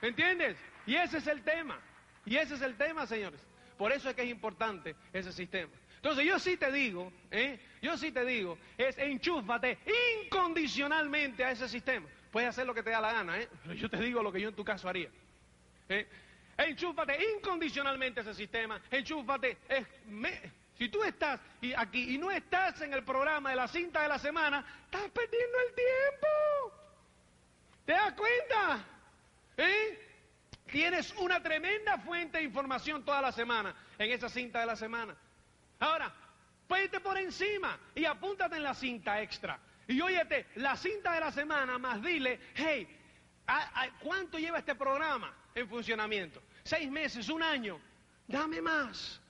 ¿Entiendes? 0.03 0.57
Y 0.87 0.95
ese 0.97 1.19
es 1.19 1.27
el 1.27 1.43
tema. 1.43 1.81
Y 2.25 2.37
ese 2.37 2.55
es 2.55 2.63
el 2.63 2.77
tema, 2.77 3.07
señores. 3.07 3.41
Por 3.77 3.93
eso 3.93 4.11
es 4.11 4.15
que 4.15 4.23
es 4.23 4.29
importante 4.29 4.95
ese 5.13 5.33
sistema. 5.33 5.73
Entonces 5.97 6.25
yo 6.25 6.39
sí 6.39 6.57
te 6.57 6.71
digo, 6.71 7.13
¿eh? 7.31 7.59
Yo 7.81 7.97
sí 7.97 8.13
te 8.13 8.25
digo, 8.25 8.59
es 8.77 8.97
enchúfate 8.99 9.79
incondicionalmente 10.23 11.45
a 11.45 11.53
ese 11.53 11.69
sistema. 11.69 12.07
Puedes 12.31 12.51
hacer 12.51 12.67
lo 12.67 12.75
que 12.75 12.83
te 12.83 12.91
da 12.91 13.01
la 13.01 13.13
gana, 13.13 13.41
¿eh? 13.41 13.49
yo 13.77 13.89
te 13.89 13.97
digo 13.99 14.23
lo 14.23 14.31
que 14.31 14.41
yo 14.41 14.49
en 14.49 14.55
tu 14.55 14.65
caso 14.65 14.89
haría. 14.89 15.11
¿eh? 15.89 16.07
Enchúfate 16.59 17.19
incondicionalmente 17.37 18.21
a 18.21 18.23
ese 18.23 18.35
sistema, 18.35 18.81
enchúfate. 18.91 19.57
si 20.77 20.89
tú 20.89 21.03
estás 21.03 21.41
aquí 21.77 22.15
y 22.15 22.19
no 22.19 22.31
estás 22.31 22.81
en 22.83 22.93
el 22.93 23.03
programa 23.03 23.51
de 23.51 23.57
la 23.57 23.67
cinta 23.67 24.03
de 24.03 24.09
la 24.09 24.19
semana, 24.19 24.65
estás 24.85 25.11
perdiendo 25.11 25.59
el 25.69 25.75
tiempo. 25.75 26.81
¿Te 27.87 27.93
das 27.93 28.13
cuenta? 28.13 28.85
¿Eh? 29.57 30.07
Tienes 30.71 31.13
una 31.17 31.43
tremenda 31.43 31.99
fuente 31.99 32.39
de 32.39 32.45
información 32.45 33.05
toda 33.05 33.21
la 33.21 33.33
semana 33.33 33.75
en 33.99 34.13
esa 34.13 34.29
cinta 34.29 34.61
de 34.61 34.67
la 34.67 34.77
semana. 34.77 35.17
Ahora, 35.81 36.15
puede 36.71 37.01
por 37.01 37.19
encima 37.19 37.77
y 37.97 38.05
apúntate 38.05 38.57
en 38.57 38.63
la 38.63 38.75
cinta 38.75 39.21
extra. 39.21 39.59
Y 39.89 40.01
óyete, 40.01 40.47
la 40.55 40.77
cinta 40.77 41.13
de 41.13 41.21
la 41.21 41.33
semana 41.33 41.79
más 41.79 42.01
dile, 42.01 42.39
hey, 42.55 42.87
¿cuánto 44.01 44.39
lleva 44.39 44.61
este 44.61 44.77
programa 44.77 45.35
en 45.53 45.69
funcionamiento? 45.69 46.41
¿Seis 46.63 46.89
meses? 46.89 47.29
¿Un 47.29 47.43
año? 47.43 47.81
Dame 48.29 48.63
más. 48.63 49.21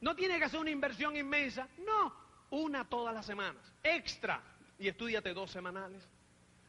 No 0.00 0.16
tiene 0.16 0.38
que 0.38 0.46
hacer 0.46 0.58
una 0.58 0.70
inversión 0.70 1.14
inmensa. 1.16 1.68
No, 1.84 2.14
una 2.48 2.88
todas 2.88 3.14
las 3.14 3.26
semanas. 3.26 3.62
Extra. 3.82 4.42
Y 4.78 4.88
estudiate 4.88 5.34
dos 5.34 5.50
semanales. 5.50 6.02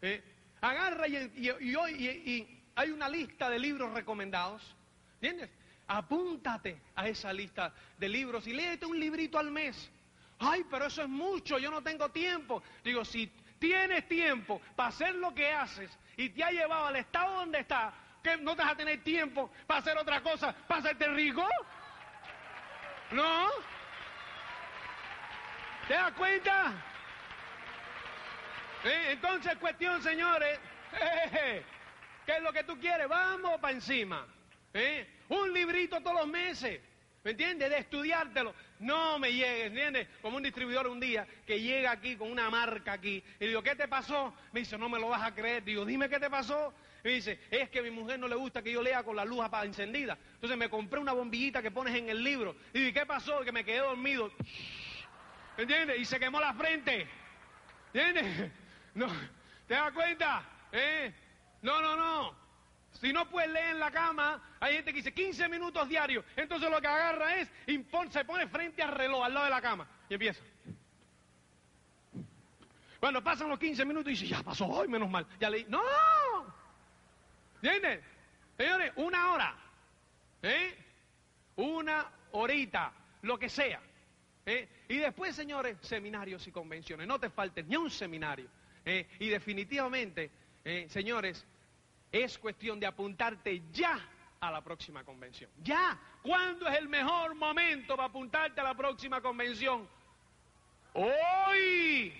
¿eh? 0.01 0.21
Agarra 0.59 1.07
y, 1.07 1.15
y, 1.37 1.49
y 1.49 2.63
hay 2.75 2.89
una 2.89 3.07
lista 3.07 3.49
de 3.49 3.59
libros 3.59 3.93
recomendados. 3.93 4.75
¿Entiendes? 5.21 5.49
apúntate 5.91 6.81
a 6.95 7.07
esa 7.07 7.33
lista 7.33 7.73
de 7.97 8.07
libros 8.07 8.47
y 8.47 8.53
léete 8.53 8.85
un 8.85 8.99
librito 8.99 9.37
al 9.37 9.51
mes. 9.51 9.91
Ay, 10.43 10.65
pero 10.69 10.87
eso 10.87 11.03
es 11.03 11.07
mucho, 11.07 11.59
yo 11.59 11.69
no 11.69 11.83
tengo 11.83 12.09
tiempo. 12.09 12.63
Digo, 12.83 13.05
si 13.05 13.27
tienes 13.59 14.07
tiempo 14.07 14.59
para 14.75 14.89
hacer 14.89 15.13
lo 15.15 15.35
que 15.35 15.51
haces 15.51 15.95
y 16.17 16.29
te 16.29 16.43
ha 16.43 16.49
llevado 16.49 16.87
al 16.87 16.95
estado 16.95 17.35
donde 17.35 17.59
está, 17.59 17.93
que 18.23 18.37
no 18.37 18.55
te 18.55 18.63
vas 18.63 18.71
a 18.71 18.75
tener 18.75 19.03
tiempo 19.03 19.51
para 19.67 19.81
hacer 19.81 19.95
otra 19.99 20.21
cosa, 20.21 20.51
para 20.67 20.79
hacerte 20.79 21.07
rico. 21.09 21.47
¿No? 23.11 23.49
¿Te 25.87 25.93
das 25.93 26.13
cuenta? 26.13 26.73
Entonces, 28.83 29.57
cuestión, 29.57 30.01
señores, 30.01 30.59
¿qué 32.25 32.37
es 32.37 32.41
lo 32.41 32.51
que 32.51 32.63
tú 32.63 32.79
quieres? 32.79 33.07
Vamos 33.07 33.59
para 33.59 33.75
encima. 33.75 34.25
Un 35.29 35.53
librito 35.53 36.01
todos 36.01 36.21
los 36.21 36.27
meses. 36.27 36.81
¿Me 37.23 37.31
entiendes? 37.31 37.69
De 37.69 37.77
estudiártelo. 37.77 38.53
No 38.79 39.19
me 39.19 39.31
llegue, 39.31 39.65
¿entiendes? 39.65 40.07
Como 40.21 40.37
un 40.37 40.43
distribuidor 40.43 40.87
un 40.87 40.99
día 40.99 41.27
que 41.45 41.61
llega 41.61 41.91
aquí 41.91 42.15
con 42.15 42.31
una 42.31 42.49
marca 42.49 42.93
aquí. 42.93 43.23
Y 43.39 43.47
digo, 43.47 43.61
¿qué 43.61 43.75
te 43.75 43.87
pasó? 43.87 44.33
Me 44.51 44.61
dice, 44.61 44.77
no 44.77 44.89
me 44.89 44.99
lo 44.99 45.09
vas 45.09 45.21
a 45.21 45.35
creer. 45.35 45.63
Digo, 45.63 45.85
dime 45.85 46.09
qué 46.09 46.19
te 46.19 46.29
pasó. 46.29 46.73
Me 47.03 47.11
dice, 47.11 47.39
es 47.51 47.69
que 47.69 47.79
a 47.79 47.83
mi 47.83 47.91
mujer 47.91 48.19
no 48.19 48.27
le 48.27 48.35
gusta 48.35 48.61
que 48.61 48.71
yo 48.71 48.81
lea 48.81 49.03
con 49.03 49.15
la 49.15 49.25
luz 49.25 49.45
encendida. 49.63 50.17
Entonces 50.33 50.57
me 50.57 50.69
compré 50.69 50.99
una 50.99 51.13
bombillita 51.13 51.61
que 51.61 51.69
pones 51.69 51.95
en 51.95 52.09
el 52.09 52.23
libro. 52.23 52.55
Y 52.73 52.79
digo, 52.79 52.99
¿qué 52.99 53.05
pasó? 53.05 53.41
Que 53.41 53.51
me 53.51 53.63
quedé 53.63 53.79
dormido. 53.79 54.31
¿Me 55.57 55.63
entiendes? 55.63 55.99
Y 55.99 56.05
se 56.05 56.19
quemó 56.19 56.39
la 56.39 56.53
frente. 56.53 57.07
¿Entiendes? 57.93 58.51
No. 58.93 59.07
¿Te 59.69 59.75
das 59.75 59.93
cuenta? 59.93 60.43
¿Eh? 60.69 61.13
No, 61.61 61.81
no, 61.81 61.95
no. 61.95 62.40
Si 62.99 63.11
no 63.11 63.29
puedes 63.29 63.49
leer 63.49 63.71
en 63.71 63.79
la 63.79 63.91
cama, 63.91 64.41
hay 64.59 64.75
gente 64.75 64.91
que 64.91 64.97
dice 64.97 65.13
15 65.13 65.49
minutos 65.49 65.87
diarios. 65.87 66.23
Entonces 66.35 66.69
lo 66.69 66.79
que 66.81 66.87
agarra 66.87 67.37
es, 67.37 67.49
se 68.09 68.25
pone 68.25 68.47
frente 68.47 68.83
al 68.83 68.91
reloj, 68.91 69.23
al 69.23 69.33
lado 69.33 69.45
de 69.45 69.51
la 69.51 69.61
cama, 69.61 69.87
y 70.09 70.13
empieza. 70.13 70.43
Bueno, 72.99 73.23
pasan 73.23 73.49
los 73.49 73.57
15 73.57 73.83
minutos 73.85 74.07
y 74.07 74.11
dice, 74.11 74.27
ya 74.27 74.43
pasó 74.43 74.67
hoy, 74.67 74.87
menos 74.87 75.09
mal. 75.09 75.25
Ya 75.39 75.49
leí. 75.49 75.65
¡No! 75.67 75.81
¿Entiendes? 77.55 78.03
Señores, 78.55 78.93
una 78.97 79.33
hora. 79.33 79.55
¿Eh? 80.43 80.75
Una 81.55 82.11
horita, 82.31 82.93
lo 83.23 83.39
que 83.39 83.49
sea. 83.49 83.81
¿Eh? 84.45 84.67
Y 84.89 84.97
después, 84.97 85.35
señores, 85.35 85.77
seminarios 85.81 86.45
y 86.45 86.51
convenciones. 86.51 87.07
No 87.07 87.19
te 87.19 87.31
faltes 87.31 87.65
ni 87.65 87.75
un 87.75 87.89
seminario. 87.89 88.47
¿Eh? 88.85 89.07
Y 89.19 89.29
definitivamente, 89.29 90.31
¿eh? 90.63 90.87
señores, 90.89 91.45
es 92.11 92.37
cuestión 92.37 92.79
de 92.79 92.87
apuntarte 92.87 93.63
ya 93.71 93.99
a 94.39 94.51
la 94.51 94.61
próxima 94.61 95.03
convención. 95.03 95.49
Ya. 95.63 95.97
¿Cuándo 96.21 96.67
es 96.67 96.77
el 96.77 96.89
mejor 96.89 97.35
momento 97.35 97.95
para 97.95 98.09
apuntarte 98.09 98.59
a 98.59 98.63
la 98.63 98.73
próxima 98.73 99.21
convención? 99.21 99.87
Hoy. 100.93 102.13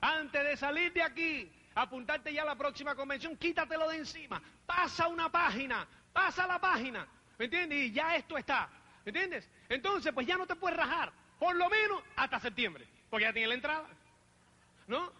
Antes 0.00 0.44
de 0.44 0.56
salir 0.56 0.92
de 0.92 1.02
aquí, 1.02 1.52
apuntarte 1.74 2.32
ya 2.32 2.42
a 2.42 2.46
la 2.46 2.56
próxima 2.56 2.94
convención, 2.94 3.36
quítatelo 3.36 3.88
de 3.88 3.98
encima. 3.98 4.42
Pasa 4.64 5.06
una 5.08 5.30
página, 5.30 5.86
pasa 6.12 6.46
la 6.46 6.58
página. 6.58 7.06
¿Me 7.38 7.44
entiendes? 7.44 7.78
Y 7.78 7.92
ya 7.92 8.16
esto 8.16 8.36
está. 8.36 8.68
¿Me 9.04 9.10
entiendes? 9.10 9.48
Entonces, 9.68 10.12
pues 10.12 10.26
ya 10.26 10.36
no 10.36 10.46
te 10.46 10.56
puedes 10.56 10.76
rajar. 10.76 11.12
Por 11.38 11.54
lo 11.54 11.68
menos 11.68 12.02
hasta 12.16 12.40
septiembre. 12.40 12.86
Porque 13.10 13.24
ya 13.24 13.32
tiene 13.32 13.48
la 13.48 13.54
entrada. 13.54 13.86
¿No? 14.86 15.12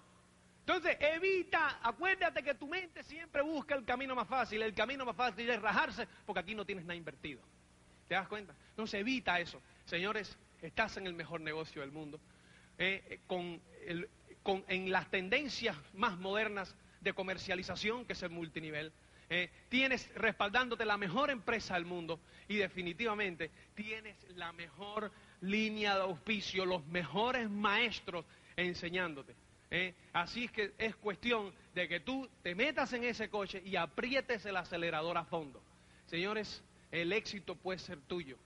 Entonces, 0.66 0.96
evita, 0.98 1.78
acuérdate 1.80 2.42
que 2.42 2.54
tu 2.54 2.66
mente 2.66 3.04
siempre 3.04 3.40
busca 3.40 3.76
el 3.76 3.84
camino 3.84 4.16
más 4.16 4.26
fácil. 4.26 4.60
El 4.62 4.74
camino 4.74 5.04
más 5.04 5.14
fácil 5.14 5.48
es 5.48 5.62
rajarse 5.62 6.08
porque 6.26 6.40
aquí 6.40 6.56
no 6.56 6.64
tienes 6.64 6.84
nada 6.84 6.96
invertido. 6.96 7.40
¿Te 8.08 8.16
das 8.16 8.26
cuenta? 8.26 8.52
Entonces, 8.70 9.00
evita 9.00 9.38
eso. 9.38 9.62
Señores, 9.84 10.36
estás 10.60 10.96
en 10.96 11.06
el 11.06 11.14
mejor 11.14 11.40
negocio 11.40 11.82
del 11.82 11.92
mundo. 11.92 12.18
Eh, 12.78 13.20
eh, 13.28 14.08
con 14.42 14.64
en 14.68 14.90
las 14.90 15.08
tendencias 15.08 15.76
más 15.94 16.18
modernas 16.18 16.74
de 17.00 17.12
comercialización, 17.12 18.04
que 18.04 18.14
es 18.14 18.22
el 18.24 18.30
multinivel. 18.30 18.92
Eh, 19.28 19.50
tienes 19.68 20.12
respaldándote 20.14 20.84
la 20.84 20.96
mejor 20.96 21.30
empresa 21.30 21.74
del 21.74 21.84
mundo 21.84 22.20
y 22.48 22.56
definitivamente 22.56 23.50
tienes 23.74 24.16
la 24.36 24.52
mejor 24.52 25.12
línea 25.40 25.94
de 25.94 26.02
auspicio, 26.02 26.64
los 26.64 26.84
mejores 26.86 27.48
maestros 27.50 28.24
enseñándote. 28.56 29.34
¿Eh? 29.70 29.94
Así 30.12 30.44
es 30.44 30.52
que 30.52 30.74
es 30.78 30.96
cuestión 30.96 31.52
de 31.74 31.88
que 31.88 32.00
tú 32.00 32.28
te 32.42 32.54
metas 32.54 32.92
en 32.92 33.04
ese 33.04 33.28
coche 33.28 33.62
y 33.64 33.76
aprietes 33.76 34.44
el 34.46 34.56
acelerador 34.56 35.18
a 35.18 35.24
fondo. 35.24 35.62
Señores, 36.06 36.62
el 36.90 37.12
éxito 37.12 37.56
puede 37.56 37.78
ser 37.78 38.00
tuyo. 38.02 38.36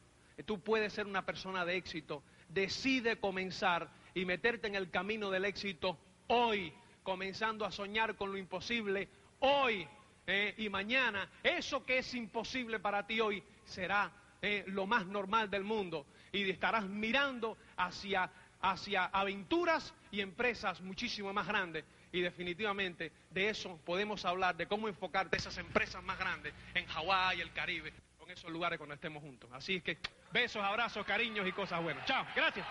Tú 0.46 0.60
puedes 0.60 0.92
ser 0.92 1.06
una 1.06 1.24
persona 1.24 1.64
de 1.64 1.76
éxito. 1.76 2.22
Decide 2.48 3.16
comenzar 3.16 3.90
y 4.14 4.24
meterte 4.24 4.66
en 4.66 4.74
el 4.74 4.90
camino 4.90 5.30
del 5.30 5.44
éxito 5.44 5.98
hoy, 6.28 6.72
comenzando 7.02 7.64
a 7.64 7.70
soñar 7.70 8.16
con 8.16 8.32
lo 8.32 8.38
imposible 8.38 9.08
hoy 9.40 9.86
eh, 10.26 10.54
y 10.58 10.68
mañana. 10.68 11.28
Eso 11.42 11.84
que 11.84 11.98
es 11.98 12.14
imposible 12.14 12.80
para 12.80 13.06
ti 13.06 13.20
hoy 13.20 13.42
será 13.64 14.10
eh, 14.42 14.64
lo 14.68 14.86
más 14.86 15.06
normal 15.06 15.50
del 15.50 15.64
mundo 15.64 16.06
y 16.32 16.48
estarás 16.48 16.88
mirando 16.88 17.58
hacia, 17.76 18.30
hacia 18.60 19.04
aventuras 19.06 19.94
y 20.10 20.20
empresas 20.20 20.80
muchísimo 20.80 21.32
más 21.32 21.46
grandes. 21.46 21.84
Y 22.12 22.20
definitivamente 22.20 23.12
de 23.30 23.50
eso 23.50 23.78
podemos 23.84 24.24
hablar, 24.24 24.56
de 24.56 24.66
cómo 24.66 24.88
enfocarte 24.88 25.36
esas 25.36 25.56
empresas 25.58 26.02
más 26.02 26.18
grandes 26.18 26.52
en 26.74 26.86
Hawái, 26.86 27.40
el 27.40 27.52
Caribe, 27.52 27.92
en 28.24 28.30
esos 28.30 28.50
lugares 28.50 28.78
cuando 28.78 28.94
estemos 28.94 29.22
juntos. 29.22 29.50
Así 29.52 29.80
que 29.80 29.98
besos, 30.32 30.62
abrazos, 30.62 31.04
cariños 31.06 31.46
y 31.46 31.52
cosas 31.52 31.82
buenas. 31.82 32.04
Chao, 32.06 32.26
gracias. 32.34 32.66